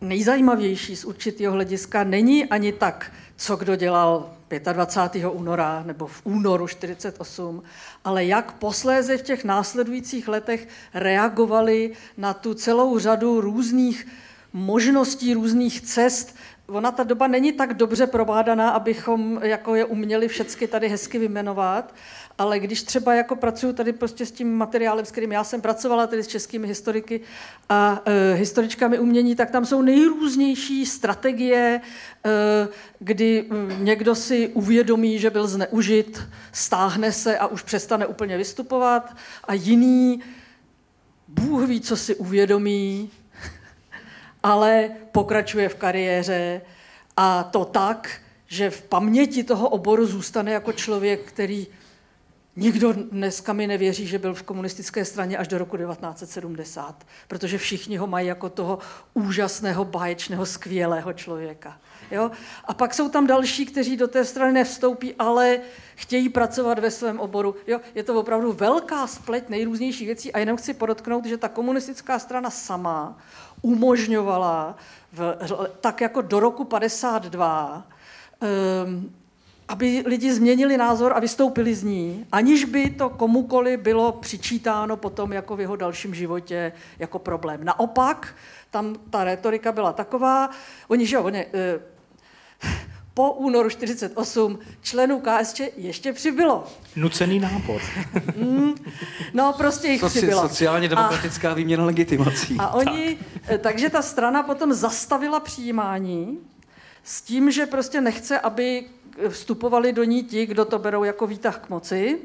[0.00, 4.30] nejzajímavější z určitého hlediska není ani tak, co kdo dělal
[4.72, 5.26] 25.
[5.26, 7.62] února nebo v únoru 48,
[8.04, 14.06] ale jak posléze v těch následujících letech reagovali na tu celou řadu různých
[14.52, 16.36] možností, různých cest,
[16.70, 21.94] ona ta doba není tak dobře probádaná, abychom jako je uměli všechny tady hezky vymenovat,
[22.38, 26.06] ale když třeba jako pracuju tady prostě s tím materiálem, s kterým já jsem pracovala,
[26.06, 27.20] tedy s českými historiky
[27.68, 31.80] a e, historičkami umění, tak tam jsou nejrůznější strategie,
[32.24, 32.68] e,
[32.98, 33.44] kdy
[33.78, 36.22] někdo si uvědomí, že byl zneužit,
[36.52, 40.20] stáhne se a už přestane úplně vystupovat a jiný
[41.28, 43.10] Bůh ví, co si uvědomí,
[44.42, 46.60] ale pokračuje v kariéře
[47.16, 51.66] a to tak, že v paměti toho oboru zůstane jako člověk, který
[52.56, 57.96] nikdo dneska mi nevěří, že byl v komunistické straně až do roku 1970, protože všichni
[57.96, 58.78] ho mají jako toho
[59.14, 61.78] úžasného, báječného, skvělého člověka.
[62.10, 62.30] Jo?
[62.64, 65.60] A pak jsou tam další, kteří do té strany nevstoupí, ale
[65.94, 67.54] chtějí pracovat ve svém oboru.
[67.66, 67.80] Jo?
[67.94, 72.50] Je to opravdu velká spleť nejrůznějších věcí a jenom chci podotknout, že ta komunistická strana
[72.50, 73.18] sama
[73.62, 74.76] umožňovala
[75.12, 75.36] v,
[75.80, 77.86] tak jako do roku 52
[78.86, 79.14] um,
[79.70, 85.32] aby lidi změnili názor a vystoupili z ní, aniž by to komukoli bylo přičítáno potom
[85.32, 87.64] jako v jeho dalším životě jako problém.
[87.64, 88.34] Naopak,
[88.70, 90.50] tam ta retorika byla taková,
[90.88, 91.80] oni, že jo, oni, eh,
[93.14, 96.66] po únoru 48 členů KSČ ještě přibylo.
[96.96, 97.80] Nucený nábor.
[98.36, 98.74] mm,
[99.34, 100.42] no, prostě jich Soci, přibylo.
[100.42, 102.56] Sociálně demokratická a, výměna legitimací.
[102.58, 103.60] A oni, tak.
[103.60, 106.38] takže ta strana potom zastavila přijímání
[107.04, 108.84] s tím, že prostě nechce, aby
[109.28, 112.18] vstupovali do ní ti, kdo to berou jako výtah k moci,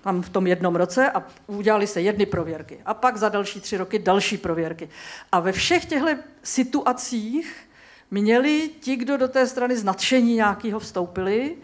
[0.00, 2.78] tam v tom jednom roce a udělali se jedny prověrky.
[2.86, 4.88] A pak za další tři roky další prověrky.
[5.32, 6.08] A ve všech těchto
[6.42, 7.67] situacích
[8.10, 11.56] měli ti, kdo do té strany z nadšení nějakého vstoupili,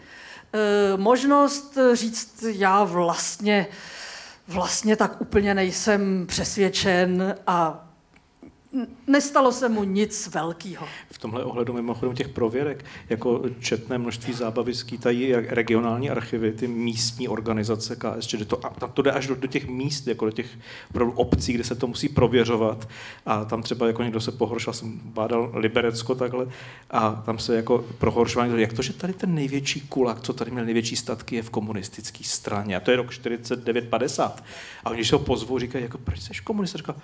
[0.53, 3.67] eh, možnost říct, já vlastně,
[4.47, 7.87] vlastně tak úplně nejsem přesvědčen a
[9.07, 10.87] nestalo se mu nic velkého.
[11.11, 17.27] V tomhle ohledu mimochodem těch prověrek, jako četné množství zábavy skýtají regionální archivy, ty místní
[17.27, 20.47] organizace KSČ, to, tam to jde až do, do těch míst, jako do těch
[21.15, 22.89] obcí, kde se to musí prověřovat
[23.25, 26.47] a tam třeba jako někdo se pohoršil, jsem bádal Liberecko takhle
[26.89, 30.65] a tam se jako prohoršování, jak to, že tady ten největší kulak, co tady měl
[30.65, 34.31] největší statky, je v komunistické straně a to je rok 49-50
[34.83, 36.77] a oni se ho pozvou, říkají, jako proč jsi komunista?
[36.77, 36.95] Říká,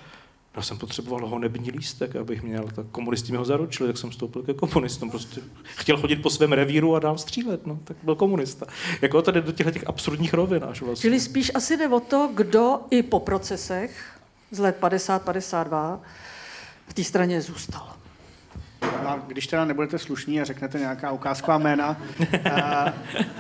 [0.56, 4.44] já jsem potřeboval honební lístek, abych měl, tak komunisti mi ho zaručili, tak jsem vstoupil
[4.44, 5.10] ke komunistům.
[5.10, 8.66] Prostě chtěl chodit po svém revíru a dál střílet, no, tak byl komunista.
[9.02, 11.02] Jako to do těchto těch absurdních rovin až vlastně.
[11.02, 14.20] Čili spíš asi jde o to, kdo i po procesech
[14.52, 16.00] z let 50-52
[16.88, 18.01] v té straně zůstal.
[18.82, 21.98] A když teda nebudete slušní a řeknete nějaká ukázková jména,
[22.52, 22.94] a,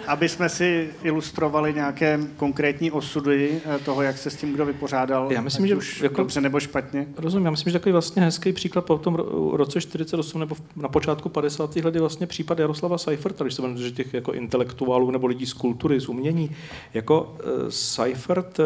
[0.07, 5.31] aby jsme si ilustrovali nějaké konkrétní osudy eh, toho, jak se s tím kdo vypořádal,
[5.31, 7.05] Já myslím, že už jako- dobře nebo špatně.
[7.18, 10.89] Rozumím, já myslím, že takový vlastně hezký příklad po tom ro- roce 48 nebo na
[10.89, 11.76] počátku 50.
[11.76, 15.45] let je vlastně případ Jaroslava Seiferta, když se budeme že těch jako intelektuálů nebo lidí
[15.45, 16.55] z kultury, z umění.
[16.93, 18.65] Jako uh, Seifert uh,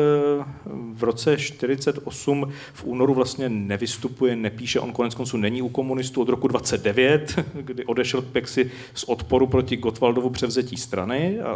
[0.93, 6.29] v roce 48 v únoru vlastně nevystupuje, nepíše, on konec konců není u komunistů od
[6.29, 11.55] roku 29, kdy odešel Pexi z odporu proti Gottwaldovu převzetí strany a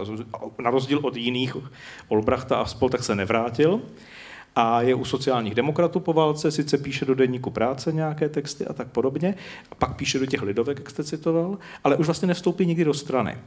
[0.61, 1.57] na rozdíl od jiných
[2.07, 3.81] Olbrachta a spol, tak se nevrátil
[4.55, 8.73] a je u sociálních demokratů po válce, sice píše do denníku práce nějaké texty a
[8.73, 9.35] tak podobně,
[9.71, 12.93] a pak píše do těch lidovek, jak jste citoval, ale už vlastně nevstoupí nikdy do
[12.93, 13.37] strany.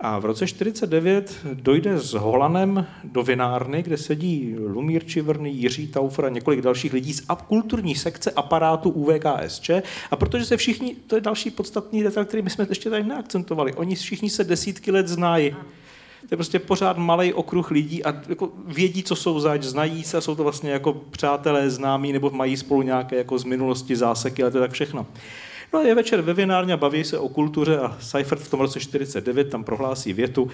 [0.00, 6.24] A v roce 49 dojde s Holanem do vinárny, kde sedí Lumír Čivrný, Jiří Taufer
[6.24, 9.70] a několik dalších lidí z kulturní sekce aparátu UVKSČ.
[10.10, 13.74] A protože se všichni, to je další podstatný detail, který my jsme ještě tady neakcentovali,
[13.74, 15.50] oni všichni se desítky let znají.
[16.20, 20.16] To je prostě pořád malý okruh lidí a jako vědí, co jsou zač, znají se
[20.16, 24.42] a jsou to vlastně jako přátelé, známí nebo mají spolu nějaké jako z minulosti záseky,
[24.42, 25.06] ale to je tak všechno.
[25.72, 28.60] No a je večer ve vinárně a baví se o kultuře a Seifert v tom
[28.60, 30.50] roce 49 tam prohlásí větu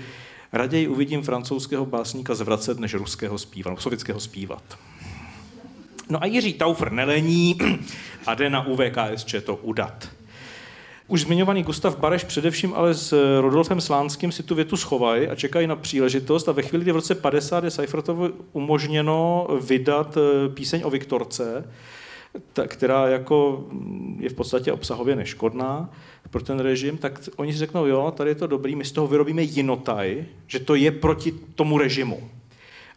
[0.52, 4.62] Raději uvidím francouzského básníka zvracet, než ruského zpívat, nebo sovětského zpívat.
[6.10, 7.58] No a Jiří Taufer nelení
[8.26, 10.08] a jde na UVKSČ to udat.
[11.08, 15.66] Už zmiňovaný Gustav Bareš především ale s Rodolfem Slánským si tu větu schovají a čekají
[15.66, 20.82] na příležitost a ve chvíli, kdy v roce 50 je Seifertovi umožněno vydat eh, píseň
[20.84, 21.68] o Viktorce,
[22.52, 25.90] ta, která jako mm, je v podstatě obsahově neškodná
[26.30, 29.06] pro ten režim, tak oni si řeknou, jo, tady je to dobrý, my z toho
[29.06, 32.30] vyrobíme jinotaj, že to je proti tomu režimu.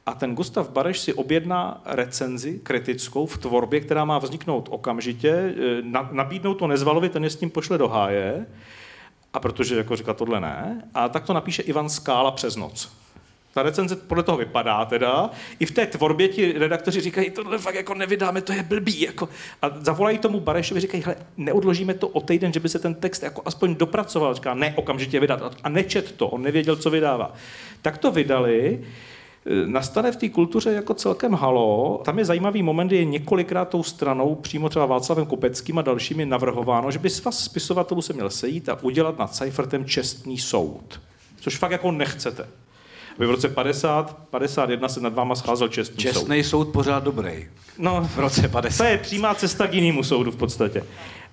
[0.05, 5.81] A ten Gustav Bareš si objedná recenzi kritickou v tvorbě, která má vzniknout okamžitě, eh,
[5.81, 8.45] na, nabídnou to Nezvalovi, ten je s tím pošle do háje,
[9.33, 12.91] a protože jako říká tohle ne, a tak to napíše Ivan Skála přes noc.
[13.57, 15.29] Ta recenze podle toho vypadá teda.
[15.59, 19.01] I v té tvorbě ti redaktoři říkají, tohle fakt jako nevydáme, to je blbý.
[19.01, 19.29] Jako.
[19.61, 23.23] A zavolají tomu Barešovi, říkají, hele, neodložíme to o týden, že by se ten text
[23.23, 24.33] jako aspoň dopracoval.
[24.33, 25.55] Říká, ne, okamžitě vydat.
[25.63, 27.33] A nečet to, on nevěděl, co vydává.
[27.81, 28.85] Tak to vydali,
[29.65, 32.01] nastane v té kultuře jako celkem halo.
[32.05, 36.91] Tam je zajímavý moment, je několikrát tou stranou, přímo třeba Václavem Kopeckým a dalšími navrhováno,
[36.91, 41.01] že by svaz spisovatelů se měl sejít a udělat nad Seifertem čestný soud.
[41.39, 42.47] Což fakt jako nechcete.
[43.19, 46.13] Vy v roce 50, 51 se nad váma scházel čestný soud.
[46.13, 47.47] Čestný soud pořád dobrý.
[47.77, 48.77] No, V roce 50.
[48.77, 50.83] to je přímá cesta k jinému soudu v podstatě.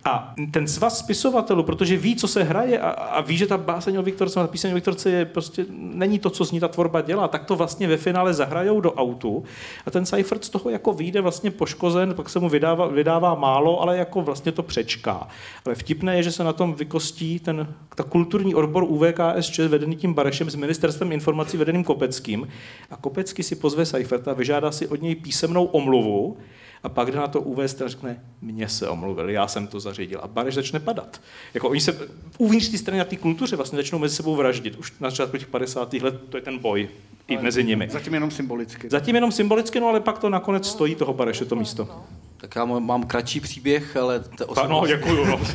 [0.05, 3.97] A ten svaz spisovatelů, protože ví, co se hraje a, a ví, že ta báseň
[3.97, 7.01] o Viktorce, ta píseň o Viktorce je prostě, není to, co z ní ta tvorba
[7.01, 9.45] dělá, tak to vlastně ve finále zahrajou do autu.
[9.87, 13.83] A ten Seifert z toho jako vyjde vlastně poškozen, pak se mu vydává, vydává málo,
[13.83, 15.29] ale jako vlastně to přečká.
[15.65, 20.15] Ale vtipné je, že se na tom vykostí ten ta kulturní odbor UVKSČ vedený tím
[20.15, 22.49] Barešem s ministerstvem informací vedeným Kopeckým.
[22.91, 26.37] A Kopecký si pozve Seiferta, vyžádá si od něj písemnou omluvu
[26.85, 30.21] a pak jde na to uvést a řekne, mně se omluvil, já jsem to zařídil.
[30.23, 31.21] A Bareš začne padat.
[31.55, 32.09] Jako oni se
[32.39, 34.77] uvnitř té strany na té kultuře vlastně začnou mezi sebou vraždit.
[34.77, 35.93] Už na začátku těch 50.
[35.93, 36.89] let to je ten boj
[37.29, 37.89] i mezi nimi.
[37.91, 38.89] Zatím jenom symbolicky.
[38.91, 41.89] Zatím jenom symbolicky, no ale pak to nakonec stojí toho Bareše, to místo.
[42.37, 44.21] Tak já mám kratší příběh, ale...
[44.21, 45.25] To no, děkuju.
[45.25, 45.41] No.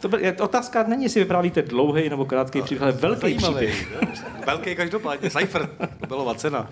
[0.00, 3.66] To byl, je- otázka není, jestli vyprávíte dlouhý nebo krátký příběh, ale velký Zajímavý.
[3.66, 3.88] příběh.
[4.46, 5.30] Velký každopádně.
[5.30, 5.70] Seifert,
[6.00, 6.70] Nobelová cena.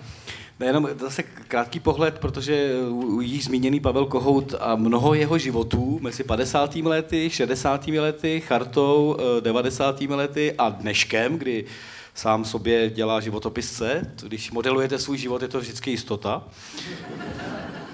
[0.60, 2.72] Nejenom zase krátký pohled, protože
[3.20, 6.76] již zmíněný Pavel Kohout a mnoho jeho životů mezi 50.
[6.76, 7.86] lety, 60.
[7.86, 10.14] lety, chartou, eh, 90.
[10.14, 11.64] lety a dneškem, kdy
[12.14, 14.14] sám sobě dělá životopisce.
[14.22, 16.44] Když modelujete svůj život, je to vždycky jistota.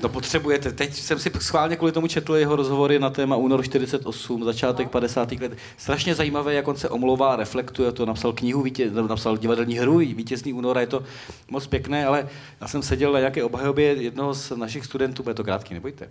[0.04, 0.72] No potřebujete.
[0.72, 5.32] Teď jsem si schválně kvůli tomu četl jeho rozhovory na téma únor 48, začátek 50.
[5.32, 5.56] let.
[5.76, 8.06] Strašně zajímavé, jak on se omlouvá reflektuje to.
[8.06, 11.04] Napsal knihu, vítěz, napsal divadelní hru, vítězný února, je to
[11.50, 12.28] moc pěkné, ale
[12.60, 16.10] já jsem seděl na nějaké obhajobě jednoho z našich studentů, bude to krátký, nebojte.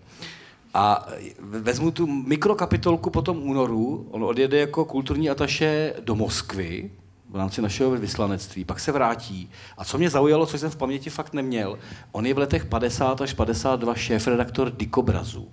[0.73, 1.07] A
[1.39, 6.91] vezmu tu mikrokapitolku po tom únoru, on odjede jako kulturní ataše do Moskvy,
[7.33, 9.49] v rámci našeho vyslanectví, pak se vrátí.
[9.77, 11.79] A co mě zaujalo, co jsem v paměti fakt neměl,
[12.11, 15.47] on je v letech 50 až 52 šéf-redaktor Dikobrazu.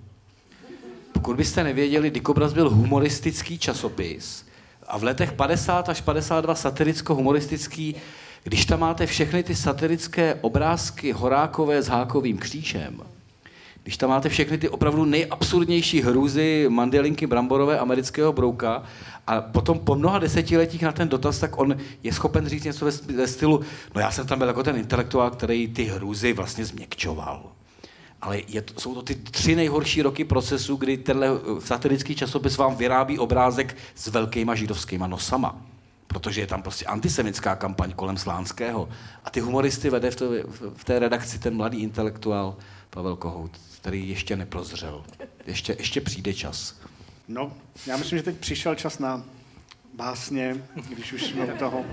[1.11, 4.45] Pokud byste nevěděli, Dikobraz byl humoristický časopis
[4.87, 7.95] a v letech 50 až 52 satiricko-humoristický,
[8.43, 13.01] když tam máte všechny ty satirické obrázky Horákové s Hákovým křížem,
[13.83, 18.83] když tam máte všechny ty opravdu nejabsurdnější hrůzy mandelinky bramborové amerického brouka
[19.27, 22.91] a potom po mnoha desetiletích na ten dotaz, tak on je schopen říct něco ve,
[22.91, 23.61] ve stylu,
[23.95, 27.51] no já jsem tam byl jako ten intelektuál, který ty hrůzy vlastně změkčoval.
[28.21, 32.75] ale je jsou to ty tři nejhorší roky procesu, kdy tenhle eh, satirický časopis vám
[32.75, 35.61] vyrábí obrázek s velkýma židovskýma nosama.
[36.07, 38.89] Protože je tam prostě antisemická kampaň kolem Slánského.
[39.25, 40.25] A ty humoristy vede v, to,
[40.75, 42.55] v té redakci ten mladý intelektuál
[42.89, 43.51] Pavel Kohout,
[43.81, 45.03] který ještě neprozřel.
[45.47, 46.75] Ještě, ještě přijde čas.
[47.27, 47.53] No,
[47.87, 49.25] já myslím, že teď přišel čas na
[49.93, 51.85] básně, když už jsme u toho.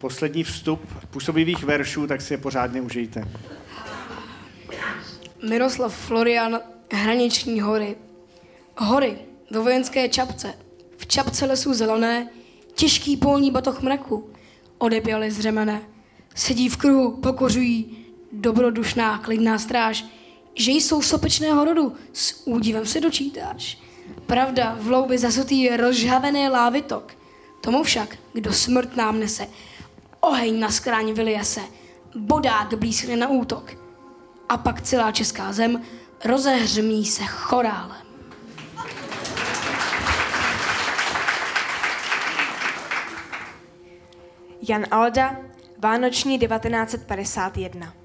[0.00, 3.28] Poslední vstup působivých veršů, tak si je pořádně užijte.
[5.48, 6.60] Miroslav Florian,
[6.92, 7.96] Hraniční hory.
[8.76, 9.18] Hory,
[9.50, 10.54] do vojenské čapce.
[10.96, 12.28] V čapce lesů zelené,
[12.74, 14.30] těžký polní batoh mraku.
[14.78, 15.82] Odeběly zřemené.
[16.34, 17.96] Sedí v kruhu, pokořují,
[18.32, 20.04] dobrodušná, klidná stráž.
[20.58, 23.78] Že jsou sopečného rodu, s údivem se dočítáš.
[24.26, 27.14] Pravda, v loubi zasutý rozžhavený lávitok.
[27.60, 29.46] Tomu však, kdo smrt nám nese,
[30.20, 31.60] oheň na skráň vylije se,
[32.16, 33.76] bodák blízkne na útok.
[34.48, 35.82] A pak celá česká zem
[36.24, 38.08] rozehřmí se chorálem.
[44.68, 45.36] Jan Alda,
[45.78, 47.97] Vánoční 1951.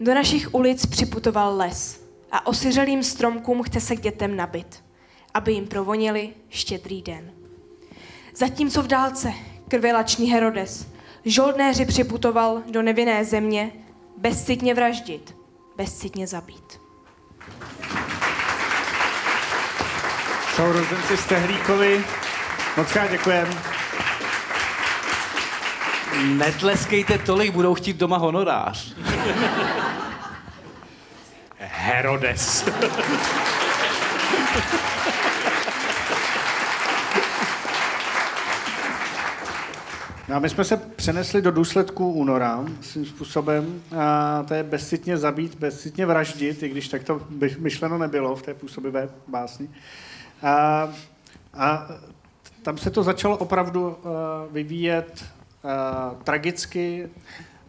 [0.00, 2.00] Do našich ulic připutoval les
[2.32, 4.84] a osiřelým stromkům chce se k dětem nabit,
[5.34, 7.30] aby jim provonili štědrý den.
[8.34, 9.32] Zatímco v dálce
[9.68, 10.86] krvělačný Herodes
[11.24, 13.72] žoldnéři připutoval do nevinné země
[14.16, 15.36] bezcitně vraždit,
[15.76, 16.80] bezcitně zabít.
[20.56, 22.04] Sourozenci Stehlíkovi,
[22.76, 23.48] moc krát děkujem.
[26.24, 28.94] Netleskejte tolik, budou chtít doma honorář.
[31.58, 32.64] Herodes.
[40.28, 43.82] No a my jsme se přenesli do důsledků února svým způsobem.
[43.98, 47.20] A to je bezcitně zabít, bezcitně vraždit, i když tak to
[47.58, 49.70] myšleno nebylo v té působivé básni.
[50.42, 50.88] A,
[51.54, 51.88] a
[52.62, 54.12] tam se to začalo opravdu uh,
[54.50, 55.24] vyvíjet
[55.64, 57.08] uh, tragicky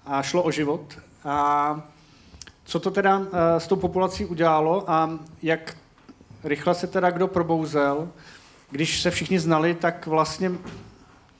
[0.05, 0.97] a šlo o život.
[1.29, 1.81] A
[2.65, 3.25] co to teda uh,
[3.57, 5.77] s tou populací udělalo a jak
[6.43, 8.09] rychle se teda kdo probouzel,
[8.71, 10.51] když se všichni znali, tak vlastně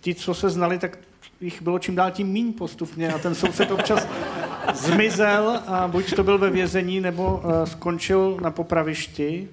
[0.02, 0.98] ti, co se znali, tak
[1.42, 4.08] jich bylo čím dál tím míň postupně a ten soused občas
[4.74, 9.50] zmizel a buď to byl ve vězení, nebo uh, skončil na popravišti,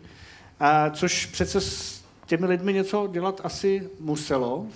[0.60, 4.66] a což přece s těmi lidmi něco dělat asi muselo.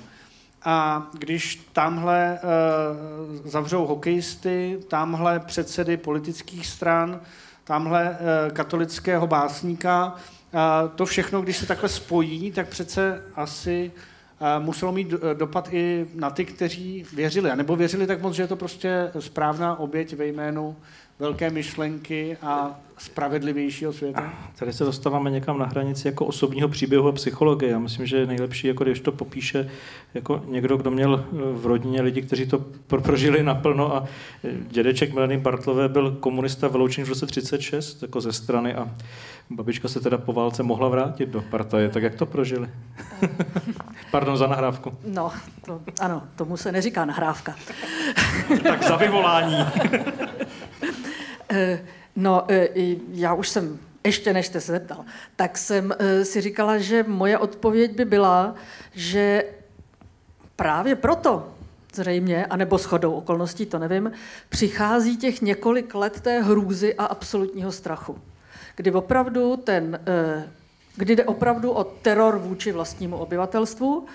[0.63, 7.21] A když tamhle uh, zavřou hokejisty, tamhle předsedy politických stran,
[7.65, 13.93] tamhle uh, katolického básníka, uh, to všechno, když se takhle spojí, tak přece asi
[14.59, 17.51] muselo mít do- dopad i na ty, kteří věřili.
[17.51, 20.77] A nebo věřili tak moc, že je to prostě správná oběť ve jménu
[21.21, 24.33] velké myšlenky a spravedlivějšího světa.
[24.59, 27.73] Tady se dostáváme někam na hranici jako osobního příběhu a psychologie.
[27.73, 29.71] Já myslím, že je nejlepší, jako když to popíše
[30.15, 34.05] jako někdo, kdo měl eh, v rodině lidi, kteří to pro- prožili naplno a
[34.45, 38.89] eh, dědeček Melanie Bartlové byl komunista vyloučený v roce 36 jako ze strany a
[39.51, 41.89] babička se teda po válce mohla vrátit do partaje.
[41.89, 42.69] Tak jak to prožili?
[44.11, 44.99] Pardon za nahrávku.
[45.05, 45.33] No,
[45.67, 47.55] to, ano, tomu se neříká nahrávka.
[48.63, 49.57] Tak za vyvolání.
[51.51, 51.81] Eh,
[52.17, 52.69] No, eh,
[53.13, 55.05] já už jsem, ještě než jste se zeptal,
[55.37, 58.55] tak jsem eh, si říkala, že moje odpověď by byla,
[58.93, 59.45] že
[60.57, 61.55] právě proto
[61.95, 64.13] zřejmě, anebo shodou okolností, to nevím,
[64.49, 68.19] přichází těch několik let té hrůzy a absolutního strachu.
[68.77, 70.01] Kdy opravdu ten,
[70.97, 74.07] kdy jde opravdu o teror vůči vlastnímu obyvatelstvu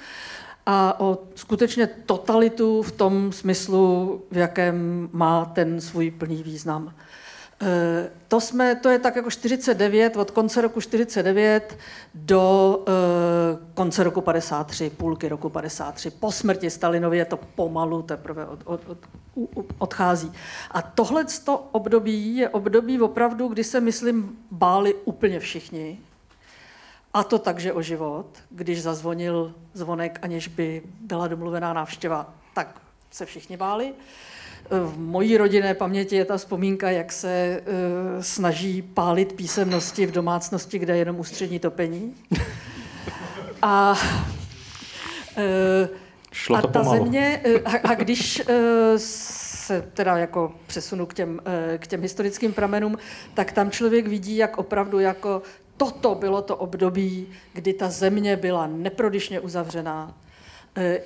[0.66, 6.94] a o skutečně totalitu v tom smyslu, v jakém má ten svůj plný význam.
[7.62, 11.78] Eh, To, jsme, to je tak jako 49, od konce roku 49
[12.14, 12.92] do eh,
[13.74, 16.10] konce roku 53, půlky roku 53.
[16.10, 18.98] Po smrti Stalinově to pomalu teprve od, od, od,
[19.78, 20.32] odchází.
[20.72, 21.26] A tohle
[21.72, 26.00] období je období opravdu, kdy se, myslím, báli úplně všichni.
[27.14, 33.26] A to takže o život, když zazvonil zvonek, aniž by byla domluvená návštěva, tak se
[33.26, 33.94] všichni báli.
[34.70, 37.62] V mojí rodinné paměti je ta vzpomínka, jak se e,
[38.24, 42.16] snaží pálit písemnosti v domácnosti, kde je jenom ústřední topení.
[43.62, 44.00] A,
[45.38, 45.90] e,
[46.32, 47.04] Šlo a to ta pomalu.
[47.04, 48.42] země, e, a, a když
[48.98, 51.42] se teda jako přesunu k těm,
[51.78, 52.98] k těm historickým pramenům,
[53.34, 55.42] tak tam člověk vidí, jak opravdu jako
[55.78, 60.14] toto bylo to období, kdy ta země byla neprodyšně uzavřená.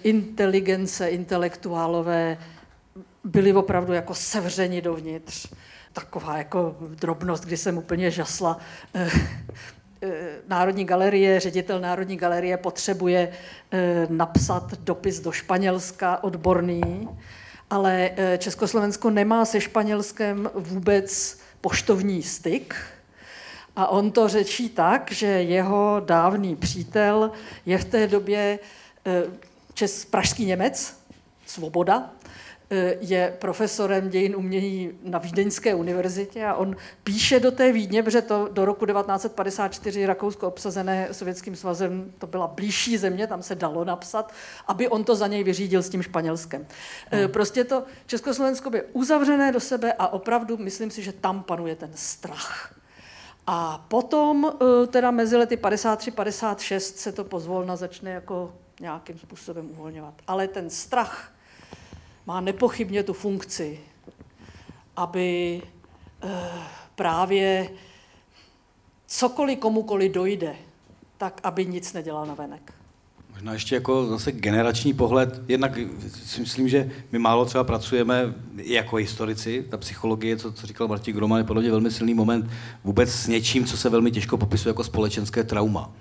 [0.03, 2.37] Inteligence, intelektuálové
[3.23, 5.47] byli opravdu jako sevřeni dovnitř.
[5.93, 8.57] taková jako drobnost, kdy jsem úplně žasla.
[8.93, 9.11] Eh,
[10.01, 10.11] eh,
[10.47, 13.31] Národní galerie, ředitel Národní galerie potřebuje
[13.71, 17.09] eh, napsat dopis do Španělska odborný,
[17.69, 22.75] ale Československo nemá se Španělskem vůbec poštovní styk.
[23.75, 27.31] A on to řečí tak, že jeho dávný přítel
[27.65, 28.59] je v té době
[29.73, 30.99] čes, pražský Němec,
[31.45, 32.11] Svoboda,
[32.99, 38.49] je profesorem dějin umění na Vídeňské univerzitě a on píše do té Vídně, protože to
[38.51, 44.33] do roku 1954 Rakousko obsazené Sovětským svazem, to byla blížší země, tam se dalo napsat,
[44.67, 46.67] aby on to za něj vyřídil s tím Španělskem.
[47.11, 47.31] Hmm.
[47.31, 51.91] Prostě to Československo by uzavřené do sebe a opravdu myslím si, že tam panuje ten
[51.95, 52.75] strach.
[53.47, 60.13] A potom eh, teda mezi lety 53-56 se to pozvolna začne jako nějakým způsobem uvolňovat.
[60.27, 61.31] Ale ten strach
[62.29, 63.79] má nepochybně tu funkci,
[64.95, 65.61] aby
[66.23, 66.29] eh,
[66.95, 67.69] právě
[69.07, 70.55] cokoliv komukoliv dojde,
[71.17, 72.73] tak aby nic nedělal na venek.
[73.33, 75.41] Možná ještě jako zase generační pohled.
[75.47, 75.77] Jednak
[76.25, 79.65] si myslím, že my málo třeba pracujeme jako historici.
[79.69, 82.49] Ta psychologie, co, co říkal Martin Groman, je podle mě velmi silný moment
[82.83, 85.91] vůbec s něčím, co se velmi těžko popisuje jako společenské trauma.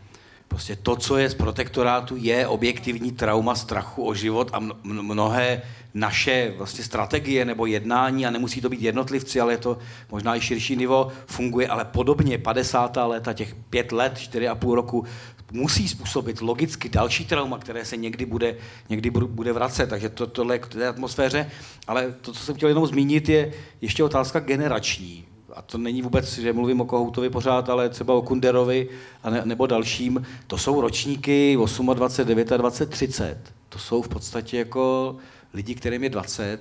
[0.48, 5.62] Prostě to, co je z protektorátu, je objektivní trauma strachu o život a mnohé
[5.94, 9.78] naše vlastně strategie nebo jednání, a nemusí to být jednotlivci, ale je to
[10.10, 12.96] možná i širší nivo, funguje ale podobně 50.
[12.96, 15.04] léta, těch pět let, čtyři a půl roku,
[15.52, 18.56] musí způsobit logicky další trauma, které se někdy bude,
[18.88, 19.86] někdy bude vracet.
[19.86, 21.50] Takže to, tohle je k té atmosféře.
[21.86, 26.38] Ale to, co jsem chtěl jenom zmínit, je ještě otázka generační a to není vůbec,
[26.38, 28.88] že mluvím o Kohoutovi pořád, ale třeba o Kunderovi
[29.22, 32.48] a ne, nebo dalším, to jsou ročníky 28, 29,
[32.88, 33.38] 30.
[33.68, 35.16] To jsou v podstatě jako
[35.54, 36.60] lidi, kterým je 20,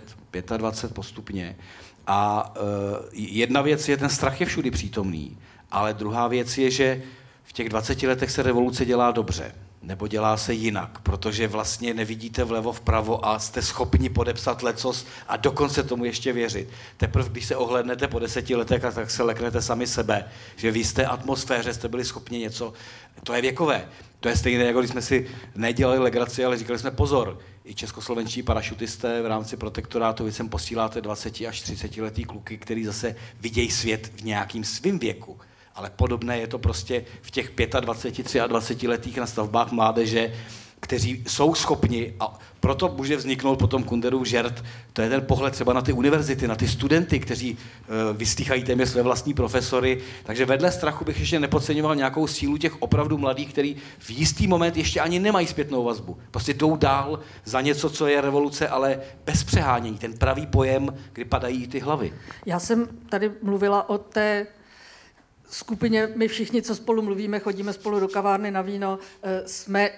[0.57, 1.57] 25 postupně.
[2.07, 2.63] A uh,
[3.13, 5.37] jedna věc je, ten strach je všudy přítomný,
[5.71, 7.03] ale druhá věc je, že
[7.43, 9.51] v těch 20 letech se revoluce dělá dobře
[9.81, 15.37] nebo dělá se jinak, protože vlastně nevidíte vlevo vpravo a jste schopni podepsat lecos a
[15.37, 16.69] dokonce tomu ještě věřit.
[16.97, 20.25] Teprve, když se ohlednete po deseti letech, tak se leknete sami sebe,
[20.55, 22.73] že vy jste atmosféře jste byli schopni něco,
[23.23, 23.89] to je věkové.
[24.19, 28.43] To je stejné, jako když jsme si nedělali legraci, ale říkali jsme pozor, i českoslovenští
[28.43, 33.71] parašutisté v rámci protektorátu, vy sem posíláte 20 až 30 letý kluky, který zase vidějí
[33.71, 35.39] svět v nějakým svým věku
[35.77, 40.33] ale podobné je to prostě v těch 25, 23 letých na stavbách mládeže,
[40.79, 44.63] kteří jsou schopni, a proto může vzniknout potom Kunderův žert,
[44.93, 48.89] to je ten pohled třeba na ty univerzity, na ty studenty, kteří uh, vystýchají téměř
[48.89, 50.01] své vlastní profesory.
[50.23, 54.77] Takže vedle strachu bych ještě nepodceňoval nějakou sílu těch opravdu mladých, kteří v jistý moment
[54.77, 56.17] ještě ani nemají zpětnou vazbu.
[56.31, 59.97] Prostě jdou dál za něco, co je revoluce, ale bez přehánění.
[59.97, 62.13] Ten pravý pojem, kdy padají ty hlavy.
[62.45, 64.47] Já jsem tady mluvila o té
[65.49, 69.89] skupině, my všichni, co spolu mluvíme, chodíme spolu do kavárny na víno, eh, jsme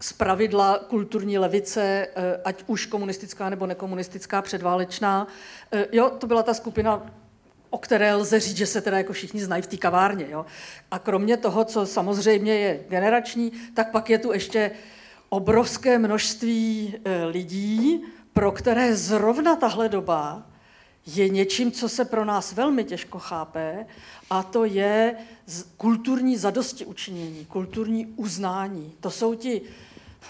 [0.00, 5.26] z pravidla kulturní levice, eh, ať už komunistická nebo nekomunistická, předválečná.
[5.72, 7.06] Eh, jo, to byla ta skupina,
[7.70, 10.26] o které lze říct, že se teda jako všichni znají v té kavárně.
[10.30, 10.46] Jo.
[10.90, 14.70] A kromě toho, co samozřejmě je generační, tak pak je tu ještě
[15.28, 16.94] obrovské množství
[17.30, 20.46] lidí, pro které zrovna tahle doba
[21.06, 23.86] je něčím, co se pro nás velmi těžko chápe,
[24.30, 25.16] a to je
[25.76, 28.92] kulturní zadosti učinění, kulturní uznání.
[29.00, 29.62] To jsou ti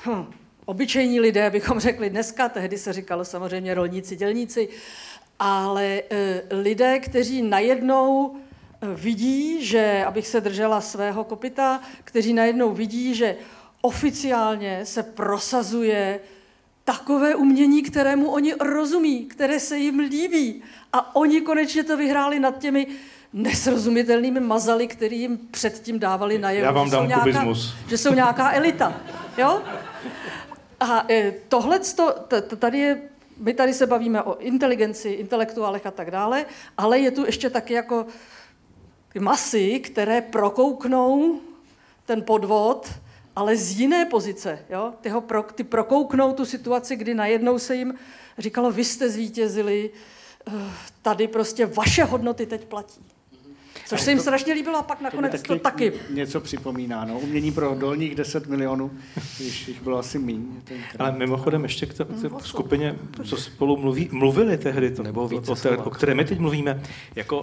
[0.06, 0.24] hm,
[0.64, 4.68] obyčejní lidé, bychom řekli dneska, tehdy se říkalo samozřejmě rolníci, dělníci,
[5.38, 12.72] ale e, lidé, kteří najednou e, vidí, že, abych se držela svého kopita, kteří najednou
[12.72, 13.36] vidí, že
[13.80, 16.20] oficiálně se prosazuje
[16.86, 20.62] takové umění, kterému oni rozumí, které se jim líbí.
[20.92, 22.86] A oni konečně to vyhráli nad těmi
[23.32, 27.54] nesrozumitelnými mazaly, který jim předtím dávali najevo, Já vám že, dám jsou nějaká,
[27.88, 29.00] že jsou nějaká elita.
[29.38, 29.62] Jo?
[30.80, 31.80] A e, tohle,
[32.58, 33.02] tady je,
[33.38, 36.44] my tady se bavíme o inteligenci, intelektuálech a tak dále,
[36.78, 38.06] ale je tu ještě taky jako
[39.18, 41.40] masy, které prokouknou
[42.04, 42.88] ten podvod,
[43.36, 44.64] ale z jiné pozice.
[44.68, 44.92] Jo?
[45.00, 47.94] Ty, ho pro, ty prokouknou tu situaci, kdy najednou se jim
[48.38, 49.90] říkalo, vy jste zvítězili,
[50.48, 50.52] eh,
[51.02, 53.15] tady prostě vaše hodnoty teď platí.
[53.86, 55.92] Což se jim strašně líbilo a pak nakonec to taky.
[56.10, 57.18] Něco připomíná, no.
[57.18, 58.90] Umění pro dolních 10 milionů,
[59.36, 60.46] když jich bylo asi míň.
[60.98, 62.94] Ale mimochodem ještě k té, té skupině,
[63.24, 66.82] co spolu mluví, mluvili tehdy, to, Nebo o, o, té, o které my teď mluvíme,
[67.16, 67.42] jako,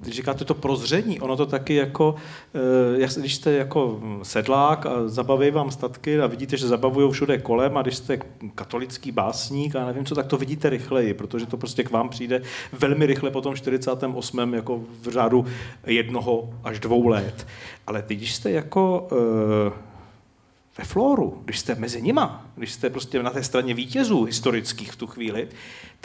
[0.00, 2.14] když říkáte to prozření, ono to taky jako,
[3.16, 7.82] když jste jako sedlák a zabaví vám statky a vidíte, že zabavují všude kolem a
[7.82, 8.18] když jste
[8.54, 12.42] katolický básník a nevím co, tak to vidíte rychleji, protože to prostě k vám přijde
[12.72, 14.54] velmi rychle po tom 48.
[14.54, 15.46] jako v řádu
[15.86, 17.46] jednoho až dvou let.
[17.86, 19.94] Ale teď, když jste jako e,
[20.78, 24.96] ve floru, když jste mezi nima, když jste prostě na té straně vítězů historických v
[24.96, 25.48] tu chvíli,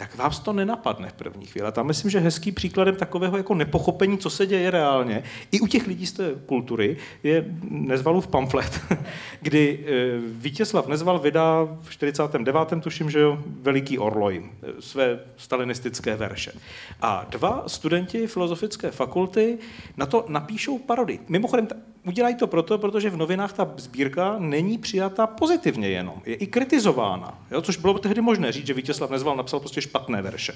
[0.00, 1.68] tak vás to nenapadne v první chvíli.
[1.68, 5.22] A tam myslím, že hezký příkladem takového jako nepochopení, co se děje reálně,
[5.52, 8.80] i u těch lidí z té kultury, je Nezvalův pamflet,
[9.40, 9.90] kdy eh,
[10.32, 12.58] Vítězslav Nezval vydá v 49.
[12.80, 16.52] tuším, že jo, Veliký orloj, eh, své stalinistické verše.
[17.00, 19.58] A dva studenti filozofické fakulty
[19.96, 21.18] na to napíšou parody.
[21.28, 21.68] Mimochodem,
[22.06, 26.22] udělají to proto, protože v novinách ta sbírka není přijata pozitivně jenom.
[26.26, 27.38] Je i kritizována.
[27.50, 27.62] Jo?
[27.62, 30.52] Což bylo tehdy možné říct, že Vítězslav Nezval napsal prostě špatné verše.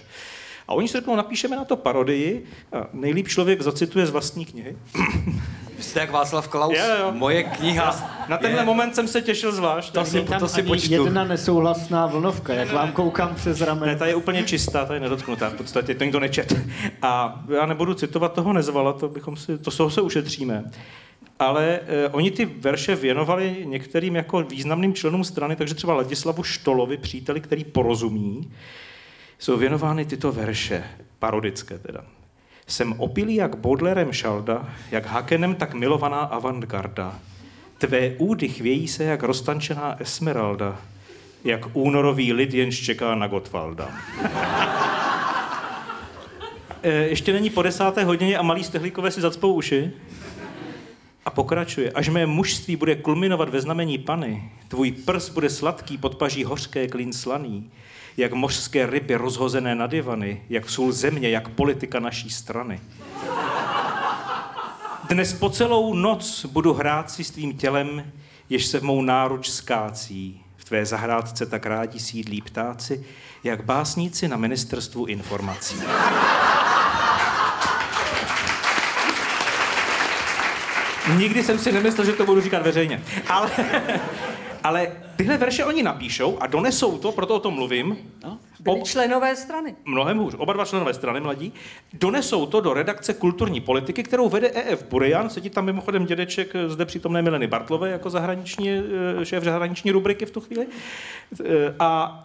[0.68, 4.76] A oni si řeknou, napíšeme na to parodii, a nejlíp člověk zacituje z vlastní knihy.
[5.78, 7.12] Jste jak Václav Klaus, jo, jo.
[7.12, 8.24] moje kniha.
[8.28, 8.66] Na tenhle je...
[8.66, 9.92] moment jsem se těšil zvlášť.
[9.92, 11.04] To, si, to, to si počtu.
[11.04, 13.88] jedna nesouhlasná vlnovka, jak vám koukám přes ramen.
[13.88, 16.56] Ne, ta je úplně čistá, ta je nedotknutá, v podstatě to nikdo nečet.
[17.02, 20.64] A já nebudu citovat toho nezvala, to, bychom si, to se ušetříme
[21.38, 26.96] ale eh, oni ty verše věnovali některým jako významným členům strany, takže třeba Ladislavu Štolovi,
[26.96, 28.50] příteli, který porozumí,
[29.38, 30.84] jsou věnovány tyto verše,
[31.18, 32.04] parodické teda.
[32.66, 37.18] Jsem opilý jak Bodlerem Šalda, jak Hakenem tak milovaná avantgarda.
[37.78, 40.80] Tvé údy chvějí se jak roztančená Esmeralda,
[41.44, 43.88] jak únorový lid jenž čeká na Gotwalda.
[46.82, 49.92] e, ještě není po desáté hodině a malí stehlíkové si zacpou uši.
[51.24, 56.14] A pokračuje, až mé mužství bude kulminovat ve znamení pany, tvůj prs bude sladký, pod
[56.14, 57.70] paží hořké klín slaný,
[58.16, 62.80] jak mořské ryby rozhozené na divany, jak sůl země, jak politika naší strany.
[65.08, 68.12] Dnes po celou noc budu hrát si s tvým tělem,
[68.50, 70.40] jež se v mou náruč skácí.
[70.56, 73.04] V tvé zahrádce tak rádi sídlí ptáci,
[73.44, 75.76] jak básníci na ministerstvu informací.
[81.16, 83.02] Nikdy jsem si nemyslel, že to budu říkat veřejně.
[83.28, 83.50] Ale,
[84.64, 88.12] ale tyhle verše oni napíšou a donesou to, proto o tom mluvím.
[88.24, 88.86] No, byli ob...
[88.86, 89.76] členové strany.
[89.84, 90.34] Mnohem hůř.
[90.38, 91.52] Oba dva členové strany mladí.
[91.92, 95.30] Donesou to do redakce kulturní politiky, kterou vede EF Burian.
[95.30, 100.30] Sedí tam mimochodem dědeček zde přítomné Mileny Bartlové jako zahraniční, eh, šéf zahraniční rubriky v
[100.30, 100.66] tu chvíli.
[101.40, 102.20] Eh, a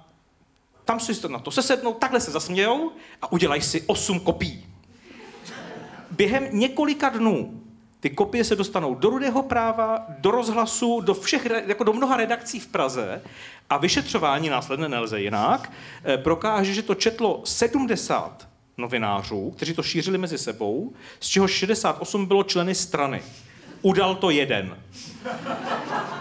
[0.85, 2.91] tam si na to sesednou, takhle se zasmějou
[3.21, 4.65] a udělají si osm kopií.
[6.11, 7.61] Během několika dnů
[7.99, 12.59] ty kopie se dostanou do Rudého práva, do rozhlasu, do všech, jako do mnoha redakcí
[12.59, 13.21] v Praze
[13.69, 15.71] a vyšetřování následně nelze jinak.
[16.03, 18.47] Eh, prokáže, že to četlo 70
[18.77, 23.21] novinářů, kteří to šířili mezi sebou, z čeho 68 bylo členy strany.
[23.81, 24.77] Udal to jeden.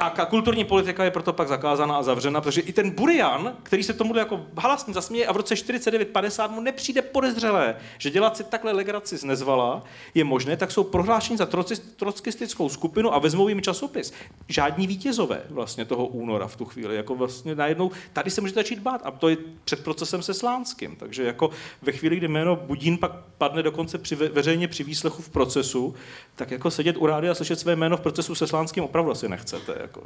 [0.01, 3.93] A kulturní politika je proto pak zakázána a zavřena, protože i ten Burian, který se
[3.93, 8.73] tomu jako hlasně zasměje a v roce 49-50 mu nepřijde podezřelé, že dělat si takhle
[8.73, 9.83] legraci z nezvala
[10.15, 11.49] je možné, tak jsou prohlášení za
[11.97, 14.13] trockistickou skupinu a vezmou jim časopis.
[14.49, 16.97] Žádní vítězové vlastně toho února v tu chvíli.
[16.97, 20.97] Jako vlastně najednou, tady se můžete začít bát a to je před procesem se Slánským.
[20.97, 21.51] Takže jako
[21.83, 25.95] ve chvíli, kdy jméno Budín pak padne dokonce při, veřejně při výslechu v procesu,
[26.37, 29.77] tak jako sedět u rády a své jméno v procesu se Slánským opravdu asi nechcete.
[29.81, 30.03] Jako.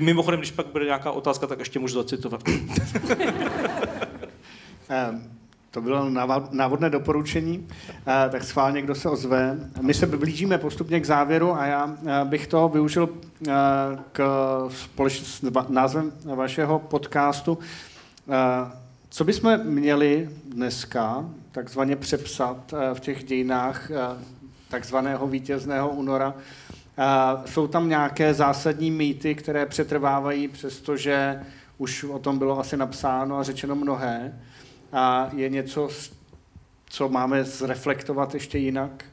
[0.00, 2.42] Mimochodem, když pak bude nějaká otázka, tak ještě můžu zacitovat.
[4.88, 5.22] Ehm,
[5.70, 6.10] to bylo
[6.50, 7.68] návodné doporučení,
[8.06, 9.58] eh, tak schválně, kdo se ozve.
[9.80, 13.08] My se blížíme postupně k závěru a já eh, bych to využil
[14.12, 14.20] k
[14.68, 17.58] společ- s názvem vašeho podcastu.
[19.10, 23.90] Co bychom měli dneska takzvaně přepsat v těch dějinách
[24.72, 26.34] takzvaného vítězného února
[27.44, 31.40] jsou tam nějaké zásadní mýty, které přetrvávají, přestože
[31.78, 34.40] už o tom bylo asi napsáno a řečeno mnohé.
[34.92, 35.88] A je něco,
[36.86, 39.04] co máme zreflektovat ještě jinak?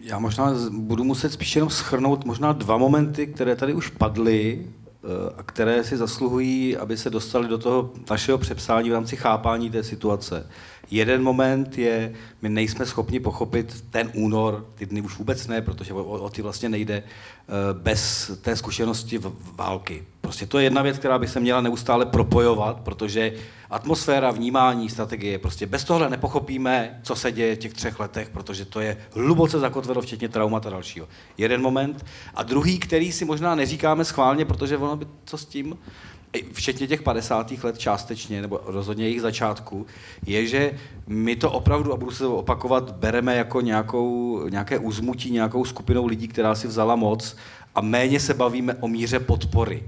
[0.00, 5.08] Já možná budu muset spíš jenom schrnout možná dva momenty, které tady už padly eh,
[5.36, 9.82] a které si zasluhují, aby se dostali do toho našeho přepsání v rámci chápání té
[9.82, 10.46] situace.
[10.90, 15.92] Jeden moment je, my nejsme schopni pochopit ten únor, ty dny už vůbec ne, protože
[15.92, 20.04] o, o ty vlastně nejde, eh, bez té zkušenosti v, války.
[20.20, 23.32] Prostě to je jedna věc, která by se měla neustále propojovat, protože
[23.70, 28.64] atmosféra, vnímání, strategie, prostě bez tohle nepochopíme, co se děje v těch třech letech, protože
[28.64, 31.08] to je hluboce zakotveno, včetně traumata dalšího.
[31.38, 32.04] Jeden moment.
[32.34, 35.78] A druhý, který si možná neříkáme schválně, protože ono by co s tím,
[36.52, 37.52] včetně těch 50.
[37.62, 39.86] let částečně, nebo rozhodně jejich začátku,
[40.26, 40.72] je, že
[41.06, 46.28] my to opravdu, a budu se opakovat, bereme jako nějakou, nějaké uzmutí nějakou skupinou lidí,
[46.28, 47.36] která si vzala moc
[47.74, 49.82] a méně se bavíme o míře podpory.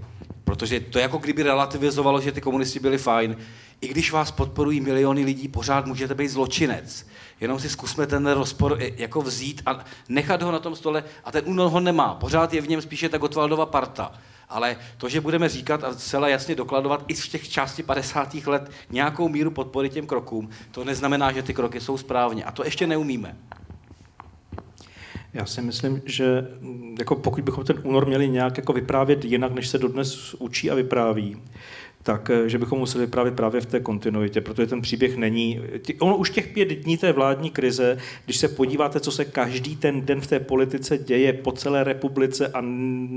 [0.45, 3.37] Protože to jako kdyby relativizovalo, že ty komunisti byli fajn.
[3.81, 7.07] I když vás podporují miliony lidí, pořád můžete být zločinec.
[7.41, 11.43] Jenom si zkusme ten rozpor jako vzít a nechat ho na tom stole a ten
[11.47, 12.15] únor ho nemá.
[12.15, 14.13] Pořád je v něm spíše ta Gotwaldova parta.
[14.49, 18.35] Ale to, že budeme říkat a celé jasně dokladovat i v těch části 50.
[18.35, 22.45] let nějakou míru podpory těm krokům, to neznamená, že ty kroky jsou správně.
[22.45, 23.37] A to ještě neumíme.
[25.35, 26.49] Já si myslím, že
[26.99, 30.75] jako pokud bychom ten únor měli nějak jako vyprávět jinak, než se dodnes učí a
[30.75, 31.37] vypráví,
[32.09, 35.61] tak eh, že bychom museli vyprávět právě v té kontinuitě, protože ten příběh není...
[35.99, 40.07] Ono už těch pět dní té vládní krize, když se podíváte, co se každý ten
[40.07, 42.63] den v té politice děje po celé republice a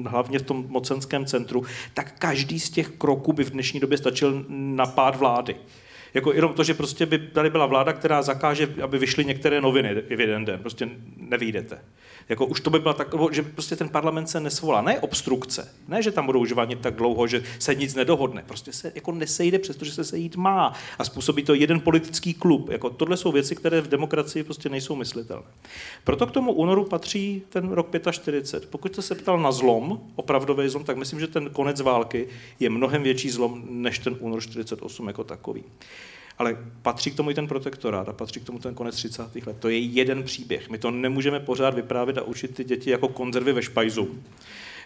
[0.10, 1.64] hlavně v tom mocenském centru,
[1.94, 5.56] tak každý z těch kroků by v dnešní době stačil na pád vlády.
[6.14, 9.96] Jako jenom to, že prostě by tady byla vláda, která zakáže, aby vyšly některé noviny
[9.96, 10.60] v jeden den.
[10.60, 11.78] Prostě nevyjdete.
[12.32, 14.82] Jako už to by bylo tak, že prostě ten parlament se nesvolá.
[14.82, 18.44] Ne obstrukce, ne, že tam budou žvanit tak dlouho, že se nic nedohodne.
[18.48, 20.74] Prostě se jako nesejde, přestože se sejít má.
[21.00, 22.70] A způsobí to jeden politický klub.
[22.70, 25.46] Jako tohle jsou věci, které v demokracii prostě nejsou myslitelné.
[26.04, 28.70] Proto k tomu únoru patří ten rok 45.
[28.70, 32.28] Pokud jste se ptal na zlom, opravdový zlom, tak myslím, že ten konec války
[32.60, 35.64] je mnohem větší zlom než ten únor 48 jako takový.
[36.38, 39.36] Ale patří k tomu i ten protektorát a patří k tomu ten konec 30.
[39.46, 39.58] let.
[39.60, 40.70] To je jeden příběh.
[40.70, 44.10] My to nemůžeme pořád vyprávět a učit ty děti jako konzervy ve špajzu.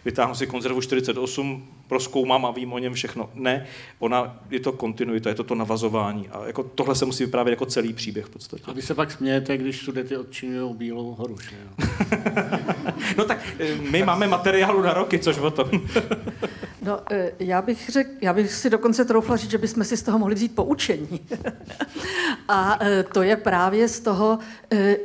[0.06, 3.30] Vytáhnu si konzervu 48, proskoumám a vím o něm všechno.
[3.34, 3.66] Ne,
[3.98, 6.28] ona je to kontinuita, je to to navazování.
[6.28, 8.62] A jako tohle se musí vyprávět jako celý příběh v podstatě.
[8.66, 11.86] A vy se pak smějete, když studety odčinují Bílou horu, že jo?
[13.18, 15.70] no tak eh, my máme materiálu na roky, což o tom.
[16.86, 20.02] No, eh, já bych, řek, já bych si dokonce troufla říct, že bychom si z
[20.02, 21.20] toho mohli vzít poučení.
[22.48, 24.38] A eh, to je právě z toho,
[24.72, 24.96] eh,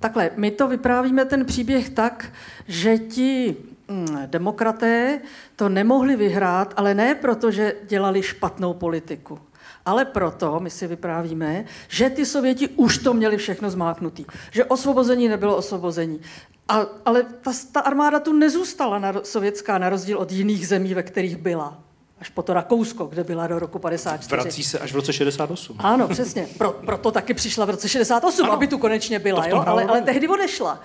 [0.00, 2.32] takhle, my to vyprávíme ten příběh tak,
[2.68, 3.56] že ti
[3.90, 5.20] hm, demokraté
[5.56, 9.38] to nemohli vyhrát, ale ne proto, že dělali špatnou politiku,
[9.86, 14.24] ale proto, my si vyprávíme, že ty Sověti už to měli všechno zmáknutý.
[14.50, 16.20] Že osvobození nebylo osvobození.
[16.68, 21.02] A, ale ta, ta armáda tu nezůstala na, sovětská, na rozdíl od jiných zemí, ve
[21.02, 21.82] kterých byla.
[22.20, 24.42] Až po to Rakousko, kde byla do roku 54.
[24.42, 25.76] Vrací se až v roce 68.
[25.80, 26.48] Ano, přesně.
[26.58, 29.64] Pro, proto taky přišla v roce 68, ano, aby tu konečně byla, jo?
[29.66, 30.80] Ale, ale tehdy odešla.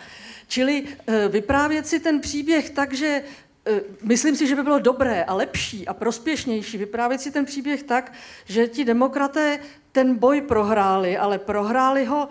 [0.47, 3.23] Čili uh, vyprávět si ten příběh tak, že
[4.03, 8.13] myslím si, že by bylo dobré a lepší a prospěšnější vyprávět si ten příběh tak,
[8.45, 9.59] že ti demokraté
[9.91, 12.29] ten boj prohráli, ale prohráli ho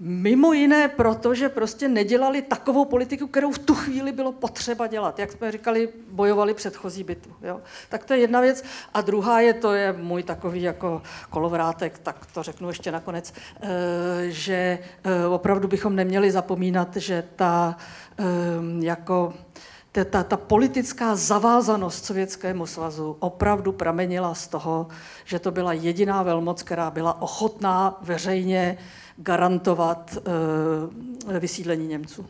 [0.00, 5.18] Mimo jiné proto, že prostě nedělali takovou politiku, kterou v tu chvíli bylo potřeba dělat.
[5.18, 7.32] Jak jsme říkali, bojovali předchozí bitvu.
[7.42, 7.60] Jo?
[7.88, 8.64] Tak to je jedna věc.
[8.94, 13.68] A druhá je, to je můj takový jako kolovrátek, tak to řeknu ještě nakonec, eh,
[14.28, 17.76] že eh, opravdu bychom neměli zapomínat, že ta
[18.18, 18.24] eh,
[18.80, 19.34] jako
[19.92, 24.88] ta, ta, ta politická zavázanost Sovětskému svazu opravdu pramenila z toho,
[25.24, 28.78] že to byla jediná velmoc, která byla ochotná veřejně
[29.16, 32.26] garantovat uh, vysídlení Němců.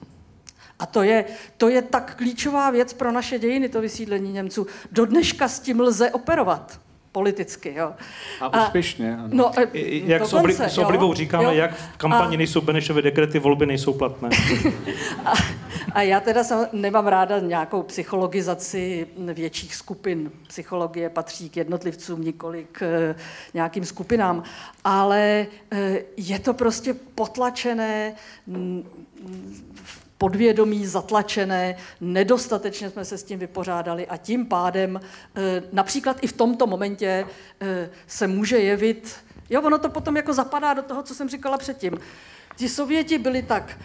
[0.78, 1.24] A to je,
[1.56, 4.66] to je tak klíčová věc pro naše dějiny, to vysídlení Němců.
[4.92, 6.80] Do dneška s tím lze operovat
[7.18, 7.74] politicky.
[7.74, 7.92] Jo.
[8.40, 9.28] A úspěšně, ano.
[9.32, 11.50] No, jak dokonce, s, obli, s oblibou říkáme, jo.
[11.50, 14.28] jak v kampani a, nejsou Benešovy dekrety, volby nejsou platné.
[15.24, 15.32] a,
[15.92, 20.30] a já teda sam, nemám ráda nějakou psychologizaci větších skupin.
[20.48, 23.14] Psychologie patří k jednotlivcům, nikoli k eh,
[23.54, 24.42] nějakým skupinám.
[24.84, 28.14] Ale eh, je to prostě potlačené
[30.18, 36.32] podvědomí zatlačené, nedostatečně jsme se s tím vypořádali a tím pádem eh, například i v
[36.32, 37.26] tomto momentě
[37.60, 39.16] eh, se může jevit,
[39.50, 41.98] jo, ono to potom jako zapadá do toho, co jsem říkala předtím.
[42.56, 43.78] Ti Sověti byli tak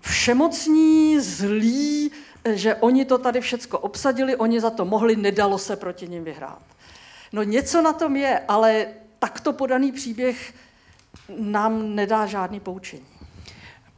[0.00, 2.12] všemocní, zlí,
[2.44, 6.24] eh, že oni to tady všecko obsadili, oni za to mohli, nedalo se proti nim
[6.24, 6.62] vyhrát.
[7.32, 8.86] No něco na tom je, ale
[9.18, 10.54] takto podaný příběh
[11.38, 13.17] nám nedá žádný poučení.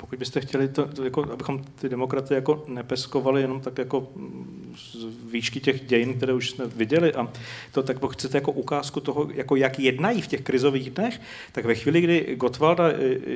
[0.01, 4.75] Pokud byste chtěli, to, to jako, abychom ty demokraty jako nepeskovali jenom tak jako mm,
[4.77, 7.29] z výšky těch dějin, které už jsme viděli, a
[7.73, 11.21] to tak pokud chcete jako ukázku toho, jako jak jednají v těch krizových dnech,
[11.53, 12.89] tak ve chvíli, kdy Gottwald a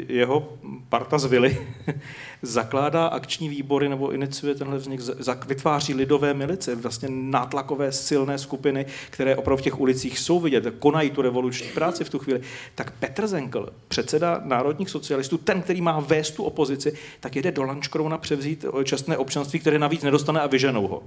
[0.08, 0.58] jeho
[0.88, 1.66] parta z Vily
[2.46, 5.00] zakládá akční výbory nebo iniciuje tenhle vznik,
[5.46, 11.10] vytváří lidové milice, vlastně nátlakové silné skupiny, které opravdu v těch ulicích jsou vidět, konají
[11.10, 12.40] tu revoluční práci v tu chvíli,
[12.74, 17.62] tak Petr Zenkel, předseda národních socialistů, ten, který má vést tu opozici, tak jede do
[17.62, 21.02] Lančkrouna převzít čestné občanství, které navíc nedostane a vyženou ho.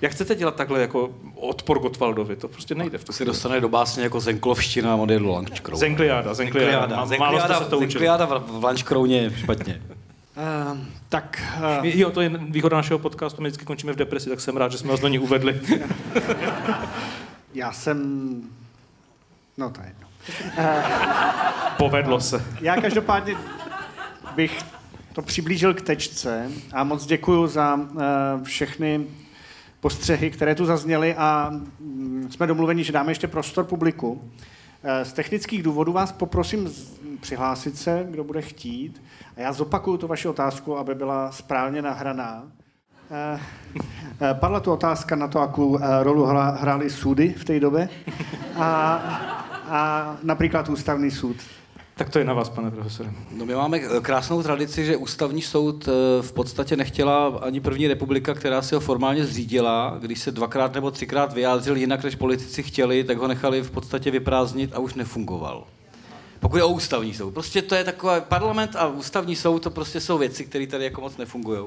[0.00, 2.36] Jak chcete dělat takhle jako odpor Gottwaldovi?
[2.36, 2.98] To prostě nejde.
[2.98, 5.78] V to se dostane do básně jako Zenklovština a on jede do Lančkrouna.
[5.78, 7.06] Zenkliáda, Zenkliáda.
[7.58, 9.82] Se to Zenkliáda v, v Lančkrouně špatně.
[10.40, 11.42] Uh, tak...
[11.80, 11.86] Uh...
[11.86, 14.78] Jo, to je výhoda našeho podcastu, my vždycky končíme v depresi, tak jsem rád, že
[14.78, 15.60] jsme vás do ní uvedli.
[17.54, 17.98] Já jsem...
[19.58, 20.08] No to je jedno.
[20.58, 20.84] Uh,
[21.76, 22.44] Povedlo se.
[22.60, 23.36] Já každopádně
[24.34, 24.58] bych
[25.12, 29.06] to přiblížil k tečce a moc děkuji za uh, všechny
[29.80, 31.50] postřehy, které tu zazněly a
[31.80, 34.30] mm, jsme domluveni, že dáme ještě prostor publiku.
[34.82, 36.68] Eh, z technických důvodů vás poprosím
[37.20, 39.02] přihlásit se, kdo bude chtít.
[39.36, 42.42] A já zopakuju tu vaši otázku, aby byla správně nahraná.
[43.10, 43.40] Eh,
[44.34, 46.24] padla tu otázka na to, jakou rolu
[46.54, 47.88] hrály soudy v té době.
[48.56, 48.94] A,
[49.68, 51.36] a například ústavný soud.
[52.00, 53.10] Tak to je na vás, pane profesore.
[53.32, 58.34] No my máme krásnou tradici, že ústavní soud eh, v podstatě nechtěla ani první republika,
[58.34, 59.96] která si ho formálně zřídila.
[60.00, 64.10] Když se dvakrát nebo třikrát vyjádřil jinak, než politici chtěli, tak ho nechali v podstatě
[64.10, 65.64] vyprázdnit a už nefungoval.
[66.40, 67.30] Pokud je o ústavní soud.
[67.30, 71.00] Prostě to je takový parlament a ústavní soud, to prostě jsou věci, které tady jako
[71.00, 71.60] moc nefungují.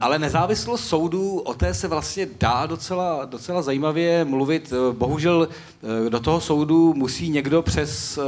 [0.00, 4.72] Ale nezávislost soudů, o té se vlastně dá docela, docela zajímavě mluvit.
[4.92, 5.48] Bohužel
[6.06, 8.22] eh, do toho soudu musí někdo přes eh,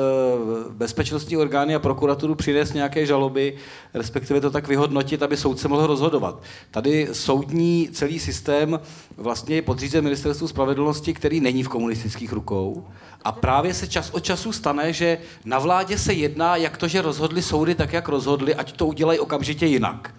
[0.70, 3.56] bezpečnostní orgány a prokuraturu přinést nějaké žaloby,
[3.94, 6.42] respektive to tak vyhodnotit, aby soudce mohl rozhodovat.
[6.70, 8.80] Tady soudní celý systém
[9.16, 12.86] vlastně je podřízen ministerstvu spravedlnosti, který není v komunistických rukou.
[13.24, 17.02] A právě se čas od času stane, že na vládě se jedná, jak to, že
[17.02, 20.14] rozhodli soudy tak, jak rozhodli, ať to udělají okamžitě jinak.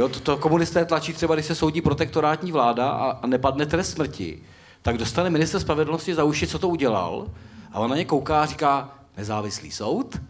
[0.00, 3.90] Jo, to, to komunisté tlačí třeba, když se soudí protektorátní vláda a, a nepadne trest
[3.90, 4.42] smrti,
[4.82, 7.26] tak dostane minister spravedlnosti za uši, co to udělal,
[7.72, 10.20] a on na ně kouká a říká, nezávislý soud?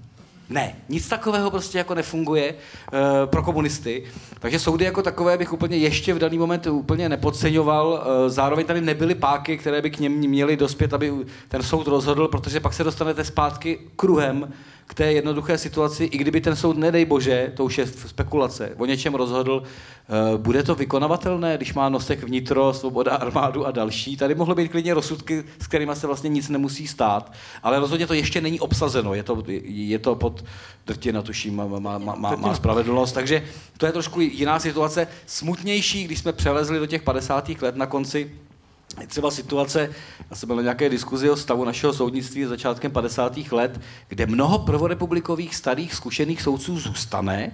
[0.48, 4.04] Ne, nic takového prostě jako nefunguje uh, pro komunisty.
[4.40, 7.88] Takže soudy jako takové bych úplně ještě v daný moment úplně nepodceňoval.
[7.88, 11.12] Uh, zároveň tady nebyly páky, které by k něm měly dospět, aby
[11.48, 14.52] ten soud rozhodl, protože pak se dostanete zpátky kruhem
[14.90, 18.86] k té jednoduché situaci, i kdyby ten soud, nedej bože, to už je spekulace, o
[18.86, 24.16] něčem rozhodl, eh, bude to vykonavatelné, když má nosek vnitro, svoboda, armádu a další.
[24.16, 28.14] Tady mohlo být klidně rozsudky, s kterými se vlastně nic nemusí stát, ale rozhodně to
[28.14, 30.44] ještě není obsazeno, je to, je to pod
[30.86, 31.66] drtina, tuším, má,
[31.98, 33.42] má, má, má spravedlnost, takže
[33.78, 37.48] to je trošku jiná situace, smutnější, když jsme přelezli do těch 50.
[37.62, 38.30] let na konci
[39.00, 39.90] je třeba situace,
[40.30, 43.38] já jsem byl na nějaké diskuzi o stavu našeho soudnictví začátkem 50.
[43.52, 47.52] let, kde mnoho prvorepublikových starých zkušených soudců zůstane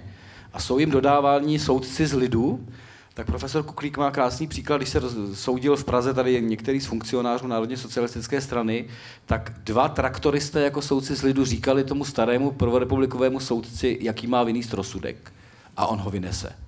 [0.53, 2.67] a jsou jim dodáváni soudci z lidu,
[3.13, 5.01] tak profesor Kuklík má krásný příklad, když se
[5.33, 8.85] soudil v Praze tady některý z funkcionářů Národně socialistické strany,
[9.25, 14.73] tak dva traktoristé jako soudci z lidu říkali tomu starému prvorepublikovému soudci, jaký má vynést
[14.73, 15.33] rozsudek.
[15.77, 16.66] A on ho vynese.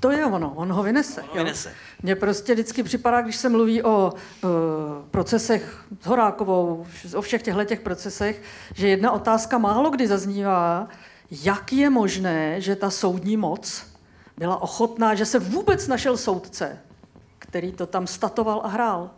[0.00, 1.22] To je ono, on ho vynese.
[1.22, 1.72] On ho vynese.
[2.02, 4.50] Mně prostě vždycky připadá, když se mluví o uh,
[5.10, 8.42] procesech s Horákovou, o všech těchto těch procesech,
[8.74, 10.88] že jedna otázka málo kdy zaznívá,
[11.30, 13.86] jak je možné, že ta soudní moc
[14.36, 16.78] byla ochotná, že se vůbec našel soudce,
[17.38, 19.10] který to tam statoval a hrál.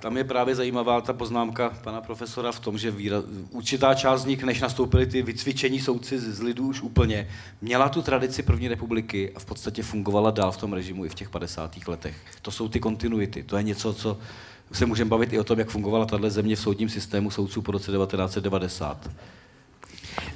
[0.00, 4.24] Tam je právě zajímavá ta poznámka pana profesora v tom, že výraz, určitá část z
[4.24, 7.28] nich, než nastoupili ty vycvičení soudci z lidů už úplně,
[7.60, 11.14] měla tu tradici první republiky a v podstatě fungovala dál v tom režimu i v
[11.14, 11.76] těch 50.
[11.88, 12.16] letech.
[12.42, 13.42] To jsou ty kontinuity.
[13.42, 14.18] To je něco, co
[14.72, 17.72] se můžeme bavit i o tom, jak fungovala tahle země v soudním systému soudců po
[17.72, 19.10] roce 1990.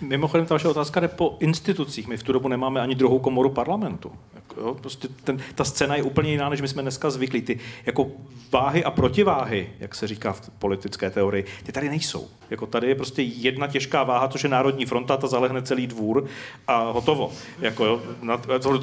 [0.01, 2.09] Mimochodem, ta vaše otázka jde po institucích.
[2.09, 4.12] My v tu dobu nemáme ani druhou komoru parlamentu.
[4.57, 7.43] Jo, prostě ten, ta scéna je úplně jiná, než my jsme dneska zvyklí.
[7.43, 8.07] Ty jako
[8.52, 12.28] váhy a protiváhy, jak se říká v politické teorii, ty tady nejsou.
[12.51, 16.27] Jako tady je prostě jedna těžká váha, což je Národní fronta, ta zalehne celý dvůr
[16.66, 17.32] a hotovo.
[17.61, 18.01] Jako, jo,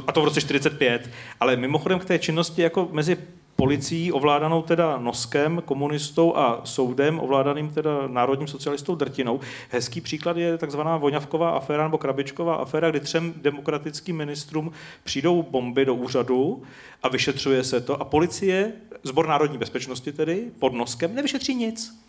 [0.07, 1.09] a to v roce 45.
[1.39, 3.17] Ale mimochodem k té činnosti jako mezi
[3.57, 9.39] policií ovládanou teda Noskem, komunistou a soudem ovládaným teda národním socialistou Drtinou.
[9.69, 14.71] Hezký příklad je takzvaná Voňavková aféra nebo Krabičková aféra, kdy třem demokratickým ministrům
[15.03, 16.63] přijdou bomby do úřadu
[17.03, 18.73] a vyšetřuje se to a policie,
[19.03, 22.06] zbor národní bezpečnosti tedy, pod Noskem, nevyšetří nic.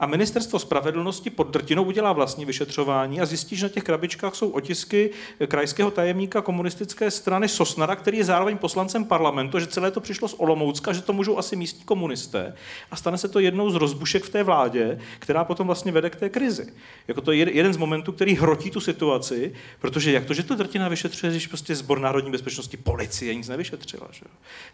[0.00, 4.50] A ministerstvo spravedlnosti pod drtinou udělá vlastní vyšetřování a zjistí, že na těch krabičkách jsou
[4.50, 5.10] otisky
[5.48, 10.34] krajského tajemníka komunistické strany Sosnara, který je zároveň poslancem parlamentu, že celé to přišlo z
[10.38, 12.54] Olomoucka, že to můžou asi místní komunisté
[12.90, 16.16] a stane se to jednou z rozbušek v té vládě, která potom vlastně vede k
[16.16, 16.72] té krizi.
[17.08, 20.54] Jako to je jeden z momentů, který hrotí tu situaci, protože jak to, že to
[20.54, 24.08] drtina vyšetřuje, když prostě zbor národní bezpečnosti policie nic nevyšetřila.
[24.10, 24.24] Že?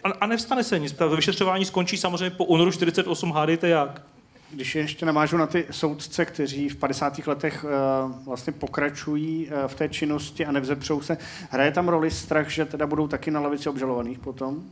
[0.04, 0.92] A, a nevstane se nic.
[0.92, 4.15] To vyšetřování skončí samozřejmě po únoru 48, hádejte jak.
[4.50, 7.26] Když ještě navážu na ty soudce, kteří v 50.
[7.26, 11.18] letech uh, vlastně pokračují uh, v té činnosti a nevzepřou se,
[11.50, 14.62] hraje tam roli strach, že teda budou taky na lavici obžalovaných potom?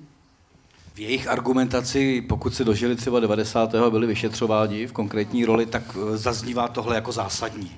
[0.94, 3.74] V jejich argumentaci, pokud se dožili třeba 90.
[3.74, 7.70] a byli vyšetřováni v konkrétní roli, tak eh, zaznívá tohle jako zásadní.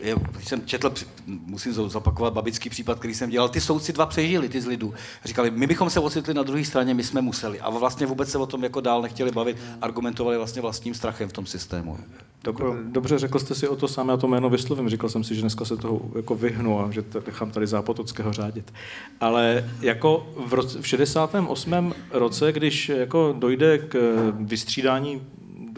[0.00, 0.92] Je, když jsem četl,
[1.26, 4.94] musím zopakovat babický případ, který jsem dělal, ty soudci dva přežili, ty z lidu.
[5.24, 7.60] Říkali, my bychom se ocitli na druhé straně, my jsme museli.
[7.60, 11.32] A vlastně vůbec se o tom jako dál nechtěli bavit, argumentovali vlastně vlastním strachem v
[11.32, 11.98] tom systému.
[12.44, 14.88] Dobře, dobře řekl jste si o to samé, a to jméno vyslovím.
[14.88, 18.72] Říkal jsem si, že dneska se toho jako vyhnu a že nechám tady Zápotockého řádit.
[19.20, 21.94] Ale jako v, roce, v 68.
[22.10, 23.98] roce, když jako dojde k
[24.40, 25.22] vystřídání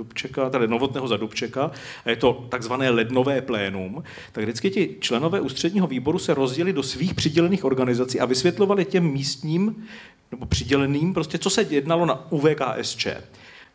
[0.03, 1.71] Dubčeka, tedy Novotného za Dubčeka,
[2.05, 4.03] a je to takzvané lednové plénum,
[4.33, 9.05] tak vždycky ti členové ústředního výboru se rozdělili do svých přidělených organizací a vysvětlovali těm
[9.05, 9.87] místním
[10.31, 13.07] nebo přiděleným prostě, co se jednalo na UVKSČ.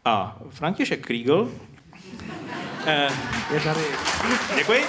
[0.06, 1.52] A František Kriegel
[2.86, 3.10] eh,
[3.54, 3.82] je tady.
[4.58, 4.80] Děkuji.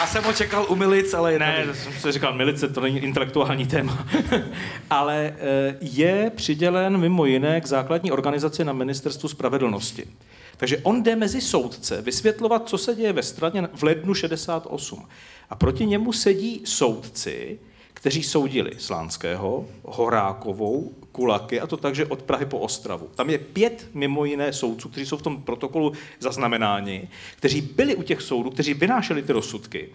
[0.00, 3.66] Já jsem ho čekal u Milic, ale Ne, jsem si říkal, Milice, to není intelektuální
[3.66, 4.06] téma.
[4.90, 10.04] ale eh, je přidělen mimo jiné k základní organizaci na ministerstvu spravedlnosti.
[10.56, 15.08] Takže on jde mezi soudce vysvětlovat, co se děje ve straně v lednu 68.
[15.50, 17.58] A proti němu sedí soudci,
[17.94, 23.08] kteří soudili Slánského, Horákovou, Kulaky, a to takže od Prahy po Ostravu.
[23.14, 28.02] Tam je pět mimo jiné soudců, kteří jsou v tom protokolu zaznamenáni, kteří byli u
[28.02, 29.88] těch soudů, kteří vynášeli ty rozsudky.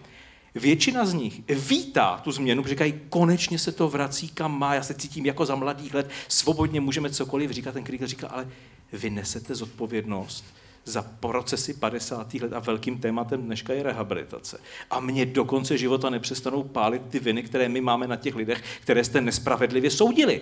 [0.54, 4.94] Většina z nich vítá tu změnu, říkají, konečně se to vrací kam má, já se
[4.94, 7.72] cítím jako za mladých let, svobodně můžeme cokoliv říkat.
[7.72, 8.48] Ten Kriegel říká, ale
[8.92, 10.44] vy nesete zodpovědnost
[10.84, 12.34] za procesy 50.
[12.34, 14.60] let a velkým tématem dneška je rehabilitace.
[14.90, 18.62] A mě do konce života nepřestanou pálit ty viny, které my máme na těch lidech,
[18.80, 20.40] které jste nespravedlivě soudili.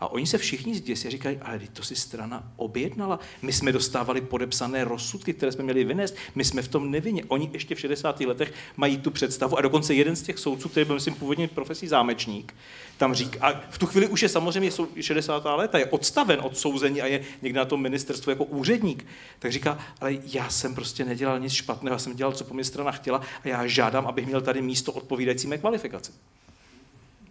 [0.00, 3.18] A oni se všichni zděsí a říkají, ale to si strana objednala.
[3.42, 6.16] My jsme dostávali podepsané rozsudky, které jsme měli vynést.
[6.34, 7.24] My jsme v tom nevinně.
[7.28, 8.20] Oni ještě v 60.
[8.20, 9.58] letech mají tu představu.
[9.58, 12.54] A dokonce jeden z těch soudců, který byl, myslím, původně profesí zámečník,
[12.96, 14.70] tam říká, a v tu chvíli už je samozřejmě
[15.00, 15.44] 60.
[15.44, 19.06] léta, je odstaven od souzení a je někde na tom ministerstvu jako úředník,
[19.38, 22.64] tak říká, ale já jsem prostě nedělal nic špatného, já jsem dělal, co po mě
[22.64, 26.12] strana chtěla a já žádám, abych měl tady místo odpovídající mé kvalifikaci.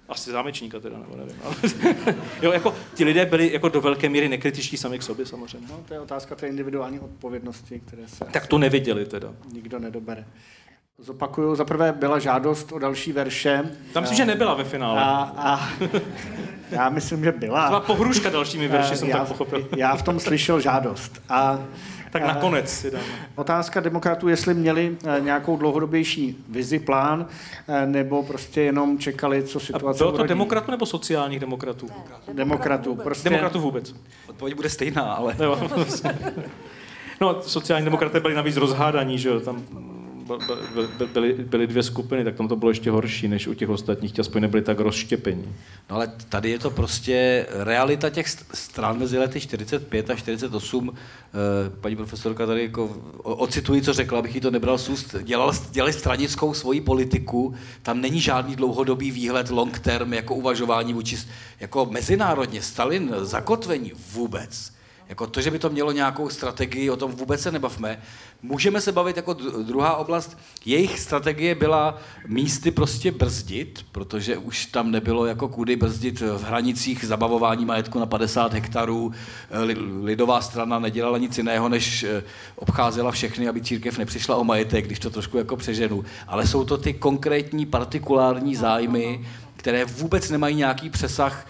[0.10, 1.36] Asi zámečníka teda, nebo nevím.
[1.44, 1.56] Ale,
[2.41, 5.68] jo, jako, ti lidé byli jako do velké míry nekritičtí sami k sobě samozřejmě.
[5.69, 8.26] No, to je otázka té individuální odpovědnosti, které se...
[8.32, 9.34] Tak to neviděli teda.
[9.53, 10.26] Nikdo nedobere.
[10.98, 13.72] Zopakuju, za prvé byla žádost o další verše.
[13.94, 15.02] Tam myslím, že nebyla ve finále.
[15.02, 15.69] A, a
[16.72, 17.64] já myslím, že byla.
[17.64, 19.68] To byla pohruška dalšími verši, jsem já, tak pochopil.
[19.77, 21.22] Já v tom slyšel žádost.
[21.30, 21.60] A
[22.19, 23.03] tak nakonec si dáme.
[23.35, 27.25] Otázka demokratů, jestli měli eh, nějakou dlouhodobější vizi, plán,
[27.67, 30.29] eh, nebo prostě jenom čekali, co situace A bylo to urodí.
[30.29, 31.87] demokratů nebo sociálních demokratů?
[32.33, 32.95] Demokratů.
[32.95, 33.29] Prostě...
[33.29, 33.95] Demokratů vůbec.
[34.27, 35.35] Odpověď bude stejná, ale...
[37.21, 39.63] no, sociální demokraté byli navíc rozhádaní, že jo, tam
[41.14, 44.22] byly, byly dvě skupiny, tak tam to bylo ještě horší, než u těch ostatních, ti
[44.22, 45.56] aspoň nebyli tak rozštěpení.
[45.89, 50.93] No ale tady je to prostě realita těch stran mezi lety 45 a 48.
[50.95, 55.15] Eh, paní profesorka tady jako ocituji, co řekla, abych jí to nebral z úst.
[55.23, 61.18] Dělal, dělali stranickou svoji politiku, tam není žádný dlouhodobý výhled, long term, jako uvažování vůči,
[61.60, 64.74] jako mezinárodně, Stalin, zakotvení vůbec.
[65.10, 68.02] Jako to, že by to mělo nějakou strategii, o tom vůbec se nebavme.
[68.41, 69.34] Můžeme se bavit jako
[69.64, 70.38] druhá oblast.
[70.65, 77.06] Jejich strategie byla místy prostě brzdit, protože už tam nebylo jako kudy brzdit v hranicích
[77.06, 79.11] zabavování majetku na 50 hektarů.
[80.02, 82.23] Lidová strana nedělala nic jiného, než eh,
[82.56, 86.06] obcházela všechny, aby církev nepřišla o majetek, když to trošku jako přeženu.
[86.27, 89.26] Ale jsou to ty konkrétní partikulární zájmy,
[89.56, 91.48] které vůbec nemají nějaký přesah.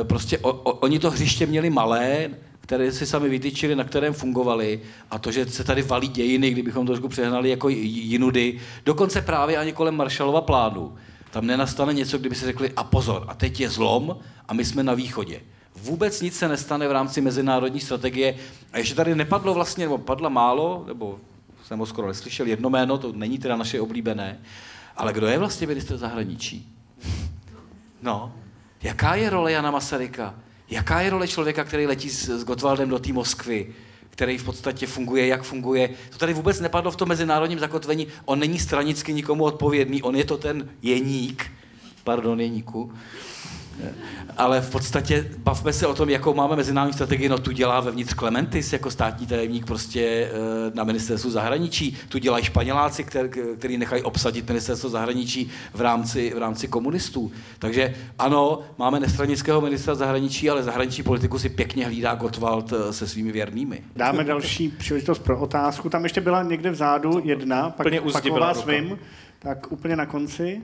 [0.00, 2.30] Eh, prostě o, o, oni to hřiště měli malé,
[2.66, 4.80] které si sami vytyčili, na kterém fungovali
[5.10, 9.72] a to, že se tady valí dějiny, kdybychom trošku přehnali jako jinudy, dokonce právě ani
[9.72, 10.96] kolem Marshallova plánu.
[11.30, 14.16] Tam nenastane něco, kdyby se řekli, a pozor, a teď je zlom
[14.48, 15.40] a my jsme na východě.
[15.76, 18.34] Vůbec nic se nestane v rámci mezinárodní strategie.
[18.72, 21.18] A ještě tady nepadlo vlastně, nebo padla málo, nebo
[21.64, 24.40] jsem ho skoro neslyšel, jedno jméno, to není teda naše oblíbené,
[24.96, 26.72] ale kdo je vlastně minister zahraničí?
[28.02, 28.32] No,
[28.82, 30.34] jaká je role Jana Masaryka?
[30.70, 33.74] Jaká je role člověka, který letí s, s Gotwaldem do té Moskvy,
[34.10, 35.90] který v podstatě funguje, jak funguje.
[36.10, 38.06] To tady vůbec nepadlo v tom mezinárodním zakotvení.
[38.24, 41.52] On není stranicky nikomu odpovědný, on je to ten jeník,
[42.04, 42.92] pardon, jeníku,
[44.36, 47.28] ale v podstatě bavme se o tom, jakou máme mezinárodní strategii.
[47.28, 50.30] No tu dělá vevnitř Clementis jako státní tajemník prostě eh,
[50.74, 51.96] na ministerstvu zahraničí.
[52.08, 53.28] Tu dělají Španěláci, který,
[53.58, 57.32] který nechají obsadit ministerstvo zahraničí v rámci, v rámci komunistů.
[57.58, 63.06] Takže ano, máme nestranického ministra zahraničí, ale zahraniční politiku si pěkně hlídá Gottwald eh, se
[63.06, 63.82] svými věrnými.
[63.96, 65.88] Dáme další příležitost pro otázku.
[65.88, 68.98] Tam ještě byla někde vzadu jedna, pak, pak vás vím.
[69.38, 70.62] Tak úplně na konci.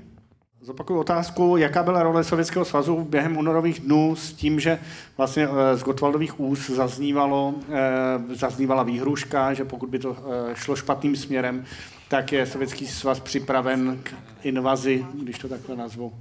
[0.64, 4.78] Zopakuju otázku, jaká byla role Sovětského svazu během únorových dnů s tím, že
[5.16, 10.76] vlastně eh, z Gotwaldových úst zaznívalo, eh, zaznívala výhruška, že pokud by to eh, šlo
[10.76, 11.64] špatným směrem,
[12.09, 16.12] tak je Sovětský svaz připraven k invazi, když to takhle nazvu.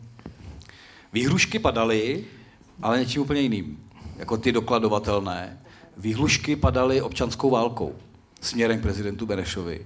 [1.14, 2.24] Výhrušky padaly,
[2.82, 3.84] ale něčím úplně jiným,
[4.18, 5.60] jako ty dokladovatelné.
[5.98, 7.96] Výhrušky padaly občanskou válkou
[8.42, 9.86] směrem k prezidentu Benešovi.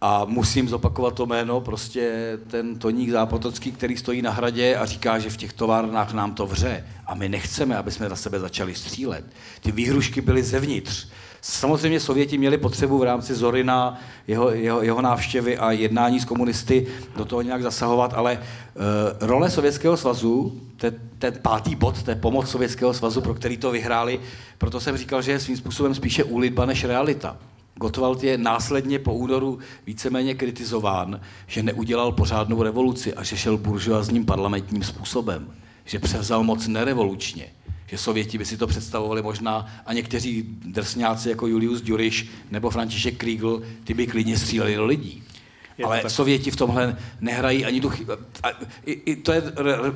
[0.00, 5.18] A musím zopakovat to jméno, prostě ten Toník Zápotocký, který stojí na hradě a říká,
[5.18, 6.86] že v těch továrnách nám to vře.
[7.06, 9.24] A my nechceme, aby jsme na sebe začali střílet.
[9.60, 11.08] Ty výhrušky byly zevnitř.
[11.40, 16.86] Samozřejmě Sověti měli potřebu v rámci Zorina, jeho, jeho, jeho návštěvy a jednání s komunisty
[17.16, 18.82] do toho nějak zasahovat, ale uh,
[19.28, 24.20] role Sovětského svazu, ten, ten pátý bod, je pomoc Sovětského svazu, pro který to vyhráli,
[24.58, 27.36] proto jsem říkal, že je svým způsobem spíše úlitba než realita.
[27.78, 34.26] Gottwald je následně po únoru víceméně kritizován, že neudělal pořádnou revoluci a že šel buržoazním
[34.26, 35.48] parlamentním způsobem,
[35.84, 37.46] že převzal moc nerevolučně,
[37.86, 43.16] že Sověti by si to představovali možná a někteří drsňáci jako Julius Duriš nebo František
[43.16, 45.22] Kriegel, ty by klidně stříleli do lidí.
[45.78, 46.10] Je Ale tak.
[46.10, 48.12] Sověti v tomhle nehrají ani tu chybu.
[48.86, 49.42] I, I to je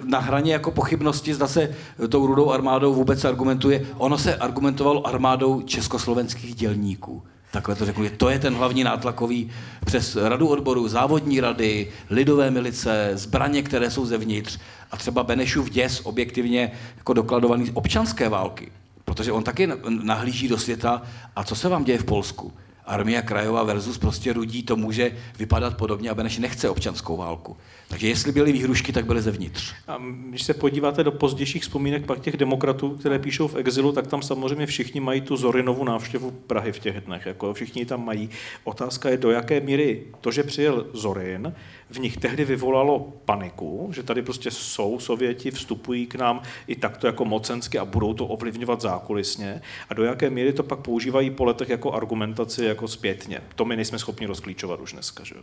[0.05, 1.77] na hraně jako pochybnosti, zda se
[2.09, 3.86] tou rudou armádou vůbec argumentuje.
[3.97, 9.51] Ono se argumentovalo armádou československých dělníků takhle to řeknu, to je ten hlavní nátlakový
[9.85, 14.59] přes radu odborů, závodní rady, lidové milice, zbraně, které jsou zevnitř
[14.90, 18.72] a třeba Benešův děs objektivně jako dokladovaný občanské války,
[19.05, 21.02] protože on taky nahlíží do světa
[21.36, 22.52] a co se vám děje v Polsku?
[22.91, 27.57] Armia krajová versus prostě rudí, to může vypadat podobně, aby než nechce občanskou válku.
[27.89, 29.75] Takže jestli byly výhrušky, tak byly zevnitř.
[29.89, 29.99] A
[30.29, 34.23] když se podíváte do pozdějších vzpomínek pak těch demokratů, které píšou v exilu, tak tam
[34.23, 37.27] samozřejmě všichni mají tu Zorinovu návštěvu Prahy v těch dnech.
[37.27, 38.31] Jako všichni tam mají.
[38.65, 41.55] Otázka je, do jaké míry to, že přijel Zorin,
[41.91, 47.07] v nich tehdy vyvolalo paniku, že tady prostě jsou Sověti, vstupují k nám i takto
[47.07, 49.62] jako mocensky a budou to ovlivňovat zákulisně.
[49.89, 53.40] A do jaké míry to pak používají po letech jako argumentaci jako zpětně.
[53.55, 55.24] To my nejsme schopni rozklíčovat už dneska.
[55.24, 55.35] Že?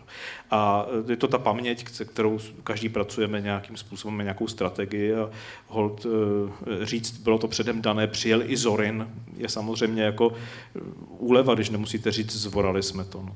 [0.51, 5.30] A je to ta paměť, kterou každý pracujeme nějakým způsobem, nějakou strategii a
[5.68, 9.07] hold eh, říct, bylo to předem dané, přijel i Zorin,
[9.38, 13.22] je samozřejmě jako eh, úleva, když nemusíte říct, zvorali jsme to.
[13.22, 13.35] No.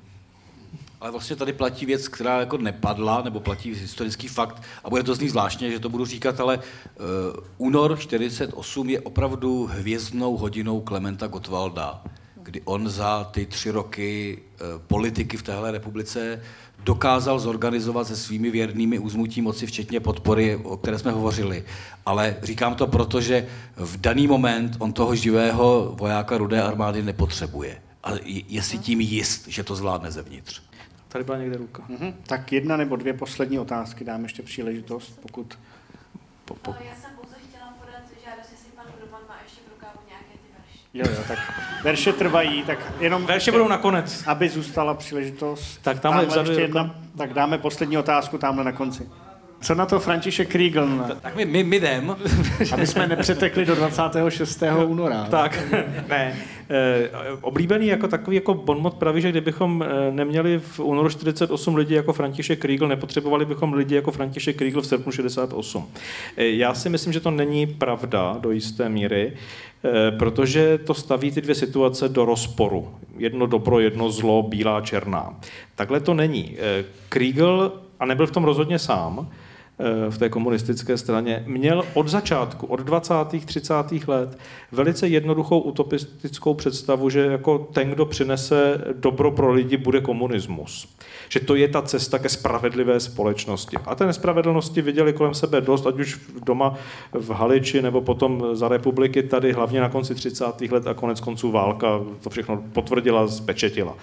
[1.02, 5.16] Ale vlastně tady platí věc, která jako nepadla, nebo platí historický fakt, a bude to
[5.16, 6.64] znít zvláštně, že to budu říkat, ale uh,
[7.58, 12.04] únor 48 je opravdu hvězdnou hodinou Klementa Gottwalda,
[12.44, 16.42] kdy on za ty tři roky uh, politiky v téhle republice
[16.84, 21.66] dokázal zorganizovat se svými věrnými uzmutí moci, včetně podpory, o které jsme hovořili.
[22.06, 27.82] Ale říkám to proto, že v daný moment on toho živého vojáka rudé armády nepotřebuje.
[28.04, 28.12] A
[28.48, 30.62] je si tím jist, že to zvládne zevnitř.
[31.08, 31.84] Tady byla někde ruka.
[31.90, 32.14] Mm-hmm.
[32.24, 35.58] Tak jedna nebo dvě poslední otázky, dám ještě příležitost, pokud...
[36.46, 36.72] Po, po...
[36.72, 40.48] Já jsem pouze chtěla podat žádost, jestli pan Roman má ještě v rukávu nějaké ty
[40.58, 40.81] verše.
[40.94, 41.40] Jo, jo, tak
[41.84, 43.26] verše trvají, tak jenom...
[43.26, 44.24] Verše budou nakonec.
[44.28, 45.80] Aby zůstala příležitost.
[45.82, 49.10] Tak tamhle, tamhle ještě jedna, tak dáme poslední otázku tamhle na konci.
[49.62, 51.06] Co na to František Kriegel?
[51.22, 52.16] Tak my, my, my jdem.
[52.72, 54.64] Aby jsme nepřetekli do 26.
[54.88, 55.28] února.
[55.30, 55.60] Tak,
[56.10, 56.38] ne.
[56.70, 57.10] E,
[57.42, 62.14] oblíbený jako takový jako bonmot praví, že kdybychom eh, neměli v únoru 48 lidí jako
[62.14, 65.88] František Kriegel, nepotřebovali bychom lidi jako František Kriegel v srpnu 68.
[66.38, 69.71] E, já si myslím, že to není pravda do jisté míry, e,
[70.20, 72.92] protože to staví ty dvě situace do rozporu.
[73.18, 75.40] Jedno dobro, jedno zlo, bílá, černá.
[75.76, 76.58] Takhle to není.
[77.10, 79.30] Kriegel, a nebyl v tom rozhodně sám,
[80.10, 83.14] v té komunistické straně, měl od začátku, od 20.
[83.46, 83.74] 30.
[84.08, 84.38] let,
[84.72, 90.96] velice jednoduchou utopistickou představu, že jako ten, kdo přinese dobro pro lidi, bude komunismus.
[91.32, 93.78] Že to je ta cesta ke spravedlivé společnosti.
[93.86, 96.76] A té nespravedlnosti viděli kolem sebe dost, ať už doma
[97.14, 100.62] v Haliči, nebo potom za republiky tady, hlavně na konci 30.
[100.72, 101.88] let a konec konců válka
[102.24, 103.96] to všechno potvrdila, zpečetila.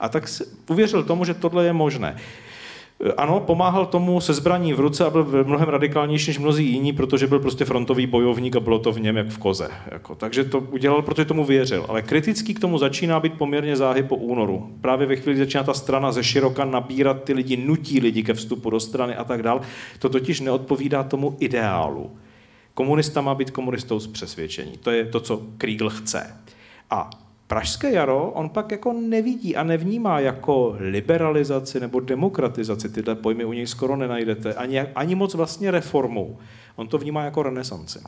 [0.00, 0.24] A tak
[0.70, 2.16] uvěřil tomu, že tohle je možné.
[3.16, 7.26] Ano, pomáhal tomu se zbraní v ruce a byl mnohem radikálnější než mnozí jiní, protože
[7.26, 9.68] byl prostě frontový bojovník a bylo to v něm jak v koze.
[9.90, 11.86] Jako, takže to udělal, protože tomu věřil.
[11.88, 14.70] Ale kritický k tomu začíná být poměrně záhy po únoru.
[14.80, 18.70] Právě ve chvíli začíná ta strana ze široka nabírat ty lidi, nutí lidi ke vstupu
[18.70, 19.60] do strany a tak dál.
[19.98, 22.10] To totiž neodpovídá tomu ideálu.
[22.74, 24.72] Komunista má být komunistou z přesvědčení.
[24.80, 26.36] To je to, co Kriegel chce.
[26.90, 27.10] A
[27.46, 32.88] Pražské jaro on pak jako nevidí a nevnímá jako liberalizaci nebo demokratizaci.
[32.88, 34.54] Tyhle pojmy u něj skoro nenajdete.
[34.54, 36.38] Ani, ani moc vlastně reformou.
[36.76, 37.98] On to vnímá jako renesanci.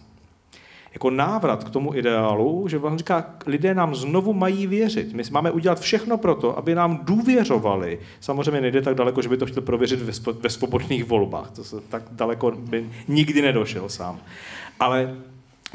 [0.93, 5.13] Jako návrat k tomu ideálu, že on říká, lidé nám znovu mají věřit.
[5.13, 7.99] My máme udělat všechno pro to, aby nám důvěřovali.
[8.21, 10.01] Samozřejmě nejde tak daleko, že by to chtěl prověřit
[10.43, 11.51] ve svobodných volbách.
[11.51, 14.21] To se tak daleko by nikdy nedošel sám.
[14.81, 15.15] Ale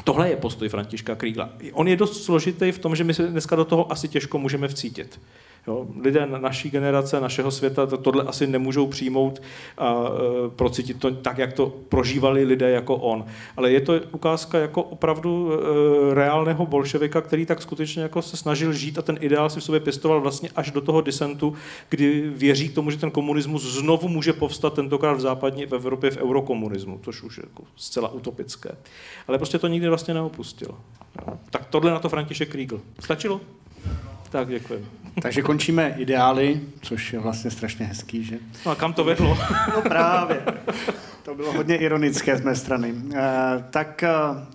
[0.04, 1.50] Tohle je postoj Františka Krígla.
[1.72, 4.68] On je dost složitý v tom, že my se dneska do toho asi těžko můžeme
[4.68, 5.20] vcítit.
[5.66, 9.42] Jo, lidé naší generace, našeho světa to, tohle asi nemůžou přijmout
[9.78, 13.24] a e, procítit to tak, jak to prožívali lidé jako on.
[13.56, 18.72] Ale je to ukázka jako opravdu e, reálného bolševika, který tak skutečně jako se snažil
[18.72, 21.54] žít a ten ideál si v sobě pěstoval vlastně až do toho disentu,
[21.88, 26.10] kdy věří k tomu, že ten komunismus znovu může povstat tentokrát v západní v Evropě
[26.10, 28.70] v eurokomunismu, což už je jako zcela utopické.
[29.28, 30.74] Ale prostě to nikdy vlastně neopustil.
[31.50, 32.80] Tak tohle na to František Kriegel.
[33.00, 33.40] Stačilo?
[34.30, 34.86] Tak, děkuji.
[35.22, 38.38] Takže končíme ideály, což je vlastně strašně hezký, že?
[38.66, 39.38] No a kam to vedlo?
[39.74, 40.42] no právě.
[41.22, 42.94] To bylo hodně ironické z mé strany.
[43.14, 44.08] E, tak e,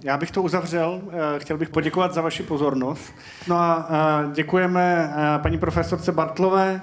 [0.04, 1.02] já bych to uzavřel.
[1.36, 3.14] E, chtěl bych poděkovat za vaši pozornost.
[3.48, 6.82] No a e, děkujeme e, paní profesorce Bartlové.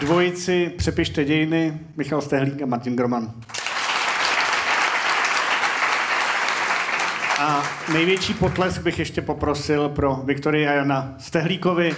[0.00, 3.32] Dvojici Přepište dějiny, Michal Stehlík a Martin Groman.
[7.40, 11.96] A největší potlesk bych ještě poprosil pro Viktorii a Jana Stehlíkovi.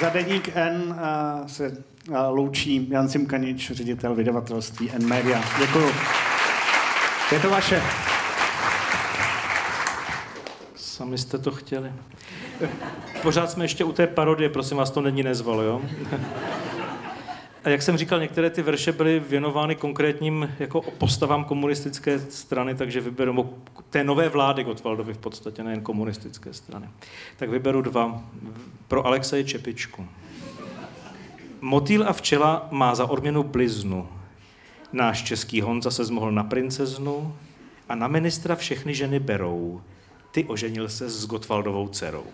[0.00, 1.00] Za deník N
[1.46, 1.76] se
[2.28, 5.42] loučí Jan Simkanič, ředitel vydavatelství N Media.
[5.58, 5.90] Děkuju.
[7.32, 7.82] Je to vaše.
[10.76, 11.92] Sami jste to chtěli.
[13.22, 15.82] Pořád jsme ještě u té parodie, prosím vás, to není nezval, jo?
[17.64, 23.00] A jak jsem říkal, některé ty verše byly věnovány konkrétním jako postavám komunistické strany, takže
[23.00, 23.54] vyberu
[23.90, 26.88] té nové vlády Gotwaldovi v podstatě, nejen komunistické strany.
[27.36, 28.22] Tak vyberu dva.
[28.88, 30.06] Pro Alexeje Čepičku.
[31.60, 34.08] Motýl a včela má za odměnu bliznu.
[34.92, 37.36] Náš český Honza se zmohl na princeznu
[37.88, 39.80] a na ministra všechny ženy berou.
[40.30, 42.24] Ty oženil se s Gotwaldovou dcerou.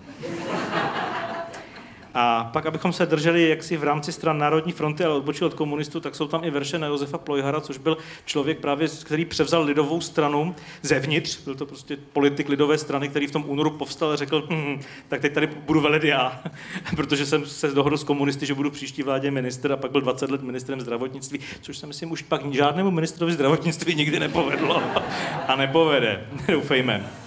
[2.19, 6.01] A pak, abychom se drželi jaksi v rámci stran Národní fronty, ale odbočil od komunistů,
[6.01, 10.01] tak jsou tam i verše na Josefa Plojhara, což byl člověk právě, který převzal lidovou
[10.01, 11.45] stranu zevnitř.
[11.45, 15.21] Byl to prostě politik lidové strany, který v tom únoru povstal a řekl, hm, tak
[15.21, 16.43] teď tady budu velet já,
[16.97, 20.31] protože jsem se dohodl s komunisty, že budu příští vládě minister a pak byl 20
[20.31, 24.83] let ministrem zdravotnictví, což se myslím už pak žádnému ministrovi zdravotnictví nikdy nepovedlo
[25.49, 27.26] a nepovede, doufejme.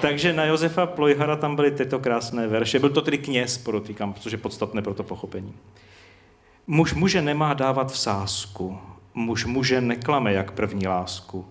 [0.00, 2.78] Takže na Josefa Plojhara tam byly tyto krásné verše.
[2.78, 5.54] Byl to tedy kněz, podotýkám, což je podstatné pro to pochopení.
[6.66, 8.78] Muž muže nemá dávat v sásku,
[9.14, 11.46] muž muže neklame jak první lásku,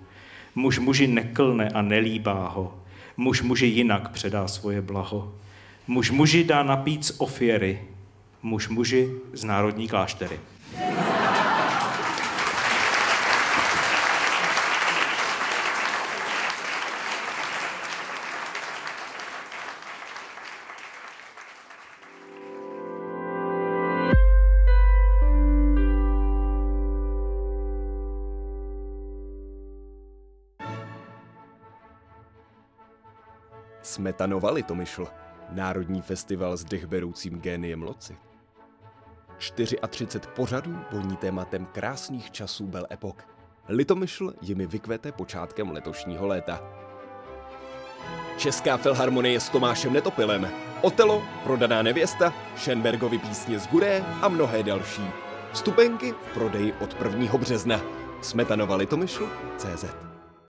[0.56, 2.78] muž muži neklne a nelíbá ho,
[3.18, 5.34] muž muži jinak předá svoje blaho,
[5.88, 7.82] muž muži dá napít z ofiery,
[8.44, 10.40] muž muži z národní kláštery.
[33.96, 35.08] Smetanova Litomyšl,
[35.50, 38.18] národní festival s dechberoucím géniem loci.
[39.38, 43.16] 34 pořadů voní tématem krásných časů Bel Epoch.
[43.68, 46.62] Litomyšl jimi vykvete počátkem letošního léta.
[48.38, 50.48] Česká filharmonie s Tomášem Netopilem,
[50.82, 55.08] Otelo, Prodaná nevěsta, Schenbergovi písně z Guré a mnohé další.
[55.54, 57.38] Vstupenky v prodeji od 1.
[57.38, 57.82] března.
[58.22, 60.05] Smetanova Litomyšl CZ.